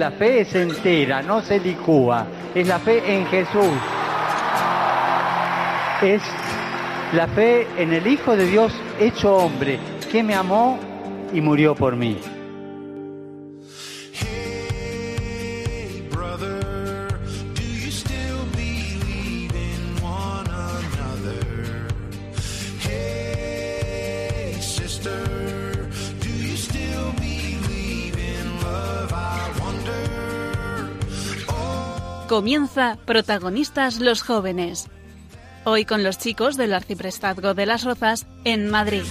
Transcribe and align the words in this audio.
La 0.00 0.10
fe 0.12 0.40
es 0.40 0.54
entera, 0.54 1.20
no 1.20 1.42
se 1.42 1.60
licúa. 1.60 2.26
Es 2.54 2.66
la 2.66 2.78
fe 2.78 3.02
en 3.14 3.26
Jesús. 3.26 3.68
Es 6.00 6.22
la 7.12 7.28
fe 7.28 7.66
en 7.76 7.92
el 7.92 8.06
Hijo 8.06 8.34
de 8.34 8.46
Dios 8.46 8.72
hecho 8.98 9.36
hombre, 9.36 9.78
que 10.10 10.22
me 10.22 10.34
amó 10.34 10.78
y 11.34 11.42
murió 11.42 11.74
por 11.74 11.96
mí. 11.96 12.16
Comienza 32.30 32.96
Protagonistas 33.06 33.98
los 33.98 34.22
Jóvenes. 34.22 34.88
Hoy 35.64 35.84
con 35.84 36.04
los 36.04 36.16
chicos 36.16 36.56
del 36.56 36.74
Arciprestazgo 36.74 37.54
de 37.54 37.66
las 37.66 37.82
Rozas 37.82 38.24
en 38.44 38.70
Madrid. 38.70 39.02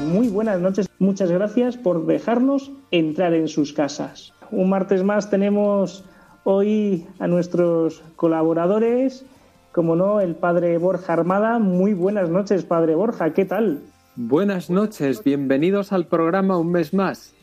Muy 0.00 0.28
buenas 0.28 0.58
noches, 0.62 0.88
muchas 0.98 1.30
gracias 1.30 1.76
por 1.76 2.06
dejarnos 2.06 2.72
entrar 2.90 3.34
en 3.34 3.48
sus 3.48 3.74
casas. 3.74 4.32
Un 4.50 4.70
martes 4.70 5.04
más 5.04 5.28
tenemos 5.28 6.02
hoy 6.44 7.06
a 7.18 7.26
nuestros 7.26 8.02
colaboradores 8.16 9.26
como 9.72 9.96
no, 9.96 10.20
el 10.20 10.34
padre 10.34 10.78
Borja 10.78 11.12
Armada. 11.12 11.58
Muy 11.58 11.94
buenas 11.94 12.30
noches, 12.30 12.64
padre 12.64 12.94
Borja, 12.94 13.32
¿qué 13.32 13.44
tal? 13.44 13.82
Buenas 14.16 14.70
noches, 14.70 15.22
bienvenidos 15.22 15.92
al 15.92 16.06
programa 16.06 16.58
un 16.58 16.72
mes 16.72 16.92
más. 16.92 17.34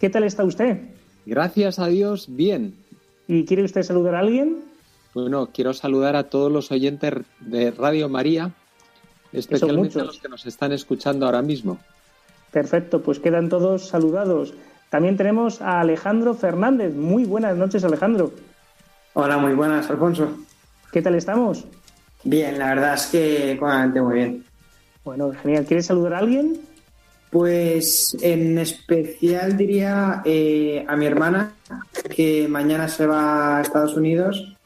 ¿Qué 0.00 0.10
tal 0.10 0.24
está 0.24 0.44
usted? 0.44 0.78
Gracias 1.26 1.78
a 1.78 1.86
Dios, 1.86 2.26
bien. 2.28 2.74
¿Y 3.26 3.44
quiere 3.44 3.64
usted 3.64 3.82
saludar 3.82 4.14
a 4.14 4.20
alguien? 4.20 4.58
Bueno, 5.14 5.50
quiero 5.52 5.74
saludar 5.74 6.16
a 6.16 6.24
todos 6.24 6.50
los 6.50 6.70
oyentes 6.70 7.14
de 7.40 7.70
Radio 7.70 8.08
María, 8.08 8.52
especialmente 9.32 10.00
a 10.00 10.04
los 10.04 10.18
que 10.18 10.28
nos 10.28 10.46
están 10.46 10.72
escuchando 10.72 11.26
ahora 11.26 11.42
mismo. 11.42 11.78
Perfecto, 12.50 13.02
pues 13.02 13.18
quedan 13.18 13.48
todos 13.48 13.88
saludados. 13.88 14.54
También 14.90 15.16
tenemos 15.16 15.60
a 15.60 15.80
Alejandro 15.80 16.34
Fernández. 16.34 16.94
Muy 16.94 17.24
buenas 17.24 17.56
noches, 17.56 17.84
Alejandro. 17.84 18.32
Hola, 19.12 19.36
muy 19.36 19.54
buenas, 19.54 19.90
Alfonso. 19.90 20.28
¿Qué 20.92 21.02
tal 21.02 21.14
estamos? 21.14 21.66
Bien, 22.24 22.58
la 22.58 22.74
verdad 22.74 22.94
es 22.94 23.06
que 23.06 23.56
cómodamente 23.58 24.00
muy 24.00 24.14
bien. 24.14 24.44
Bueno, 25.04 25.32
genial. 25.42 25.64
¿Quieres 25.64 25.86
saludar 25.86 26.14
a 26.14 26.18
alguien? 26.18 26.60
Pues 27.30 28.16
en 28.22 28.58
especial 28.58 29.56
diría 29.56 30.22
eh, 30.24 30.84
a 30.88 30.96
mi 30.96 31.06
hermana, 31.06 31.52
que 32.14 32.48
mañana 32.48 32.88
se 32.88 33.06
va 33.06 33.58
a 33.58 33.60
Estados 33.60 33.96
Unidos. 33.96 34.56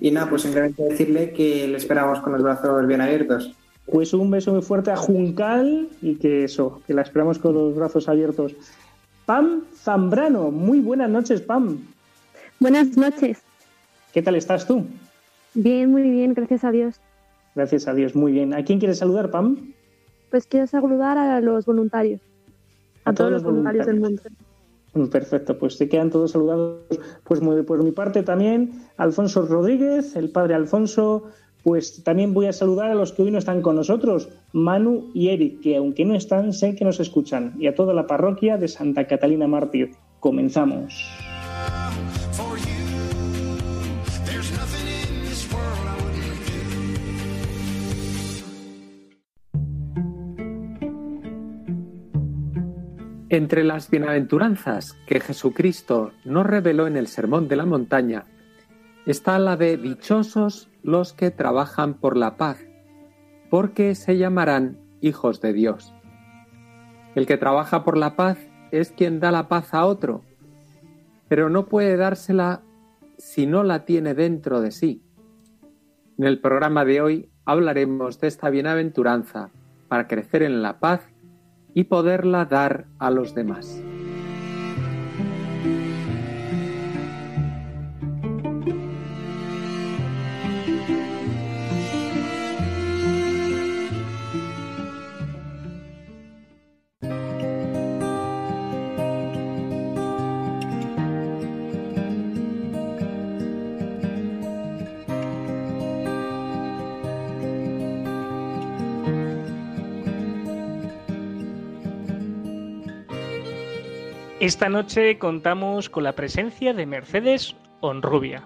Y 0.00 0.10
nada, 0.10 0.28
pues 0.28 0.42
simplemente 0.42 0.82
decirle 0.82 1.32
que 1.32 1.68
le 1.68 1.76
esperamos 1.76 2.20
con 2.20 2.32
los 2.32 2.42
brazos 2.42 2.86
bien 2.86 3.00
abiertos. 3.00 3.52
Pues 3.84 4.12
un 4.14 4.30
beso 4.30 4.52
muy 4.52 4.62
fuerte 4.62 4.90
a 4.90 4.96
Juncal 4.96 5.88
y 6.02 6.16
que 6.16 6.44
eso, 6.44 6.82
que 6.86 6.94
la 6.94 7.02
esperamos 7.02 7.38
con 7.38 7.54
los 7.54 7.76
brazos 7.76 8.08
abiertos. 8.08 8.54
Pam 9.26 9.62
Zambrano, 9.76 10.50
muy 10.50 10.80
buenas 10.80 11.10
noches, 11.10 11.40
Pam. 11.40 11.78
Buenas 12.58 12.96
noches. 12.96 13.38
¿Qué 14.12 14.22
tal 14.22 14.36
estás 14.36 14.66
tú? 14.66 14.86
Bien, 15.56 15.90
muy 15.90 16.02
bien, 16.02 16.34
gracias 16.34 16.64
a 16.64 16.70
Dios. 16.70 17.00
Gracias 17.54 17.88
a 17.88 17.94
Dios, 17.94 18.14
muy 18.14 18.30
bien. 18.30 18.52
¿A 18.52 18.62
quién 18.62 18.78
quieres 18.78 18.98
saludar, 18.98 19.30
Pam? 19.30 19.72
Pues 20.30 20.46
quiero 20.46 20.66
saludar 20.66 21.16
a 21.16 21.40
los 21.40 21.64
voluntarios, 21.64 22.20
a, 23.04 23.14
todos, 23.14 23.32
los 23.32 23.42
voluntarios, 23.42 23.86
del 23.86 24.00
mundo. 24.00 24.22
Perfecto, 25.10 25.58
pues 25.58 25.78
te 25.78 25.88
quedan 25.88 26.10
todos 26.10 26.32
saludados. 26.32 26.82
Pues 27.24 27.40
por 27.40 27.82
mi 27.82 27.92
parte 27.92 28.22
también, 28.22 28.84
Alfonso 28.98 29.46
Rodríguez, 29.46 30.14
el 30.14 30.30
padre 30.30 30.54
Alfonso, 30.54 31.24
pues 31.62 32.04
también 32.04 32.34
voy 32.34 32.46
a 32.46 32.52
saludar 32.52 32.90
a 32.90 32.94
los 32.94 33.12
que 33.12 33.22
hoy 33.22 33.30
no 33.30 33.38
están 33.38 33.62
con 33.62 33.76
nosotros, 33.76 34.28
Manu 34.52 35.10
y 35.14 35.30
Eric, 35.30 35.60
que 35.60 35.76
aunque 35.76 36.04
no 36.04 36.14
están, 36.14 36.52
sé 36.52 36.74
que 36.74 36.84
nos 36.84 37.00
escuchan, 37.00 37.54
y 37.58 37.66
a 37.66 37.74
toda 37.74 37.94
la 37.94 38.06
parroquia 38.06 38.58
de 38.58 38.68
Santa 38.68 39.06
Catalina 39.06 39.46
Mártir. 39.46 39.92
Comenzamos. 40.20 41.10
Entre 53.28 53.64
las 53.64 53.90
bienaventuranzas 53.90 54.92
que 55.04 55.18
Jesucristo 55.18 56.12
nos 56.24 56.46
reveló 56.46 56.86
en 56.86 56.96
el 56.96 57.08
Sermón 57.08 57.48
de 57.48 57.56
la 57.56 57.66
Montaña 57.66 58.24
está 59.04 59.40
la 59.40 59.56
de 59.56 59.76
dichosos 59.76 60.70
los 60.84 61.12
que 61.12 61.32
trabajan 61.32 61.94
por 61.94 62.16
la 62.16 62.36
paz, 62.36 62.64
porque 63.50 63.96
se 63.96 64.16
llamarán 64.16 64.78
hijos 65.00 65.40
de 65.40 65.52
Dios. 65.52 65.92
El 67.16 67.26
que 67.26 67.36
trabaja 67.36 67.82
por 67.82 67.96
la 67.96 68.14
paz 68.14 68.38
es 68.70 68.92
quien 68.92 69.18
da 69.18 69.32
la 69.32 69.48
paz 69.48 69.74
a 69.74 69.86
otro, 69.86 70.22
pero 71.26 71.50
no 71.50 71.66
puede 71.66 71.96
dársela 71.96 72.62
si 73.18 73.46
no 73.48 73.64
la 73.64 73.84
tiene 73.84 74.14
dentro 74.14 74.60
de 74.60 74.70
sí. 74.70 75.02
En 76.16 76.26
el 76.26 76.40
programa 76.40 76.84
de 76.84 77.00
hoy 77.00 77.30
hablaremos 77.44 78.20
de 78.20 78.28
esta 78.28 78.50
bienaventuranza 78.50 79.50
para 79.88 80.06
crecer 80.06 80.44
en 80.44 80.62
la 80.62 80.78
paz 80.78 81.08
y 81.76 81.84
poderla 81.84 82.46
dar 82.46 82.86
a 82.98 83.10
los 83.10 83.34
demás. 83.34 83.82
Esta 114.46 114.68
noche 114.68 115.18
contamos 115.18 115.90
con 115.90 116.04
la 116.04 116.12
presencia 116.12 116.72
de 116.72 116.86
Mercedes 116.86 117.56
Onrubia. 117.80 118.44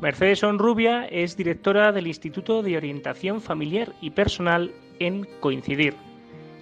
Mercedes 0.00 0.44
Onrubia 0.44 1.06
es 1.06 1.36
directora 1.36 1.90
del 1.90 2.06
Instituto 2.06 2.62
de 2.62 2.76
Orientación 2.76 3.40
Familiar 3.40 3.92
y 4.00 4.10
Personal 4.10 4.70
en 5.00 5.26
Coincidir. 5.40 5.96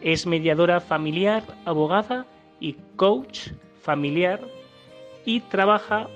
Es 0.00 0.27
mediadora 0.27 0.81
familiar, 0.81 1.43
abogada 1.66 2.25
y 2.60 2.78
coach 2.97 3.50
familiar 3.82 4.41
y 5.27 5.41
trabaja 5.41 6.09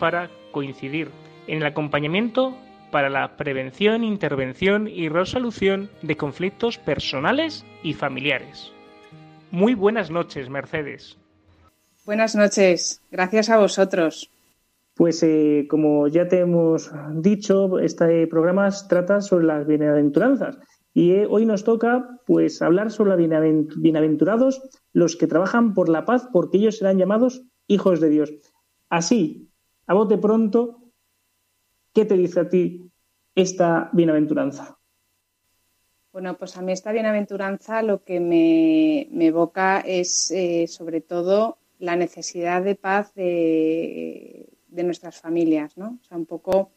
para 0.00 0.28
coincidir 0.50 1.12
en 1.46 1.58
el 1.58 1.66
acompañamiento 1.66 2.58
para 2.90 3.10
la 3.10 3.36
prevención, 3.36 4.02
intervención 4.02 4.88
y 4.88 5.08
resolución 5.08 5.88
de 6.02 6.16
conflictos 6.16 6.78
personales 6.78 7.64
y 7.84 7.92
familiares. 7.92 8.72
Muy 9.52 9.74
buenas 9.74 10.10
noches, 10.10 10.48
Mercedes. 10.48 11.16
Buenas 12.08 12.34
noches, 12.34 13.02
gracias 13.10 13.50
a 13.50 13.58
vosotros. 13.58 14.30
Pues 14.94 15.22
eh, 15.22 15.66
como 15.68 16.08
ya 16.08 16.26
te 16.26 16.38
hemos 16.38 16.90
dicho, 17.16 17.78
este 17.80 18.26
programa 18.26 18.70
trata 18.88 19.20
sobre 19.20 19.44
las 19.44 19.66
bienaventuranzas 19.66 20.56
y 20.94 21.12
eh, 21.12 21.26
hoy 21.28 21.44
nos 21.44 21.64
toca 21.64 22.18
pues 22.24 22.62
hablar 22.62 22.90
sobre 22.90 23.28
los 23.28 23.76
bienaventurados 23.76 24.62
los 24.94 25.16
que 25.16 25.26
trabajan 25.26 25.74
por 25.74 25.90
la 25.90 26.06
paz 26.06 26.26
porque 26.32 26.56
ellos 26.56 26.78
serán 26.78 26.96
llamados 26.96 27.42
hijos 27.66 28.00
de 28.00 28.08
Dios. 28.08 28.32
Así, 28.88 29.50
a 29.86 29.92
bote 29.92 30.16
pronto, 30.16 30.80
¿qué 31.92 32.06
te 32.06 32.16
dice 32.16 32.40
a 32.40 32.48
ti 32.48 32.90
esta 33.34 33.90
bienaventuranza? 33.92 34.78
Bueno, 36.10 36.38
pues 36.38 36.56
a 36.56 36.62
mí 36.62 36.72
esta 36.72 36.90
bienaventuranza 36.90 37.82
lo 37.82 38.02
que 38.02 38.18
me, 38.18 39.02
evoca 39.26 39.80
es 39.80 40.30
eh, 40.30 40.66
sobre 40.68 41.02
todo 41.02 41.58
la 41.78 41.96
necesidad 41.96 42.62
de 42.62 42.74
paz 42.74 43.14
de, 43.14 44.46
nuestras 44.70 45.16
familias, 45.16 45.76
¿no? 45.76 45.98
O 46.00 46.06
sea, 46.06 46.16
un 46.16 46.26
poco 46.26 46.70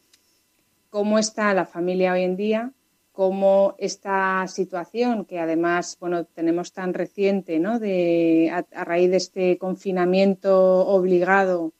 cómo 0.90 1.18
está 1.18 1.54
la 1.54 1.66
familia 1.66 2.12
hoy 2.12 2.22
en 2.24 2.36
día, 2.36 2.72
cómo 3.12 3.74
esta 3.78 4.46
situación 4.48 5.24
que 5.24 5.38
además, 5.38 5.96
bueno, 6.00 6.24
tenemos 6.24 6.72
tan 6.72 6.94
reciente, 6.94 7.58
¿no? 7.58 7.78
De, 7.78 8.50
a, 8.52 8.84
raíz 8.84 9.10
de 9.10 9.16
este 9.18 9.58
confinamiento 9.58 10.86
obligado, 10.86 11.72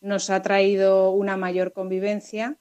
nos 0.00 0.30
ha 0.30 0.42
traído 0.42 1.10
una 1.10 1.36
mayor 1.36 1.72
convivencia 1.72 2.56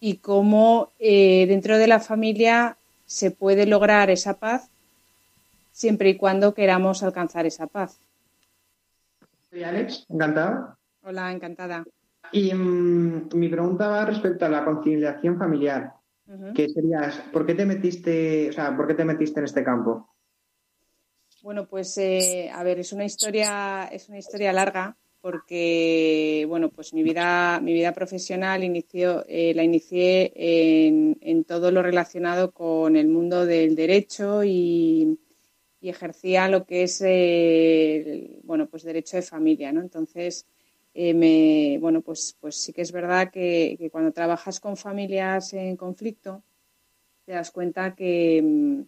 y 0.00 0.16
cómo 0.16 0.90
eh, 0.98 1.46
dentro 1.48 1.78
de 1.78 1.86
la 1.86 2.00
familia 2.00 2.76
se 3.06 3.30
puede 3.30 3.66
lograr 3.66 4.10
esa 4.10 4.34
paz 4.34 4.68
siempre 5.72 6.10
y 6.10 6.16
cuando 6.16 6.54
queramos 6.54 7.02
alcanzar 7.02 7.46
esa 7.46 7.66
paz. 7.66 7.98
Soy 9.54 9.62
Alex, 9.62 10.04
encantada. 10.08 10.76
Hola, 11.04 11.30
encantada. 11.30 11.84
Y 12.32 12.52
mm, 12.52 13.28
mi 13.34 13.48
pregunta 13.48 13.86
va 13.86 14.04
respecto 14.04 14.44
a 14.46 14.48
la 14.48 14.64
conciliación 14.64 15.38
familiar, 15.38 15.92
que 16.56 16.68
sería, 16.68 17.12
¿por 17.32 17.46
qué 17.46 17.54
te 17.54 17.64
metiste, 17.64 18.48
o 18.48 18.52
sea, 18.52 18.76
por 18.76 18.88
qué 18.88 18.94
te 18.94 19.04
metiste 19.04 19.38
en 19.38 19.44
este 19.44 19.62
campo? 19.62 20.08
Bueno, 21.40 21.68
pues 21.68 21.96
eh, 21.98 22.50
a 22.52 22.64
ver, 22.64 22.80
es 22.80 22.92
una 22.92 23.04
historia, 23.04 23.84
es 23.84 24.08
una 24.08 24.18
historia 24.18 24.52
larga 24.52 24.96
porque 25.20 26.44
bueno, 26.48 26.70
pues 26.70 26.92
mi 26.92 27.04
vida, 27.04 27.60
mi 27.60 27.74
vida 27.74 27.92
profesional 27.92 28.64
inició, 28.64 29.24
eh, 29.28 29.54
la 29.54 29.62
inicié 29.62 30.32
en, 30.34 31.44
todo 31.44 31.70
lo 31.70 31.80
relacionado 31.80 32.50
con 32.50 32.96
el 32.96 33.06
mundo 33.06 33.46
del 33.46 33.76
derecho 33.76 34.42
y, 34.42 35.16
ejercía 35.88 36.48
lo 36.48 36.64
que 36.66 36.84
es 36.84 37.02
eh, 37.04 38.40
bueno, 38.44 38.68
pues 38.68 38.82
derecho 38.82 39.16
de 39.16 39.22
familia, 39.22 39.72
¿no? 39.72 39.80
Entonces, 39.80 40.46
eh, 40.94 41.14
me, 41.14 41.78
bueno, 41.80 42.02
pues, 42.02 42.36
pues 42.40 42.56
sí 42.56 42.72
que 42.72 42.82
es 42.82 42.92
verdad 42.92 43.30
que, 43.30 43.76
que 43.78 43.90
cuando 43.90 44.12
trabajas 44.12 44.60
con 44.60 44.76
familias 44.76 45.52
en 45.54 45.76
conflicto, 45.76 46.42
te 47.26 47.32
das 47.32 47.50
cuenta 47.50 47.94
que 47.94 48.84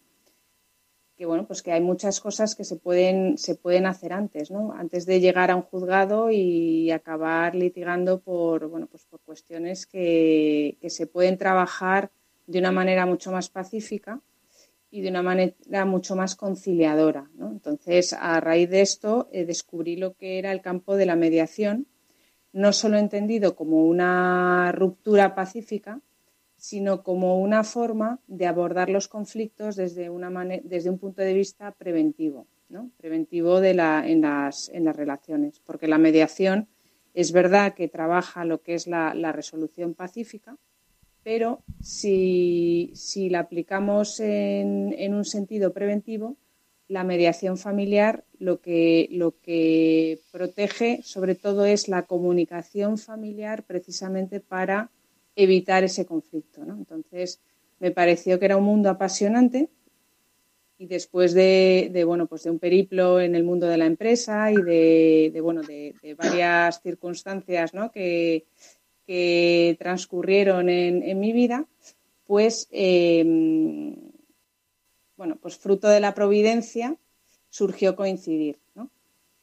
que 1.16 1.24
bueno, 1.24 1.46
pues 1.46 1.62
que 1.62 1.72
hay 1.72 1.80
muchas 1.80 2.20
cosas 2.20 2.54
que 2.54 2.64
se 2.64 2.76
pueden, 2.76 3.38
se 3.38 3.54
pueden 3.54 3.86
hacer 3.86 4.12
antes, 4.12 4.50
¿no? 4.50 4.72
Antes 4.72 5.06
de 5.06 5.18
llegar 5.18 5.50
a 5.50 5.56
un 5.56 5.62
juzgado 5.62 6.30
y 6.30 6.90
acabar 6.90 7.54
litigando 7.54 8.20
por, 8.20 8.68
bueno, 8.68 8.86
pues 8.86 9.06
por 9.06 9.20
cuestiones 9.20 9.86
que, 9.86 10.76
se 10.86 11.06
pueden 11.06 11.38
trabajar 11.38 12.10
de 12.46 12.58
una 12.58 12.70
manera 12.70 13.06
mucho 13.06 13.32
más 13.32 13.48
pacífica 13.48 14.20
y 14.96 15.02
de 15.02 15.10
una 15.10 15.22
manera 15.22 15.84
mucho 15.84 16.16
más 16.16 16.36
conciliadora. 16.36 17.28
¿no? 17.34 17.50
Entonces, 17.50 18.14
a 18.14 18.40
raíz 18.40 18.70
de 18.70 18.80
esto, 18.80 19.28
eh, 19.30 19.44
descubrí 19.44 19.96
lo 19.96 20.14
que 20.14 20.38
era 20.38 20.52
el 20.52 20.62
campo 20.62 20.96
de 20.96 21.04
la 21.04 21.16
mediación, 21.16 21.86
no 22.54 22.72
solo 22.72 22.96
entendido 22.96 23.54
como 23.56 23.84
una 23.84 24.72
ruptura 24.72 25.34
pacífica, 25.34 26.00
sino 26.56 27.02
como 27.02 27.38
una 27.38 27.62
forma 27.62 28.20
de 28.26 28.46
abordar 28.46 28.88
los 28.88 29.06
conflictos 29.08 29.76
desde, 29.76 30.08
una 30.08 30.30
desde 30.64 30.88
un 30.88 30.98
punto 30.98 31.20
de 31.20 31.34
vista 31.34 31.72
preventivo, 31.72 32.46
¿no? 32.70 32.90
preventivo 32.96 33.60
de 33.60 33.74
la, 33.74 34.08
en, 34.08 34.22
las, 34.22 34.70
en, 34.70 34.86
las, 34.86 34.96
relaciones, 34.96 35.60
porque 35.60 35.88
la 35.88 35.98
mediación 35.98 36.68
es 37.12 37.32
verdad 37.32 37.74
que 37.74 37.88
trabaja 37.88 38.46
lo 38.46 38.62
que 38.62 38.72
es 38.72 38.86
la, 38.86 39.12
resolución 39.32 39.92
pacífica, 39.92 40.56
pero 41.26 41.64
si, 41.82 42.92
si 42.94 43.30
la 43.30 43.40
aplicamos 43.40 44.20
en, 44.20 44.94
en, 44.96 45.12
un 45.12 45.24
sentido 45.24 45.72
preventivo, 45.72 46.36
la 46.86 47.02
mediación 47.02 47.58
familiar 47.58 48.22
lo 48.38 48.60
que, 48.60 49.08
lo 49.10 49.34
que 49.40 50.20
protege 50.30 51.00
sobre 51.02 51.34
todo 51.34 51.66
es 51.66 51.88
la 51.88 52.02
comunicación 52.02 52.96
familiar 52.96 53.64
precisamente 53.64 54.38
para 54.38 54.92
evitar 55.34 55.82
ese 55.82 56.06
conflicto. 56.06 56.64
¿no? 56.64 56.74
Entonces, 56.74 57.40
me 57.80 57.90
pareció 57.90 58.38
que 58.38 58.44
era 58.44 58.56
un 58.56 58.64
mundo 58.64 58.88
apasionante 58.88 59.68
y 60.78 60.86
después 60.86 61.34
de, 61.34 62.04
bueno, 62.06 62.28
pues 62.28 62.44
de 62.44 62.50
un 62.50 62.60
periplo 62.60 63.20
en 63.20 63.34
el 63.34 63.42
mundo 63.42 63.66
de 63.66 63.78
la 63.78 63.86
empresa 63.86 64.52
y 64.52 64.62
de, 64.62 65.40
bueno, 65.42 65.62
de, 65.62 66.14
varias 66.16 66.82
circunstancias 66.82 67.74
¿no? 67.74 67.90
que, 67.90 68.44
que, 69.06 69.76
transcurrieron 69.78 70.68
en, 70.68 71.20
mi 71.20 71.32
vida, 71.32 71.66
pues, 72.26 72.68
em, 72.70 73.96
bueno, 75.16 75.36
pues 75.40 75.56
fruto 75.56 75.88
de 75.88 76.00
la 76.00 76.14
providencia 76.14 76.96
surgió 77.48 77.96
coincidir. 77.96 78.58
¿no? 78.74 78.90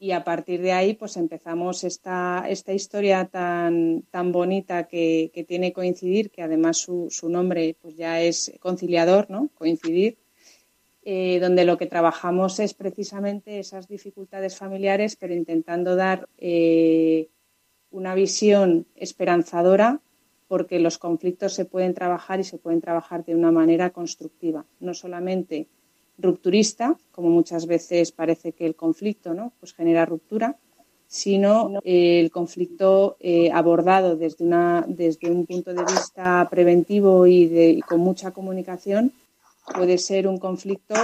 y 0.04 0.10
a 0.12 0.22
partir 0.22 0.60
de 0.60 0.72
ahí 0.72 0.92
pues 0.92 1.16
empezamos 1.16 1.82
esta, 1.82 2.44
esta 2.48 2.74
historia 2.74 3.24
tan, 3.24 4.02
tan 4.10 4.32
bonita 4.32 4.86
que, 4.86 5.30
tiene 5.48 5.72
coincidir, 5.72 6.30
que 6.30 6.42
además 6.42 6.76
su, 6.76 7.08
su, 7.10 7.30
nombre 7.30 7.74
pues 7.80 7.96
ya 7.96 8.20
es 8.20 8.52
conciliador, 8.60 9.30
¿no? 9.30 9.48
Coincidir, 9.54 10.18
eh, 11.04 11.38
donde 11.40 11.64
lo 11.64 11.78
que 11.78 11.86
trabajamos 11.86 12.60
es 12.60 12.74
precisamente 12.74 13.58
esas 13.58 13.88
dificultades 13.88 14.58
familiares, 14.58 15.16
pero 15.16 15.32
intentando 15.32 15.96
dar 15.96 16.28
eh, 16.36 17.28
una 17.94 18.14
visión 18.14 18.86
esperanzadora 18.96 20.00
porque 20.48 20.80
los 20.80 20.98
conflictos 20.98 21.54
se 21.54 21.64
pueden 21.64 21.94
trabajar 21.94 22.40
y 22.40 22.44
se 22.44 22.58
pueden 22.58 22.80
trabajar 22.80 23.24
de 23.24 23.34
una 23.34 23.52
manera 23.52 23.90
constructiva, 23.90 24.66
no 24.80 24.94
solamente 24.94 25.68
rupturista, 26.18 26.96
como 27.12 27.30
muchas 27.30 27.66
veces 27.66 28.12
parece 28.12 28.52
que 28.52 28.66
el 28.66 28.74
conflicto 28.74 29.32
¿no? 29.32 29.52
pues 29.60 29.72
genera 29.72 30.04
ruptura, 30.06 30.56
sino 31.06 31.80
eh, 31.84 32.20
el 32.20 32.30
conflicto 32.30 33.16
eh, 33.20 33.50
abordado 33.52 34.16
desde, 34.16 34.44
una, 34.44 34.84
desde 34.88 35.30
un 35.30 35.46
punto 35.46 35.72
de 35.72 35.84
vista 35.84 36.48
preventivo 36.50 37.26
y, 37.26 37.46
de, 37.46 37.80
con 37.88 38.00
mucha 38.00 38.32
comunicación 38.32 39.12
puede 39.74 39.98
ser 39.98 40.26
un 40.26 40.38
conflicto 40.38 40.94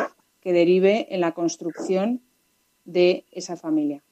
que 0.41 0.53
derive 0.53 1.07
en 1.15 1.21
la 1.21 1.33
construcción 1.33 2.21
de 2.85 3.25
esa 3.31 3.57
familia. 3.57 4.03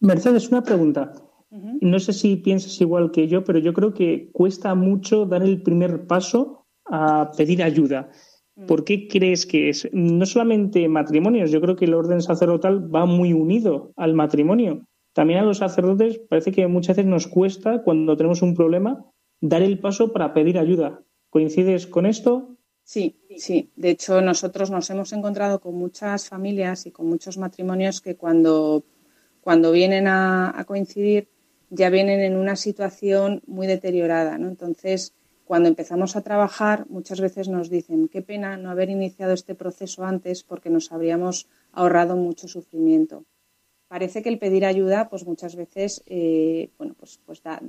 Mercedes, 0.00 0.48
una 0.48 0.62
pregunta. 0.62 1.12
No 1.50 1.98
sé 1.98 2.12
si 2.12 2.36
piensas 2.36 2.80
igual 2.80 3.10
que 3.10 3.26
yo, 3.26 3.42
pero 3.42 3.58
yo 3.58 3.72
creo 3.72 3.92
que 3.92 4.30
cuesta 4.32 4.74
mucho 4.76 5.26
dar 5.26 5.42
el 5.42 5.62
primer 5.62 6.06
paso 6.06 6.66
a 6.84 7.32
pedir 7.36 7.62
ayuda. 7.62 8.10
Mm. 8.54 8.66
¿Por 8.66 8.84
qué 8.84 9.08
crees 9.08 9.46
que 9.46 9.68
es? 9.68 9.88
No 9.92 10.26
solamente 10.26 10.88
matrimonios, 10.88 11.50
yo 11.50 11.60
creo 11.60 11.74
que 11.74 11.86
el 11.86 11.94
orden 11.94 12.22
sacerdotal 12.22 12.94
va 12.94 13.04
muy 13.04 13.32
unido 13.32 13.92
al 13.96 14.14
matrimonio. 14.14 14.86
También 15.12 15.40
a 15.40 15.44
los 15.44 15.58
sacerdotes 15.58 16.18
parece 16.18 16.52
que 16.52 16.68
muchas 16.68 16.96
veces 16.96 17.10
nos 17.10 17.26
cuesta, 17.26 17.82
cuando 17.82 18.16
tenemos 18.16 18.42
un 18.42 18.54
problema, 18.54 19.04
dar 19.40 19.62
el 19.62 19.80
paso 19.80 20.12
para 20.12 20.32
pedir 20.32 20.56
ayuda. 20.56 21.02
¿Coincides 21.30 21.88
con 21.88 22.06
esto? 22.06 22.56
Sí, 22.84 23.20
sí. 23.36 23.70
De 23.74 23.90
hecho, 23.90 24.20
nosotros 24.20 24.70
nos 24.70 24.88
hemos 24.90 25.12
encontrado 25.12 25.60
con 25.60 25.74
muchas 25.74 26.28
familias 26.28 26.86
y 26.86 26.92
con 26.92 27.06
muchos 27.06 27.38
matrimonios 27.38 28.00
que 28.00 28.16
cuando, 28.16 28.84
cuando 29.40 29.72
vienen 29.72 30.06
a, 30.06 30.56
a 30.56 30.64
coincidir 30.64 31.28
ya 31.70 31.88
vienen 31.88 32.20
en 32.20 32.36
una 32.36 32.56
situación 32.56 33.42
muy 33.46 33.66
deteriorada. 33.66 34.36
¿no? 34.38 34.48
Entonces, 34.48 35.14
cuando 35.44 35.68
empezamos 35.68 36.14
a 36.14 36.22
trabajar, 36.22 36.86
muchas 36.88 37.20
veces 37.20 37.48
nos 37.48 37.70
dicen, 37.70 38.08
qué 38.08 38.22
pena 38.22 38.56
no 38.56 38.70
haber 38.70 38.90
iniciado 38.90 39.32
este 39.32 39.54
proceso 39.54 40.04
antes 40.04 40.44
porque 40.44 40.70
nos 40.70 40.92
habríamos 40.92 41.48
ahorrado 41.72 42.16
mucho 42.16 42.46
sufrimiento. 42.46 43.24
Parece 43.88 44.22
que 44.22 44.28
el 44.28 44.38
pedir 44.38 44.64
ayuda, 44.64 45.08
pues 45.08 45.26
muchas 45.26 45.56
veces, 45.56 46.04
eh, 46.06 46.70
bueno, 46.78 46.94
pues, 46.96 47.18
pues 47.26 47.42
da, 47.42 47.60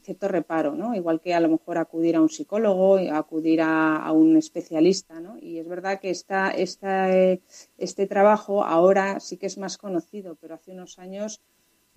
cierto 0.00 0.28
reparo, 0.28 0.76
¿no? 0.76 0.94
Igual 0.94 1.20
que 1.20 1.34
a 1.34 1.40
lo 1.40 1.48
mejor 1.48 1.78
acudir 1.78 2.14
a 2.14 2.20
un 2.20 2.28
psicólogo, 2.28 2.98
acudir 3.12 3.62
a, 3.62 4.12
un 4.12 4.36
especialista, 4.36 5.18
¿no? 5.18 5.36
Y 5.40 5.58
es 5.58 5.66
verdad 5.66 5.98
que 5.98 6.12
eh, 6.12 7.40
este 7.76 8.06
trabajo 8.06 8.62
ahora 8.62 9.18
sí 9.18 9.36
que 9.36 9.46
es 9.46 9.58
más 9.58 9.78
conocido, 9.78 10.36
pero 10.36 10.54
hace 10.54 10.70
unos 10.70 11.00
años, 11.00 11.40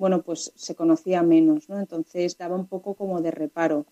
bueno, 0.01 0.21
pues 0.23 0.51
se 0.55 0.75
conocía 0.75 1.21
menos, 1.23 1.69
¿no? 1.69 1.79
Entonces 1.79 2.37
daba 2.37 2.55
un 2.55 2.67
poco 2.67 2.95
como 2.95 3.21
de 3.21 3.31
reparo 3.31 3.85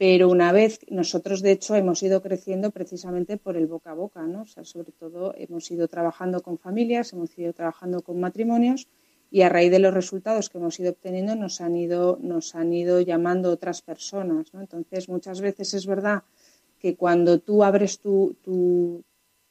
pero 0.00 0.30
una 0.30 0.50
vez 0.50 0.80
nosotros 0.88 1.42
de 1.42 1.52
hecho 1.52 1.74
hemos 1.74 2.02
ido 2.02 2.22
creciendo 2.22 2.70
precisamente 2.70 3.36
por 3.36 3.58
el 3.58 3.66
boca 3.66 3.90
a 3.90 3.94
boca, 3.94 4.22
¿no? 4.22 4.40
O 4.40 4.46
sea, 4.46 4.64
sobre 4.64 4.92
todo 4.92 5.34
hemos 5.36 5.70
ido 5.70 5.88
trabajando 5.88 6.40
con 6.40 6.56
familias, 6.56 7.12
hemos 7.12 7.38
ido 7.38 7.52
trabajando 7.52 8.00
con 8.00 8.18
matrimonios 8.18 8.88
y 9.30 9.42
a 9.42 9.50
raíz 9.50 9.70
de 9.70 9.78
los 9.78 9.92
resultados 9.92 10.48
que 10.48 10.56
hemos 10.56 10.80
ido 10.80 10.92
obteniendo 10.92 11.36
nos 11.36 11.60
han 11.60 11.76
ido 11.76 12.18
nos 12.22 12.54
han 12.54 12.72
ido 12.72 13.02
llamando 13.02 13.50
otras 13.50 13.82
personas, 13.82 14.54
¿no? 14.54 14.62
Entonces 14.62 15.10
muchas 15.10 15.42
veces 15.42 15.74
es 15.74 15.84
verdad 15.84 16.22
que 16.78 16.96
cuando 16.96 17.38
tú 17.38 17.62
abres 17.62 17.98
tu, 17.98 18.38
tu, 18.42 19.04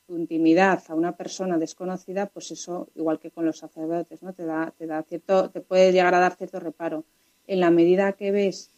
tu 0.09 0.17
intimidad 0.17 0.81
a 0.87 0.95
una 0.95 1.15
persona 1.15 1.59
desconocida, 1.59 2.25
pues 2.25 2.49
eso 2.49 2.89
igual 2.95 3.19
que 3.19 3.29
con 3.29 3.45
los 3.45 3.59
sacerdotes, 3.59 4.23
¿no? 4.23 4.33
Te 4.33 4.43
da 4.43 4.73
te 4.75 4.87
da 4.87 5.03
cierto 5.03 5.51
te 5.51 5.61
puede 5.61 5.91
llegar 5.91 6.15
a 6.15 6.19
dar 6.19 6.35
cierto 6.35 6.59
reparo. 6.59 7.05
En 7.45 7.59
la 7.59 7.69
medida 7.69 8.13
que 8.13 8.31
ves 8.31 8.71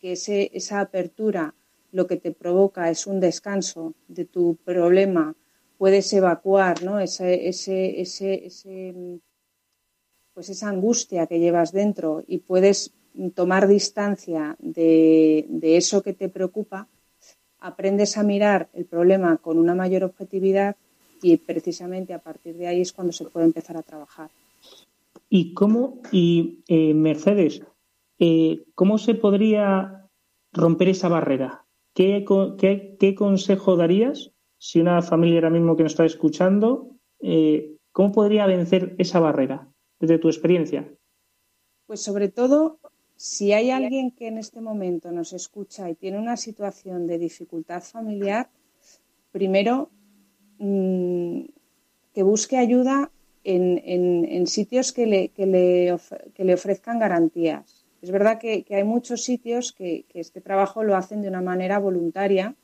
que 0.00 0.12
ese, 0.12 0.50
esa 0.52 0.80
apertura 0.80 1.54
lo 1.92 2.08
que 2.08 2.16
te 2.16 2.32
provoca 2.32 2.90
es 2.90 3.06
un 3.06 3.20
descanso 3.20 3.94
de 4.08 4.24
tu 4.24 4.56
problema, 4.64 5.36
puedes 5.78 6.12
evacuar 6.12 6.82
¿no? 6.82 6.98
ese, 6.98 7.48
ese, 7.48 8.00
ese, 8.00 9.20
pues 10.34 10.48
esa 10.48 10.68
angustia 10.68 11.28
que 11.28 11.38
llevas 11.38 11.70
dentro 11.70 12.24
y 12.26 12.38
puedes 12.38 12.92
tomar 13.36 13.68
distancia 13.68 14.56
de, 14.58 15.46
de 15.48 15.76
eso 15.76 16.02
que 16.02 16.12
te 16.12 16.28
preocupa, 16.28 16.88
aprendes 17.60 18.16
a 18.16 18.22
mirar 18.22 18.68
el 18.72 18.84
problema 18.84 19.36
con 19.38 19.58
una 19.58 19.74
mayor 19.74 20.04
objetividad 20.04 20.76
y 21.22 21.36
precisamente 21.38 22.14
a 22.14 22.18
partir 22.18 22.56
de 22.56 22.66
ahí 22.66 22.80
es 22.80 22.92
cuando 22.92 23.12
se 23.12 23.24
puede 23.24 23.46
empezar 23.46 23.76
a 23.76 23.82
trabajar. 23.82 24.30
¿Y 25.28 25.54
cómo, 25.54 26.00
y 26.12 26.62
eh, 26.68 26.94
Mercedes, 26.94 27.62
eh, 28.18 28.64
¿cómo 28.74 28.98
se 28.98 29.14
podría 29.14 30.08
romper 30.52 30.88
esa 30.88 31.08
barrera? 31.08 31.64
¿Qué, 31.94 32.24
consejo 33.16 33.76
darías 33.76 34.32
si 34.58 34.80
una 34.80 35.00
familia 35.02 35.36
ahora 35.36 35.50
mismo 35.50 35.76
que 35.76 35.82
nos 35.82 35.92
está 35.92 36.04
escuchando, 36.04 36.90
eh, 37.20 37.76
¿cómo 37.92 38.12
podría 38.12 38.46
vencer 38.46 38.94
esa 38.98 39.18
barrera 39.18 39.68
desde 39.98 40.18
tu 40.18 40.28
experiencia? 40.28 40.92
Pues 41.86 42.02
sobre 42.02 42.28
todo, 42.28 42.78
si 43.16 43.52
hay 43.52 43.70
alguien 43.70 44.10
que 44.10 44.28
en 44.28 44.36
este 44.36 44.60
momento 44.60 45.10
nos 45.10 45.32
escucha 45.32 45.88
y 45.88 45.94
tiene 45.94 46.18
una 46.18 46.36
situación 46.36 47.06
de 47.06 47.18
dificultad 47.18 47.82
familiar, 47.82 48.50
primero 49.32 49.90
mm, 50.58 51.40
que 52.14 52.22
busque 52.22 52.58
ayuda 52.58 53.10
en, 53.42 54.46
sitios 54.46 54.92
que 54.92 55.06
le, 55.06 55.30
le, 55.36 56.52
ofrezcan 56.52 56.98
garantías. 56.98 57.86
Es 58.02 58.10
verdad 58.10 58.38
que, 58.38 58.66
hay 58.68 58.84
muchos 58.84 59.22
sitios 59.22 59.72
que, 59.72 60.04
este 60.12 60.40
trabajo 60.40 60.84
lo 60.84 60.96
hacen 60.96 61.22
de 61.22 61.28
una 61.28 61.40
manera 61.40 61.78
voluntaria 61.78 62.54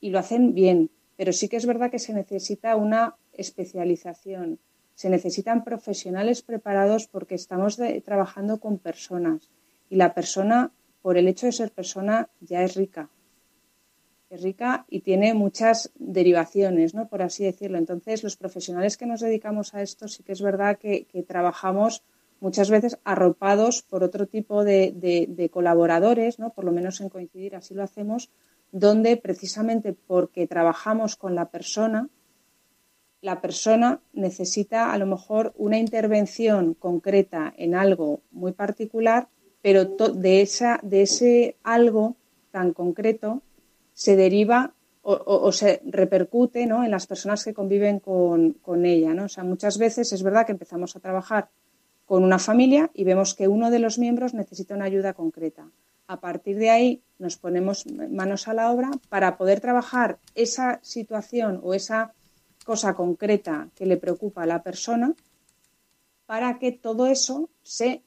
y 0.00 0.10
lo 0.10 0.18
hacen 0.18 0.54
bien, 0.54 0.90
pero 1.16 1.32
sí 1.32 1.48
que 1.48 1.56
es 1.56 1.66
verdad 1.66 1.90
que 1.90 1.98
se 1.98 2.14
necesita 2.14 2.76
una 2.76 3.16
especialización, 3.32 4.60
se 4.94 5.10
necesitan 5.10 5.64
profesionales 5.64 6.42
preparados 6.42 7.06
porque 7.06 7.34
estamos 7.34 7.78
trabajando 8.04 8.60
con 8.60 8.78
personas 8.78 9.50
y 9.88 9.96
la 9.96 10.14
persona, 10.14 10.72
por 11.02 11.16
el 11.16 11.28
hecho 11.28 11.46
de 11.46 11.52
ser 11.52 11.70
persona, 11.72 12.28
ya 12.40 12.62
es 12.62 12.74
rica 12.74 13.08
es 14.30 14.42
rica 14.42 14.84
y 14.88 15.00
tiene 15.00 15.34
muchas 15.34 15.90
derivaciones, 15.96 16.94
¿no? 16.94 17.08
por 17.08 17.22
así 17.22 17.44
decirlo. 17.44 17.78
Entonces, 17.78 18.22
los 18.22 18.36
profesionales 18.36 18.96
que 18.96 19.06
nos 19.06 19.20
dedicamos 19.20 19.74
a 19.74 19.82
esto 19.82 20.08
sí 20.08 20.22
que 20.22 20.32
es 20.32 20.42
verdad 20.42 20.78
que, 20.78 21.06
trabajamos 21.26 22.02
muchas 22.40 22.70
veces 22.70 22.98
arropados 23.04 23.82
por 23.82 24.04
otro 24.04 24.26
tipo 24.26 24.64
de, 24.64 25.50
colaboradores, 25.52 26.38
¿no? 26.38 26.50
por 26.50 26.64
lo 26.64 26.72
menos 26.72 27.00
en 27.00 27.08
coincidir, 27.08 27.56
así 27.56 27.74
lo 27.74 27.82
hacemos, 27.82 28.30
donde 28.70 29.16
precisamente 29.16 29.94
porque 29.94 30.46
trabajamos 30.46 31.16
con 31.16 31.34
la 31.34 31.50
persona, 31.50 32.08
la 33.22 33.40
persona 33.40 34.00
necesita 34.12 34.92
a 34.92 34.98
lo 34.98 35.06
mejor 35.06 35.52
una 35.56 35.78
intervención 35.78 36.74
concreta 36.74 37.52
en 37.56 37.74
algo 37.74 38.20
muy 38.30 38.52
particular, 38.52 39.28
pero 39.68 39.84
de, 39.84 40.40
esa, 40.40 40.80
de 40.82 41.02
ese 41.02 41.56
algo 41.62 42.16
tan 42.50 42.72
concreto 42.72 43.42
se 43.92 44.16
deriva 44.16 44.72
o, 45.02 45.52
se 45.52 45.82
repercute 45.84 46.64
¿no? 46.64 46.84
en 46.84 46.90
las 46.90 47.06
personas 47.06 47.44
que 47.44 47.52
conviven 47.52 48.00
con, 48.00 48.86
ella. 48.86 49.12
¿no? 49.12 49.24
O 49.24 49.28
sea, 49.28 49.44
muchas 49.44 49.76
veces 49.76 50.10
es 50.14 50.22
verdad 50.22 50.46
que 50.46 50.52
empezamos 50.52 50.96
a 50.96 51.00
trabajar 51.00 51.50
con 52.06 52.24
una 52.24 52.38
familia 52.38 52.90
y 52.94 53.04
vemos 53.04 53.34
que 53.34 53.46
uno 53.46 53.70
de 53.70 53.78
los 53.78 53.98
miembros 53.98 54.32
necesita 54.32 54.74
una 54.74 54.86
ayuda 54.86 55.12
concreta. 55.12 55.68
A 56.06 56.18
partir 56.18 56.56
de 56.56 56.70
ahí 56.70 57.02
nos 57.18 57.36
ponemos 57.36 57.84
manos 57.86 58.48
a 58.48 58.54
la 58.54 58.72
obra 58.72 58.90
para 59.10 59.36
poder 59.36 59.60
trabajar 59.60 60.16
esa 60.34 60.80
situación 60.82 61.60
o 61.62 61.74
esa 61.74 62.14
cosa 62.64 62.94
concreta 62.94 63.68
que 63.74 63.84
le 63.84 63.98
preocupa 63.98 64.44
a 64.44 64.46
la 64.46 64.62
persona 64.62 65.12
para 66.24 66.58
que 66.58 66.72
todo 66.72 67.06
eso 67.06 67.50
se 67.62 68.02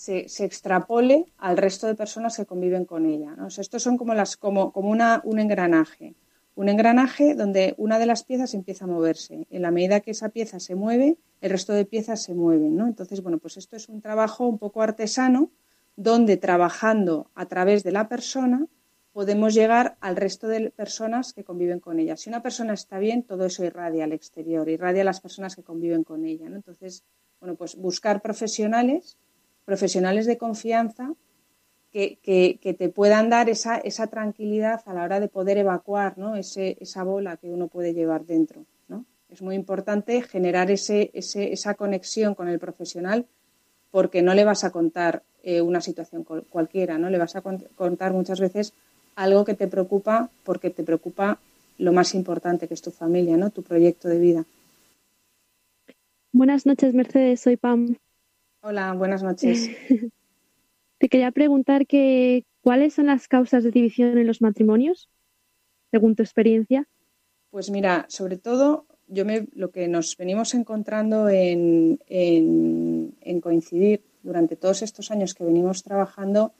se, 0.00 0.44
extrapole 0.44 1.26
al 1.36 1.58
resto 1.58 1.86
de 1.86 1.94
personas 1.94 2.34
que 2.34 2.46
conviven 2.46 2.86
con 2.86 3.04
ella. 3.04 3.34
¿no? 3.36 3.48
estos 3.48 3.82
son 3.82 3.98
como, 3.98 4.14
las, 4.14 4.38
como, 4.38 4.72
como 4.72 4.88
una, 4.88 5.20
un 5.24 5.38
engranaje. 5.38 6.14
Un 6.54 6.70
engranaje 6.70 7.34
donde 7.34 7.74
una 7.76 7.98
de 7.98 8.06
las 8.06 8.24
piezas 8.24 8.54
empieza 8.54 8.86
a 8.86 8.88
moverse. 8.88 9.46
En 9.50 9.60
la 9.60 9.70
medida 9.70 10.00
que 10.00 10.12
esa 10.12 10.30
pieza 10.30 10.58
se 10.58 10.74
mueve, 10.74 11.18
el 11.42 11.50
resto 11.50 11.74
de 11.74 11.84
piezas 11.84 12.22
se 12.22 12.34
mueven. 12.34 12.76
¿no? 12.76 12.86
Entonces, 12.86 13.22
bueno, 13.22 13.36
pues 13.38 13.58
esto 13.58 13.76
es 13.76 13.90
un 13.90 14.00
trabajo 14.00 14.46
un 14.46 14.58
poco 14.58 14.80
artesano 14.80 15.50
donde 15.96 16.38
trabajando 16.38 17.30
a 17.34 17.44
través 17.46 17.84
de 17.84 17.92
la 17.92 18.08
persona 18.08 18.66
podemos 19.12 19.52
llegar 19.52 19.98
al 20.00 20.16
resto 20.16 20.48
de 20.48 20.70
personas 20.70 21.34
que 21.34 21.44
conviven 21.44 21.78
con 21.78 21.98
ella. 21.98 22.16
Si 22.16 22.30
una 22.30 22.42
persona 22.42 22.72
está 22.72 22.98
bien, 22.98 23.22
todo 23.22 23.44
eso 23.44 23.64
irradia 23.64 24.04
al 24.04 24.12
exterior, 24.12 24.66
irradia 24.70 25.02
a 25.02 25.04
las 25.04 25.20
personas 25.20 25.56
que 25.56 25.62
conviven 25.62 26.04
con 26.04 26.24
ella. 26.24 26.46
Entonces, 26.46 27.04
bueno, 27.38 27.54
pues 27.56 27.76
buscar 27.76 28.22
profesionales 28.22 29.18
profesionales 29.64 30.26
de 30.26 30.38
confianza 30.38 31.14
que, 31.92 32.76
te 32.78 32.88
puedan 32.88 33.30
dar 33.30 33.48
esa, 33.48 33.78
esa, 33.78 34.06
tranquilidad 34.06 34.80
a 34.86 34.94
la 34.94 35.02
hora 35.02 35.20
de 35.20 35.28
poder 35.28 35.58
evacuar 35.58 36.18
¿no? 36.18 36.36
ese, 36.36 36.76
esa 36.80 37.02
bola 37.02 37.36
que 37.36 37.50
uno 37.50 37.68
puede 37.68 37.94
llevar 37.94 38.24
dentro. 38.24 38.64
¿no? 38.88 39.04
Es 39.28 39.42
muy 39.42 39.56
importante 39.56 40.22
generar 40.22 40.70
ese, 40.70 41.10
esa 41.12 41.74
conexión 41.74 42.34
con 42.34 42.48
el 42.48 42.58
profesional 42.58 43.26
porque 43.90 44.22
no 44.22 44.34
le 44.34 44.44
vas 44.44 44.62
a 44.62 44.70
contar 44.70 45.24
eh, 45.42 45.60
una 45.62 45.80
situación 45.80 46.24
cualquiera, 46.24 46.98
no 46.98 47.10
le 47.10 47.18
vas 47.18 47.34
a 47.34 47.42
contar 47.42 48.12
muchas 48.12 48.38
veces 48.38 48.72
algo 49.16 49.44
que 49.44 49.54
te 49.54 49.66
preocupa 49.66 50.30
porque 50.44 50.70
te 50.70 50.84
preocupa 50.84 51.38
lo 51.78 51.92
más 51.92 52.14
importante 52.14 52.68
que 52.68 52.74
es 52.74 52.82
tu 52.82 52.90
familia, 52.90 53.36
¿no? 53.36 53.50
tu 53.50 53.62
proyecto 53.62 54.08
de 54.08 54.18
vida. 54.18 54.44
Buenas 56.32 56.66
noches, 56.66 56.94
Mercedes, 56.94 57.40
soy 57.40 57.56
Pam. 57.56 57.96
Hola, 58.62 58.92
buenas 58.92 59.22
noches. 59.22 59.70
Te 60.98 61.08
quería 61.08 61.30
preguntar 61.30 61.86
que 61.86 62.44
cuáles 62.60 62.92
son 62.92 63.06
las 63.06 63.26
causas 63.26 63.64
de 63.64 63.70
división 63.70 64.18
en 64.18 64.26
los 64.26 64.42
matrimonios, 64.42 65.08
según 65.90 66.14
tu 66.14 66.22
experiencia. 66.22 66.86
Pues 67.48 67.70
mira, 67.70 68.04
sobre 68.10 68.36
todo 68.36 68.84
yo 69.06 69.24
me, 69.24 69.46
lo 69.54 69.70
que 69.70 69.88
nos 69.88 70.14
venimos 70.18 70.52
encontrando 70.52 71.30
en, 71.30 71.98
coincidir 73.42 74.04
durante 74.22 74.56
todos 74.56 74.82
estos 74.82 75.10
años 75.10 75.32
que 75.32 75.44
venimos 75.44 75.82
trabajando, 75.82 76.52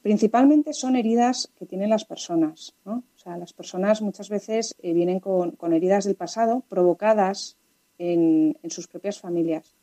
principalmente 0.00 0.72
son 0.72 0.96
heridas 0.96 1.52
que 1.54 1.66
tienen 1.66 1.90
las 1.90 2.06
personas. 2.06 2.74
¿no? 2.86 3.04
O 3.14 3.18
sea, 3.18 3.36
las 3.36 3.52
personas 3.52 4.00
muchas 4.00 4.30
veces 4.30 4.74
eh, 4.78 4.94
vienen 4.94 5.20
con, 5.20 5.54
heridas 5.74 6.06
del 6.06 6.16
pasado 6.16 6.64
provocadas 6.66 7.58
en 7.98 8.56
sus 8.70 8.88
propias 8.88 9.20
familias. 9.20 9.74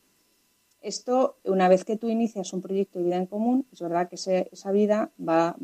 Esto, 0.82 1.38
una 1.44 1.68
vez 1.70 1.84
que 1.84 1.98
tú 1.98 2.08
inicias 2.08 2.54
un 2.54 2.62
proyecto 2.62 3.00
de 3.00 3.06
vida 3.06 3.18
en 3.18 3.26
común, 3.26 3.68
es 3.72 3.82
verdad 3.82 4.08
que 4.10 4.16
esa 4.16 4.72
vida 4.72 5.12
va, 5.20 5.56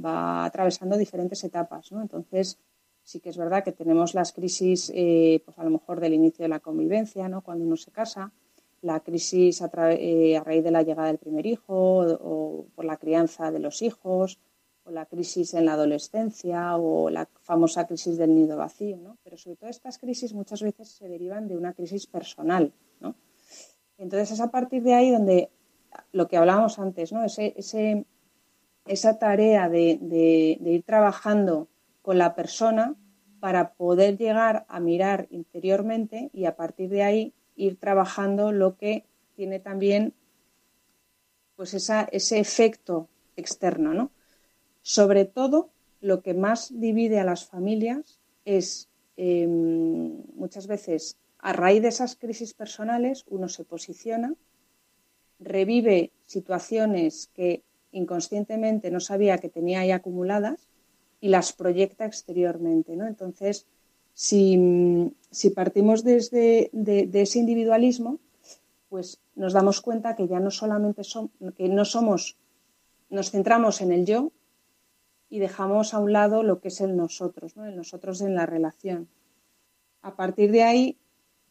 atravesando 0.43 0.97
diferentes 0.97 1.43
etapas, 1.43 1.91
¿no? 1.91 2.01
Entonces, 2.01 2.59
sí 3.03 3.19
que 3.19 3.29
es 3.29 3.37
verdad 3.37 3.63
que 3.63 3.71
tenemos 3.71 4.15
las 4.15 4.33
crisis, 4.33 4.91
eh, 4.95 5.41
pues 5.45 5.57
a 5.59 5.63
lo 5.63 5.69
mejor 5.69 5.99
del 5.99 6.13
inicio 6.13 6.43
de 6.43 6.49
la 6.49 6.59
convivencia, 6.59 7.29
¿no? 7.29 7.41
Cuando 7.41 7.65
uno 7.65 7.77
se 7.77 7.91
casa, 7.91 8.31
la 8.81 8.99
crisis 9.01 9.61
a, 9.61 9.69
eh, 9.91 10.41
raíz 10.43 10.63
de 10.63 10.71
la 10.71 10.83
llegada 10.83 11.07
del 11.07 11.17
primer 11.17 11.45
hijo 11.45 11.99
o, 11.99 12.65
por 12.75 12.85
la 12.85 12.97
crianza 12.97 13.51
de 13.51 13.59
los 13.59 13.81
hijos, 13.81 14.39
o 14.85 14.91
la 14.91 15.05
crisis 15.05 15.53
en 15.53 15.65
la 15.65 15.73
adolescencia 15.73 16.75
o 16.75 17.09
la 17.09 17.29
famosa 17.41 17.87
crisis 17.87 18.17
del 18.17 18.35
nido 18.35 18.57
vacío, 18.57 18.97
¿no? 18.97 19.17
Pero 19.23 19.37
sobre 19.37 19.55
todo 19.55 19.69
estas 19.69 19.97
crisis 19.97 20.33
muchas 20.33 20.61
veces 20.61 20.89
se 20.89 21.07
derivan 21.07 21.47
de 21.47 21.55
una 21.55 21.73
crisis 21.73 22.05
personal. 22.07 22.73
Entonces 23.97 24.31
es 24.31 24.41
a 24.41 24.51
partir 24.51 24.83
de 24.83 24.93
ahí 24.93 25.11
donde 25.11 25.49
lo 26.11 26.27
que 26.27 26.37
hablábamos 26.37 26.79
antes, 26.79 27.11
¿no? 27.11 27.23
Ese, 27.23 28.05
esa 28.85 29.19
tarea 29.19 29.69
de, 29.69 29.99
ir 30.59 30.83
trabajando 30.83 31.67
con 32.01 32.17
la 32.17 32.35
persona 32.35 32.95
para 33.39 33.73
poder 33.73 34.17
llegar 34.17 34.65
a 34.69 34.79
mirar 34.79 35.27
interiormente 35.29 36.29
y 36.33 36.45
a 36.45 36.55
partir 36.55 36.89
de 36.89 37.03
ahí 37.03 37.33
ir 37.55 37.77
trabajando 37.79 38.51
lo 38.51 38.77
que 38.77 39.05
tiene 39.35 39.59
también 39.59 40.13
pues 41.55 41.73
ese 41.73 42.39
efecto 42.39 43.09
externo, 43.35 43.93
¿no? 43.93 44.11
Sobre 44.81 45.25
todo, 45.25 45.69
lo 46.01 46.21
que 46.21 46.33
más 46.33 46.77
divide 46.79 47.19
a 47.19 47.23
las 47.23 47.45
familias 47.45 48.19
es 48.43 48.89
em, 49.15 50.23
muchas 50.35 50.67
veces 50.67 51.17
a 51.43 51.51
raíz 51.51 51.81
de 51.81 51.89
esas 51.89 52.15
crisis 52.15 52.53
personales, 52.53 53.25
uno 53.27 53.49
se 53.49 53.65
posiciona, 53.65 54.33
revive 55.39 56.13
situaciones 56.25 57.29
que 57.35 57.63
inconscientemente 57.91 58.89
no 58.89 59.01
sabía 59.01 59.37
que 59.39 59.49
tenía 59.49 59.81
ahí 59.81 59.91
acumuladas 59.91 60.69
y 61.19 61.27
las 61.27 61.51
proyecta 61.51 62.05
exteriormente. 62.05 62.95
¿no? 62.95 63.05
Entonces, 63.07 63.67
si, 64.13 65.11
partimos 65.53 66.05
desde 66.05 66.69
de, 66.71 67.09
ese 67.13 67.39
individualismo, 67.39 68.19
pues 68.87 69.19
nos 69.35 69.51
damos 69.51 69.81
cuenta 69.81 70.15
que 70.15 70.29
ya 70.29 70.39
no 70.39 70.49
solamente 70.49 71.03
somos, 71.03 71.31
que 71.57 71.67
no 71.67 71.83
somos, 71.83 72.37
nos 73.09 73.31
centramos 73.31 73.81
en 73.81 73.91
el 73.91 74.05
yo 74.05 74.31
y 75.29 75.39
dejamos 75.39 75.93
a 75.93 75.99
un 75.99 76.13
lado 76.13 76.41
lo 76.41 76.61
que 76.61 76.69
es 76.69 76.79
el 76.79 76.95
nosotros, 76.95 77.57
¿no? 77.57 77.65
el 77.65 77.75
nosotros 77.75 78.21
en 78.21 78.33
la 78.33 78.45
relación. 78.45 79.09
A 80.01 80.15
partir 80.15 80.49
de 80.49 80.63
ahí 80.63 80.97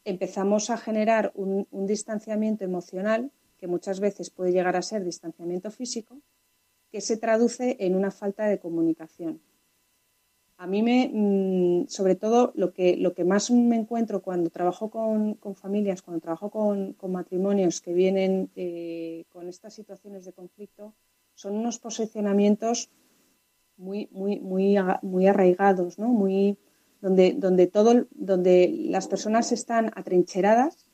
empezamos 0.04 0.71
a 0.71 0.76
generar 0.76 1.32
un, 1.35 1.66
distanciamiento 1.87 2.64
emocional, 2.64 3.30
que 3.59 3.66
muchas 3.66 4.00
veces 4.00 4.30
puede 4.30 4.52
llegar 4.52 4.76
a 4.76 4.82
ser 4.82 5.04
distanciamiento 5.04 5.71
físico, 5.71 6.21
que 6.90 7.00
se 7.00 7.16
traduce 7.16 7.76
en 7.80 7.94
una 7.94 8.11
falta 8.11 8.47
de 8.47 8.59
comunicación. 8.59 9.40
A 10.59 10.66
mí 10.66 10.82
me, 10.82 11.11
mm, 11.12 11.88
sobre 11.88 12.14
todo, 12.14 12.52
lo 12.54 12.73
que, 12.73 12.97
lo 12.97 13.14
que 13.14 13.25
más 13.25 13.50
me 13.50 13.76
encuentro 13.76 14.23
cuando 14.23 14.50
trabajo 14.50 14.90
con, 14.90 15.38
familias, 15.56 16.02
cuando 16.02 16.21
trabajo 16.21 16.50
con, 16.50 16.97
matrimonios 17.09 17.80
que 17.80 17.94
vienen 17.94 18.50
eh, 18.56 19.25
con 19.30 19.49
estas 19.49 19.75
situaciones 19.75 20.25
de 20.25 20.32
conflicto, 20.32 20.94
son 21.35 21.56
unos 21.56 21.78
posicionamientos 21.78 22.90
muy, 23.76 24.09
muy, 24.12 24.40
muy, 24.40 24.76
muy 25.02 25.26
arraigados, 25.26 25.99
¿no? 25.99 26.09
Muy, 26.09 26.59
donde, 27.02 27.35
donde, 27.37 27.66
todo, 27.66 28.06
donde 28.12 28.73
las 28.88 29.09
personas 29.09 29.52
están 29.52 29.90
atrincheradas 29.94 30.87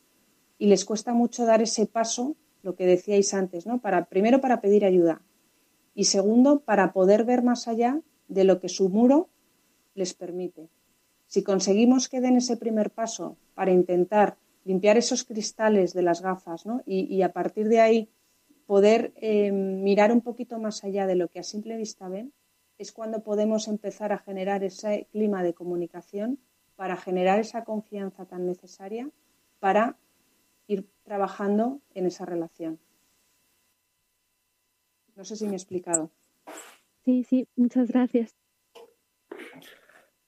y 0.58 0.66
les 0.66 0.84
cuesta 0.84 1.12
mucho 1.12 1.44
dar 1.44 1.62
ese 1.62 1.86
paso, 1.86 2.34
lo 2.62 2.74
que 2.74 2.86
decíais 2.86 3.34
antes, 3.34 3.66
¿no? 3.66 3.80
Para, 3.80 4.06
primero 4.06 4.40
para 4.40 4.60
pedir 4.60 4.84
ayuda 4.84 5.22
y 5.94 6.04
segundo 6.04 6.60
para 6.60 6.92
poder 6.92 7.24
ver 7.24 7.42
más 7.42 7.68
allá 7.68 8.00
de 8.26 8.44
lo 8.44 8.58
que 8.58 8.68
su 8.68 8.88
muro 8.88 9.28
les 9.94 10.14
permite. 10.14 10.68
Si 11.26 11.42
conseguimos 11.42 12.08
que 12.08 12.20
den 12.20 12.36
ese 12.36 12.56
primer 12.56 12.90
paso 12.90 13.36
para 13.54 13.70
intentar 13.70 14.38
limpiar 14.64 14.96
esos 14.96 15.24
cristales 15.24 15.92
de 15.92 16.02
las 16.02 16.22
gafas 16.22 16.66
¿no? 16.66 16.82
y, 16.86 17.20
a 17.22 17.32
partir 17.32 17.68
de 17.68 17.80
ahí 17.80 18.08
poder 18.66 19.12
eh, 19.16 19.52
mirar 19.52 20.12
un 20.12 20.20
poquito 20.20 20.58
más 20.58 20.84
allá 20.84 21.06
de 21.06 21.16
lo 21.16 21.28
que 21.28 21.40
a 21.40 21.42
simple 21.42 21.76
vista 21.76 22.08
ven, 22.08 22.32
es 22.78 22.92
cuando 22.92 23.23
podemos 23.23 23.68
empezar 23.68 24.12
a 24.12 24.18
generar 24.18 24.62
ese 24.62 25.08
clima 25.11 25.42
de 25.42 25.52
comunicación 25.52 26.38
para 26.76 26.97
generar 26.97 27.40
esa 27.40 27.64
confianza 27.64 28.25
tan 28.25 28.47
necesaria 28.47 29.11
para 29.58 29.97
ir 30.68 30.88
trabajando 31.02 31.80
en 31.94 32.06
esa 32.06 32.25
relación. 32.25 32.78
No 35.16 35.25
sé 35.25 35.35
si 35.35 35.47
me 35.47 35.54
he 35.54 35.56
explicado. 35.56 36.11
Sí, 37.04 37.25
sí, 37.25 37.49
muchas 37.56 37.88
gracias. 37.88 38.37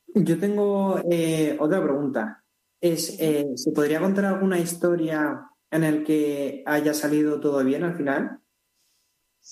Yo 0.09 0.41
tengo 0.41 1.01
eh, 1.09 1.57
otra 1.61 1.81
pregunta. 1.81 2.43
Es, 2.81 3.21
eh, 3.21 3.47
¿Se 3.55 3.71
podría 3.71 4.01
contar 4.01 4.25
alguna 4.25 4.59
historia 4.59 5.49
en 5.71 5.83
la 5.83 6.05
que 6.05 6.65
haya 6.67 6.95
salido 6.95 7.39
todo 7.39 7.63
bien 7.63 7.85
al 7.85 7.95
final? 7.95 8.41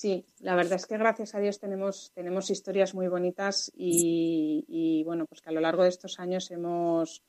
Sí, 0.01 0.25
la 0.39 0.55
verdad 0.55 0.75
es 0.75 0.85
que 0.85 0.97
gracias 0.97 1.35
a 1.35 1.41
Dios 1.41 1.59
tenemos, 1.59 2.13
tenemos 2.15 2.49
historias 2.49 2.95
muy 2.95 3.09
bonitas 3.09 3.69
y, 3.75 5.03
bueno, 5.05 5.25
pues 5.25 5.41
que 5.41 5.49
a 5.49 5.51
lo 5.51 5.59
largo 5.59 5.83
de 5.83 5.89
estos 5.89 6.21
años 6.21 6.49
hemos, 6.51 7.21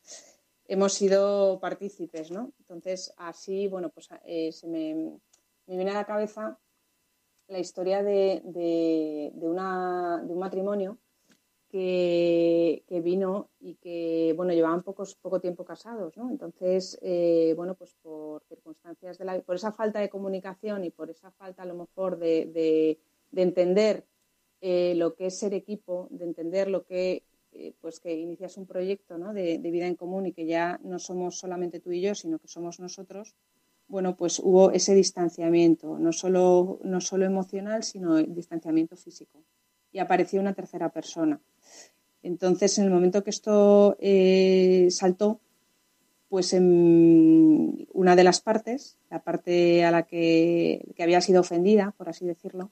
hemos 0.69 0.93
sido 0.93 1.59
partícipes, 1.59 2.31
¿no? 2.31 2.53
Entonces, 2.61 3.13
así, 3.17 3.67
bueno, 3.67 3.89
pues 3.89 4.09
eh, 4.25 4.53
se 4.53 4.69
me, 4.69 4.95
me, 5.67 5.75
viene 5.75 5.91
a 5.91 5.95
la 5.95 6.05
cabeza 6.05 6.61
la 7.49 7.59
historia 7.59 8.05
de, 8.05 8.41
de, 8.45 9.33
de, 9.35 9.49
una, 9.49 10.23
de 10.25 10.33
un 10.33 10.39
matrimonio 10.39 10.97
que, 11.71 13.01
vino 13.03 13.49
y 13.61 13.77
que, 13.77 14.35
bueno, 14.37 14.53
llevaban 14.53 14.83
pocos, 14.83 15.15
poco 15.15 15.41
tiempo 15.41 15.65
casados, 15.65 16.17
¿no? 16.17 16.29
Entonces, 16.29 16.99
eh, 17.01 17.55
bueno, 17.57 17.75
pues 17.75 17.95
por 18.03 18.43
circunstancias 18.45 19.19
de 19.19 19.25
la... 19.25 19.41
por 19.41 19.57
esa 19.57 19.73
falta 19.73 20.01
de 20.01 20.11
comunicación 20.11 20.85
y 20.85 20.91
por 20.91 21.11
esa 21.11 21.31
falta 21.31 21.63
a 21.63 21.67
lo 21.67 21.75
mejor 21.75 22.19
de, 22.19 22.99
entender 23.35 24.05
eh, 24.61 24.95
lo 24.97 25.15
que 25.15 25.27
es 25.27 25.39
ser 25.39 25.55
equipo, 25.55 26.09
de 26.11 26.25
entender 26.25 26.69
lo 26.69 26.85
que, 26.85 27.23
eh, 27.53 27.73
pues 27.81 28.01
que 28.01 28.15
inicias 28.15 28.57
un 28.57 28.67
proyecto 28.67 29.17
¿no? 29.17 29.33
de, 29.33 29.59
vida 29.59 29.87
en 29.87 29.95
común 29.95 30.27
y 30.27 30.33
que 30.33 30.47
ya 30.47 30.81
no 30.83 30.99
somos 30.99 31.39
solamente 31.39 31.79
tú 31.79 31.93
y 31.93 32.01
yo, 32.01 32.17
sino 32.17 32.41
que 32.41 32.49
somos 32.49 32.81
nosotros, 32.81 33.37
bueno, 33.87 34.17
pues 34.17 34.41
hubo 34.41 34.73
ese 34.73 34.95
distanciamiento, 34.95 35.99
no 35.99 36.13
solo, 36.13 36.81
no 36.83 37.01
solo 37.01 37.25
emocional, 37.27 37.83
sino 37.83 38.17
distanciamiento 38.17 38.97
físico. 38.97 39.43
Y 39.93 39.99
apareció 39.99 40.41
una 40.41 40.55
tercera 40.55 40.91
persona. 40.91 41.41
Entonces, 42.23 42.79
en 42.79 42.85
el 42.85 42.91
momento 42.91 43.25
que 43.25 43.31
esto 43.31 43.97
eh, 44.01 44.89
saltó, 44.91 45.41
pues 46.29 46.53
en 46.53 47.89
una 47.93 48.15
de 48.15 48.25
las 48.25 48.41
partes, 48.41 48.99
la 49.11 49.23
parte 49.23 49.85
a 49.85 49.91
la 49.91 50.05
que, 50.05 50.95
había 50.99 51.21
sido 51.21 51.41
ofendida, 51.41 51.93
por 51.97 52.09
así 52.09 52.27
decirlo, 52.27 52.71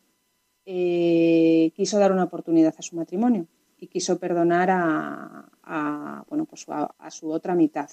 eh, 0.67 1.73
quiso 1.75 1.99
dar 1.99 2.13
una 2.13 2.25
oportunidad 2.25 2.75
a 2.79 2.83
su 2.83 2.95
matrimonio 2.95 3.49
y 3.79 3.89
quiso 3.89 4.19
perdonar 4.19 4.69
a, 4.71 6.25
bueno, 6.29 6.45
pues 6.45 6.67
a, 6.69 7.11
su 7.11 7.31
otra 7.31 7.55
mitad. 7.55 7.91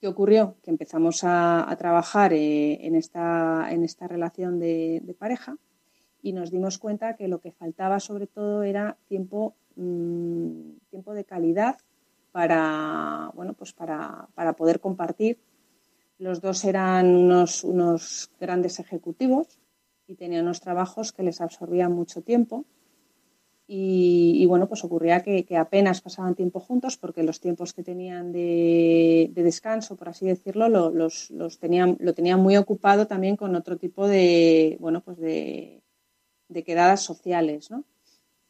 ¿Qué 0.00 0.08
ocurrió? 0.08 0.56
Que 0.62 0.70
empezamos 0.70 1.20
a, 1.22 1.74
trabajar 1.78 2.32
eh, 2.32 2.84
en, 2.86 2.96
esta, 2.96 3.68
en, 3.70 3.84
esta, 3.84 4.08
relación 4.08 4.58
de 4.58 5.16
pareja 5.16 5.56
y 6.22 6.32
nos 6.32 6.50
dimos 6.50 6.78
cuenta 6.78 7.16
que 7.16 7.28
lo 7.28 7.40
que 7.40 7.52
faltaba 7.52 8.00
sobre 8.00 8.26
todo 8.26 8.62
era 8.62 8.96
tiempo 9.08 9.56
Mm, 9.76 10.76
tiempo 10.90 11.14
de 11.14 11.24
calidad 11.24 11.76
para, 12.30 13.30
bueno, 13.34 13.54
pues 13.54 13.72
para, 13.72 14.28
poder 14.56 14.80
compartir. 14.80 15.38
Los 16.18 16.40
dos 16.40 16.64
eran 16.64 17.14
unos, 17.14 17.64
unos 17.64 18.30
grandes 18.40 18.78
ejecutivos 18.78 19.58
y 20.06 20.14
tenían 20.14 20.44
unos 20.44 20.60
trabajos 20.60 21.12
que 21.12 21.22
les 21.22 21.40
absorbían 21.40 21.92
mucho 21.92 22.22
tiempo. 22.22 22.64
Y, 23.74 24.44
bueno, 24.46 24.68
pues 24.68 24.84
ocurría 24.84 25.22
que, 25.22 25.46
apenas 25.56 26.02
pasaban 26.02 26.34
tiempo 26.34 26.60
juntos 26.60 26.98
porque 26.98 27.22
los 27.22 27.40
tiempos 27.40 27.72
que 27.72 27.82
tenían 27.82 28.30
de, 28.30 29.30
descanso, 29.34 29.96
por 29.96 30.10
así 30.10 30.26
decirlo, 30.26 30.68
los, 30.68 31.30
los 31.30 31.58
tenían, 31.58 31.96
lo 31.98 32.12
tenían 32.12 32.40
muy 32.40 32.58
ocupado 32.58 33.06
también 33.06 33.36
con 33.36 33.56
otro 33.56 33.78
tipo 33.78 34.06
de, 34.06 34.76
bueno, 34.78 35.00
pues 35.00 35.16
de, 35.16 35.82
de 36.52 36.64
quedadas 36.64 37.02
sociales, 37.02 37.70
¿no? 37.70 37.84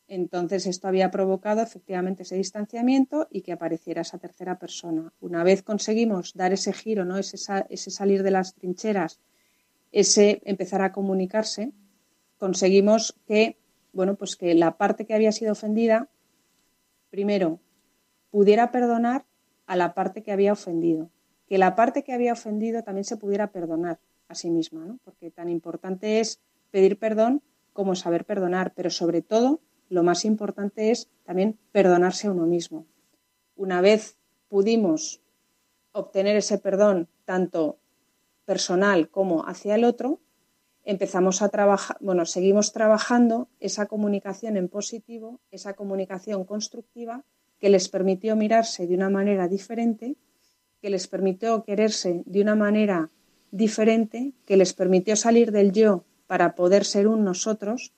Entonces, 0.08 0.66
esto 0.66 0.88
había 0.88 1.10
provocado 1.10 1.62
efectivamente 1.62 2.24
ese 2.24 2.36
distanciamiento 2.36 3.28
y 3.30 3.40
que 3.40 3.52
apareciera 3.52 4.02
esa 4.02 4.18
tercera 4.18 4.58
persona. 4.58 5.10
Una 5.20 5.42
vez 5.42 5.62
conseguimos 5.62 6.34
dar 6.34 6.52
ese 6.52 6.74
giro, 6.74 7.06
¿no? 7.06 7.16
ese, 7.16 7.38
salir 7.38 8.22
de 8.22 8.30
las 8.30 8.54
trincheras, 8.54 9.20
ese 9.90 10.42
empezar 10.44 10.82
a 10.82 10.92
comunicarse, 10.92 11.72
conseguimos 12.36 13.14
que, 13.26 13.56
bueno, 13.94 14.16
pues 14.16 14.36
que 14.36 14.54
la 14.54 14.76
parte 14.76 15.06
que 15.06 15.14
había 15.14 15.32
sido 15.32 15.52
ofendida, 15.52 16.10
primero, 17.08 17.60
pudiera 18.30 18.70
perdonar 18.70 19.24
a 19.66 19.76
la 19.76 19.94
parte 19.94 20.22
que 20.22 20.32
había 20.32 20.52
ofendido. 20.52 21.08
Que 21.46 21.56
la 21.56 21.74
parte 21.74 22.04
que 22.04 22.12
había 22.12 22.34
ofendido 22.34 22.82
también 22.82 23.04
se 23.04 23.16
pudiera 23.16 23.50
perdonar 23.50 23.98
a 24.28 24.34
sí 24.34 24.50
misma, 24.50 24.84
¿no? 24.84 24.98
Porque 25.04 25.30
tan 25.30 25.48
importante 25.48 26.20
es 26.20 26.38
pedir 26.70 26.98
perdón 26.98 27.42
como 27.72 27.94
saber 27.94 28.24
perdonar, 28.24 28.72
pero 28.74 28.90
sobre 28.90 29.22
todo 29.22 29.60
lo 29.88 30.02
más 30.02 30.24
importante 30.24 30.90
es 30.90 31.08
también 31.24 31.58
perdonarse 31.70 32.26
a 32.26 32.30
uno 32.30 32.46
mismo. 32.46 32.86
Una 33.56 33.80
vez 33.80 34.16
pudimos 34.48 35.20
obtener 35.92 36.36
ese 36.36 36.58
perdón 36.58 37.08
tanto 37.24 37.78
personal 38.44 39.08
como 39.10 39.46
hacia 39.46 39.74
el 39.74 39.84
otro, 39.84 40.20
empezamos 40.84 41.42
a 41.42 41.48
trabajar, 41.48 41.96
bueno, 42.00 42.26
seguimos 42.26 42.72
trabajando 42.72 43.48
esa 43.60 43.86
comunicación 43.86 44.56
en 44.56 44.68
positivo, 44.68 45.40
esa 45.50 45.74
comunicación 45.74 46.44
constructiva 46.44 47.24
que 47.60 47.68
les 47.68 47.88
permitió 47.88 48.34
mirarse 48.34 48.86
de 48.86 48.94
una 48.94 49.10
manera 49.10 49.46
diferente, 49.46 50.16
que 50.80 50.90
les 50.90 51.06
permitió 51.06 51.62
quererse 51.62 52.22
de 52.26 52.40
una 52.40 52.56
manera 52.56 53.10
diferente, 53.52 54.32
que 54.46 54.56
les 54.56 54.72
permitió 54.72 55.14
salir 55.14 55.52
del 55.52 55.70
yo 55.70 56.04
para 56.32 56.54
poder 56.54 56.86
ser 56.86 57.08
un 57.08 57.24
nosotros 57.24 57.92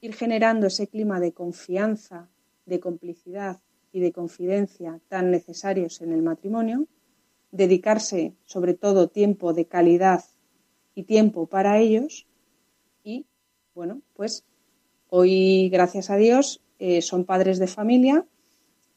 ir 0.00 0.14
generando 0.14 0.66
ese 0.66 0.86
clima 0.88 1.20
de 1.20 1.32
confianza, 1.32 2.30
de 2.64 2.80
complicidad 2.80 3.60
y 3.92 4.00
de 4.00 4.12
confidencia 4.12 4.98
tan 5.08 5.30
necesarios 5.30 6.00
en 6.00 6.14
el 6.14 6.22
matrimonio, 6.22 6.86
dedicarse 7.52 8.32
sobre 8.46 8.72
todo 8.72 9.08
tiempo 9.08 9.52
de 9.52 9.66
calidad 9.66 10.24
y 10.94 11.02
tiempo 11.02 11.48
para 11.48 11.78
ellos 11.78 12.26
y, 13.04 13.26
bueno, 13.74 14.00
pues 14.14 14.46
hoy, 15.10 15.68
gracias 15.68 16.08
a 16.08 16.16
Dios, 16.16 16.62
eh, 16.78 17.02
son 17.02 17.26
padres 17.26 17.58
de 17.58 17.66
familia 17.66 18.24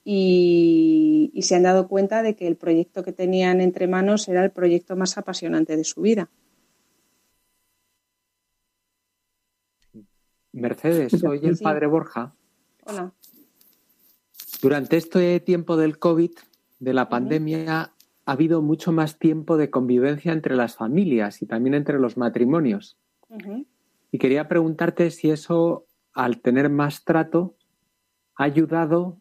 y, 0.06 1.32
y 1.34 1.42
se 1.42 1.56
han 1.56 1.64
dado 1.64 1.90
cuenta 1.90 2.24
de 2.24 2.38
que 2.38 2.48
el 2.48 2.56
proyecto 2.56 3.04
que 3.04 3.12
tenían 3.12 3.60
entre 3.60 3.88
manos 3.88 4.30
era 4.30 4.42
el 4.42 4.52
proyecto 4.52 4.96
más 4.96 5.18
apasionante 5.18 5.76
de 5.76 5.84
su 5.84 6.00
vida. 6.00 6.30
Mercedes, 10.52 11.12
soy 11.20 11.40
el 11.44 11.58
padre 11.58 11.88
Borja. 11.88 12.34
Hola. 12.86 13.14
Durante 14.62 14.98
este 14.98 15.40
tiempo 15.40 15.78
del 15.78 16.00
COVID, 16.00 16.32
de 16.80 16.94
la 16.94 17.08
pandemia, 17.08 17.94
ha 18.26 18.32
habido 18.32 18.62
mucho 18.62 18.92
más 18.92 19.20
tiempo 19.20 19.58
de 19.58 19.70
convivencia 19.70 20.34
entre 20.34 20.56
las 20.56 20.76
familias 20.76 21.42
y 21.42 21.46
también 21.46 21.76
entre 21.76 22.00
los 22.00 22.18
matrimonios. 22.18 22.98
Y 24.12 24.18
quería 24.18 24.48
preguntarte 24.48 25.12
si 25.12 25.30
eso, 25.30 25.86
al 26.14 26.42
tener 26.42 26.70
más 26.70 27.04
trato, 27.04 27.56
ha 28.36 28.44
ayudado 28.44 29.18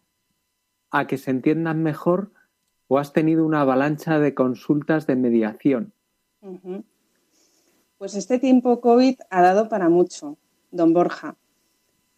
a 0.91 1.07
que 1.07 1.19
se 1.19 1.31
entiendan 1.31 1.83
mejor 1.83 2.33
o 2.87 2.99
has 2.99 3.13
tenido 3.13 3.45
una 3.45 3.61
avalancha 3.61 4.19
de 4.19 4.35
consultas 4.35 5.07
de 5.07 5.17
mediación. 5.17 5.93
Pues 7.99 8.15
este 8.15 8.39
tiempo 8.39 8.81
COVID 8.81 9.19
ha 9.29 9.43
dado 9.43 9.69
para 9.69 9.89
mucho 9.89 10.39
don 10.71 10.93
Borja. 10.93 11.37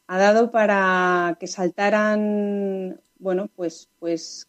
Ha 0.06 0.18
dado 0.18 0.50
para 0.50 1.36
que 1.38 1.46
saltaran, 1.46 3.00
bueno, 3.18 3.48
pues, 3.54 3.88
pues 3.98 4.48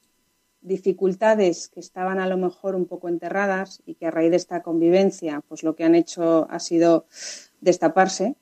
dificultades 0.61 1.67
que 1.69 1.79
estaban 1.79 2.19
a 2.19 2.27
lo 2.27 2.37
mejor 2.37 2.75
un 2.75 2.85
poco 2.85 3.09
enterradas 3.09 3.81
y 3.85 3.95
que 3.95 4.07
a 4.07 4.11
raíz 4.11 4.31
de 4.31 4.37
esta 4.37 4.61
convivencia, 4.61 5.43
pues 5.47 5.63
lo 5.63 5.75
que 5.75 5.83
han 5.83 5.95
hecho 5.95 6.47
ha 6.49 6.59
sido 6.59 7.05
destaparse. 7.61 8.35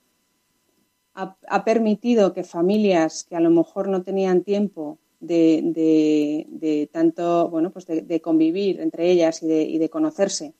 ha, 1.13 1.65
permitido 1.65 2.33
que 2.33 2.43
familias 2.43 3.25
que 3.25 3.35
a 3.35 3.41
lo 3.41 3.49
mejor 3.49 3.89
no 3.89 4.03
tenían 4.03 4.43
tiempo 4.43 4.99
de, 5.19 6.89
tanto, 6.91 7.49
bueno, 7.49 7.71
pues 7.71 7.85
de, 7.85 8.21
convivir 8.21 8.79
entre 8.79 9.11
ellas 9.11 9.43
y 9.43 9.77
de, 9.77 9.89
conocerse, 9.89 10.53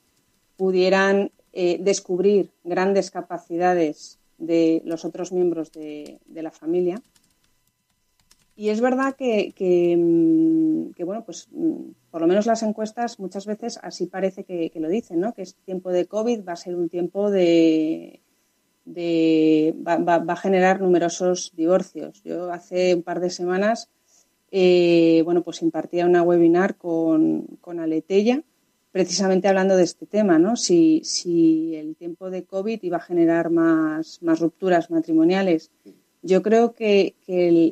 pudieran 0.58 1.32
eh, 1.54 1.78
descubrir 1.80 2.52
grandes 2.64 3.12
capacidades 3.12 4.19
de 4.40 4.82
los 4.86 5.06
otros 5.06 5.32
miembros 5.32 5.72
de, 5.72 6.20
la 6.34 6.52
familia. 6.52 7.02
Y 8.56 8.70
es 8.70 8.82
verdad 8.82 9.16
que, 9.16 9.54
mm, 9.98 11.06
bueno, 11.06 11.24
pues 11.24 11.48
mm, 11.52 11.92
por 12.12 12.22
lo 12.22 12.28
menos 12.28 12.46
las 12.46 12.64
encuestas 12.64 13.20
muchas 13.20 13.46
veces 13.46 13.80
así 13.82 14.08
parece 14.08 14.44
que, 14.44 14.72
lo 14.76 14.90
dicen, 14.90 15.20
¿no? 15.20 15.34
Que 15.34 15.44
este 15.44 15.62
tiempo 15.64 15.92
de 15.92 16.06
COVID 16.06 16.46
va 16.48 16.54
a 16.54 16.58
ser 16.58 16.76
un 16.76 16.90
tiempo 16.90 17.30
de, 17.30 18.22
va, 18.88 20.16
a 20.16 20.36
generar 20.36 20.82
numerosos 20.82 21.54
divorcios. 21.56 22.22
Yo 22.24 22.52
hace 22.52 22.96
un 22.96 23.04
par 23.04 23.20
de 23.20 23.30
semanas, 23.30 23.90
eh, 24.52 25.22
bueno, 25.24 25.44
pues 25.44 25.62
impartía 25.62 26.06
una 26.06 26.24
webinar 26.24 26.76
con, 26.76 27.46
con 27.62 27.80
Aletella, 27.80 28.44
precisamente 28.92 29.48
hablando 29.48 29.76
de 29.78 29.84
este 29.84 30.06
tema, 30.06 30.40
¿no? 30.40 30.56
Si, 30.56 31.02
si 31.04 31.76
el 31.76 31.96
tiempo 31.96 32.30
de 32.30 32.46
COVID 32.46 32.80
iba 32.82 32.98
a 32.98 33.02
generar 33.02 33.50
más, 33.50 34.22
más 34.22 34.40
rupturas 34.40 34.90
matrimoniales. 34.90 35.72
Yo 36.22 36.42
creo 36.42 36.74
que, 36.74 37.16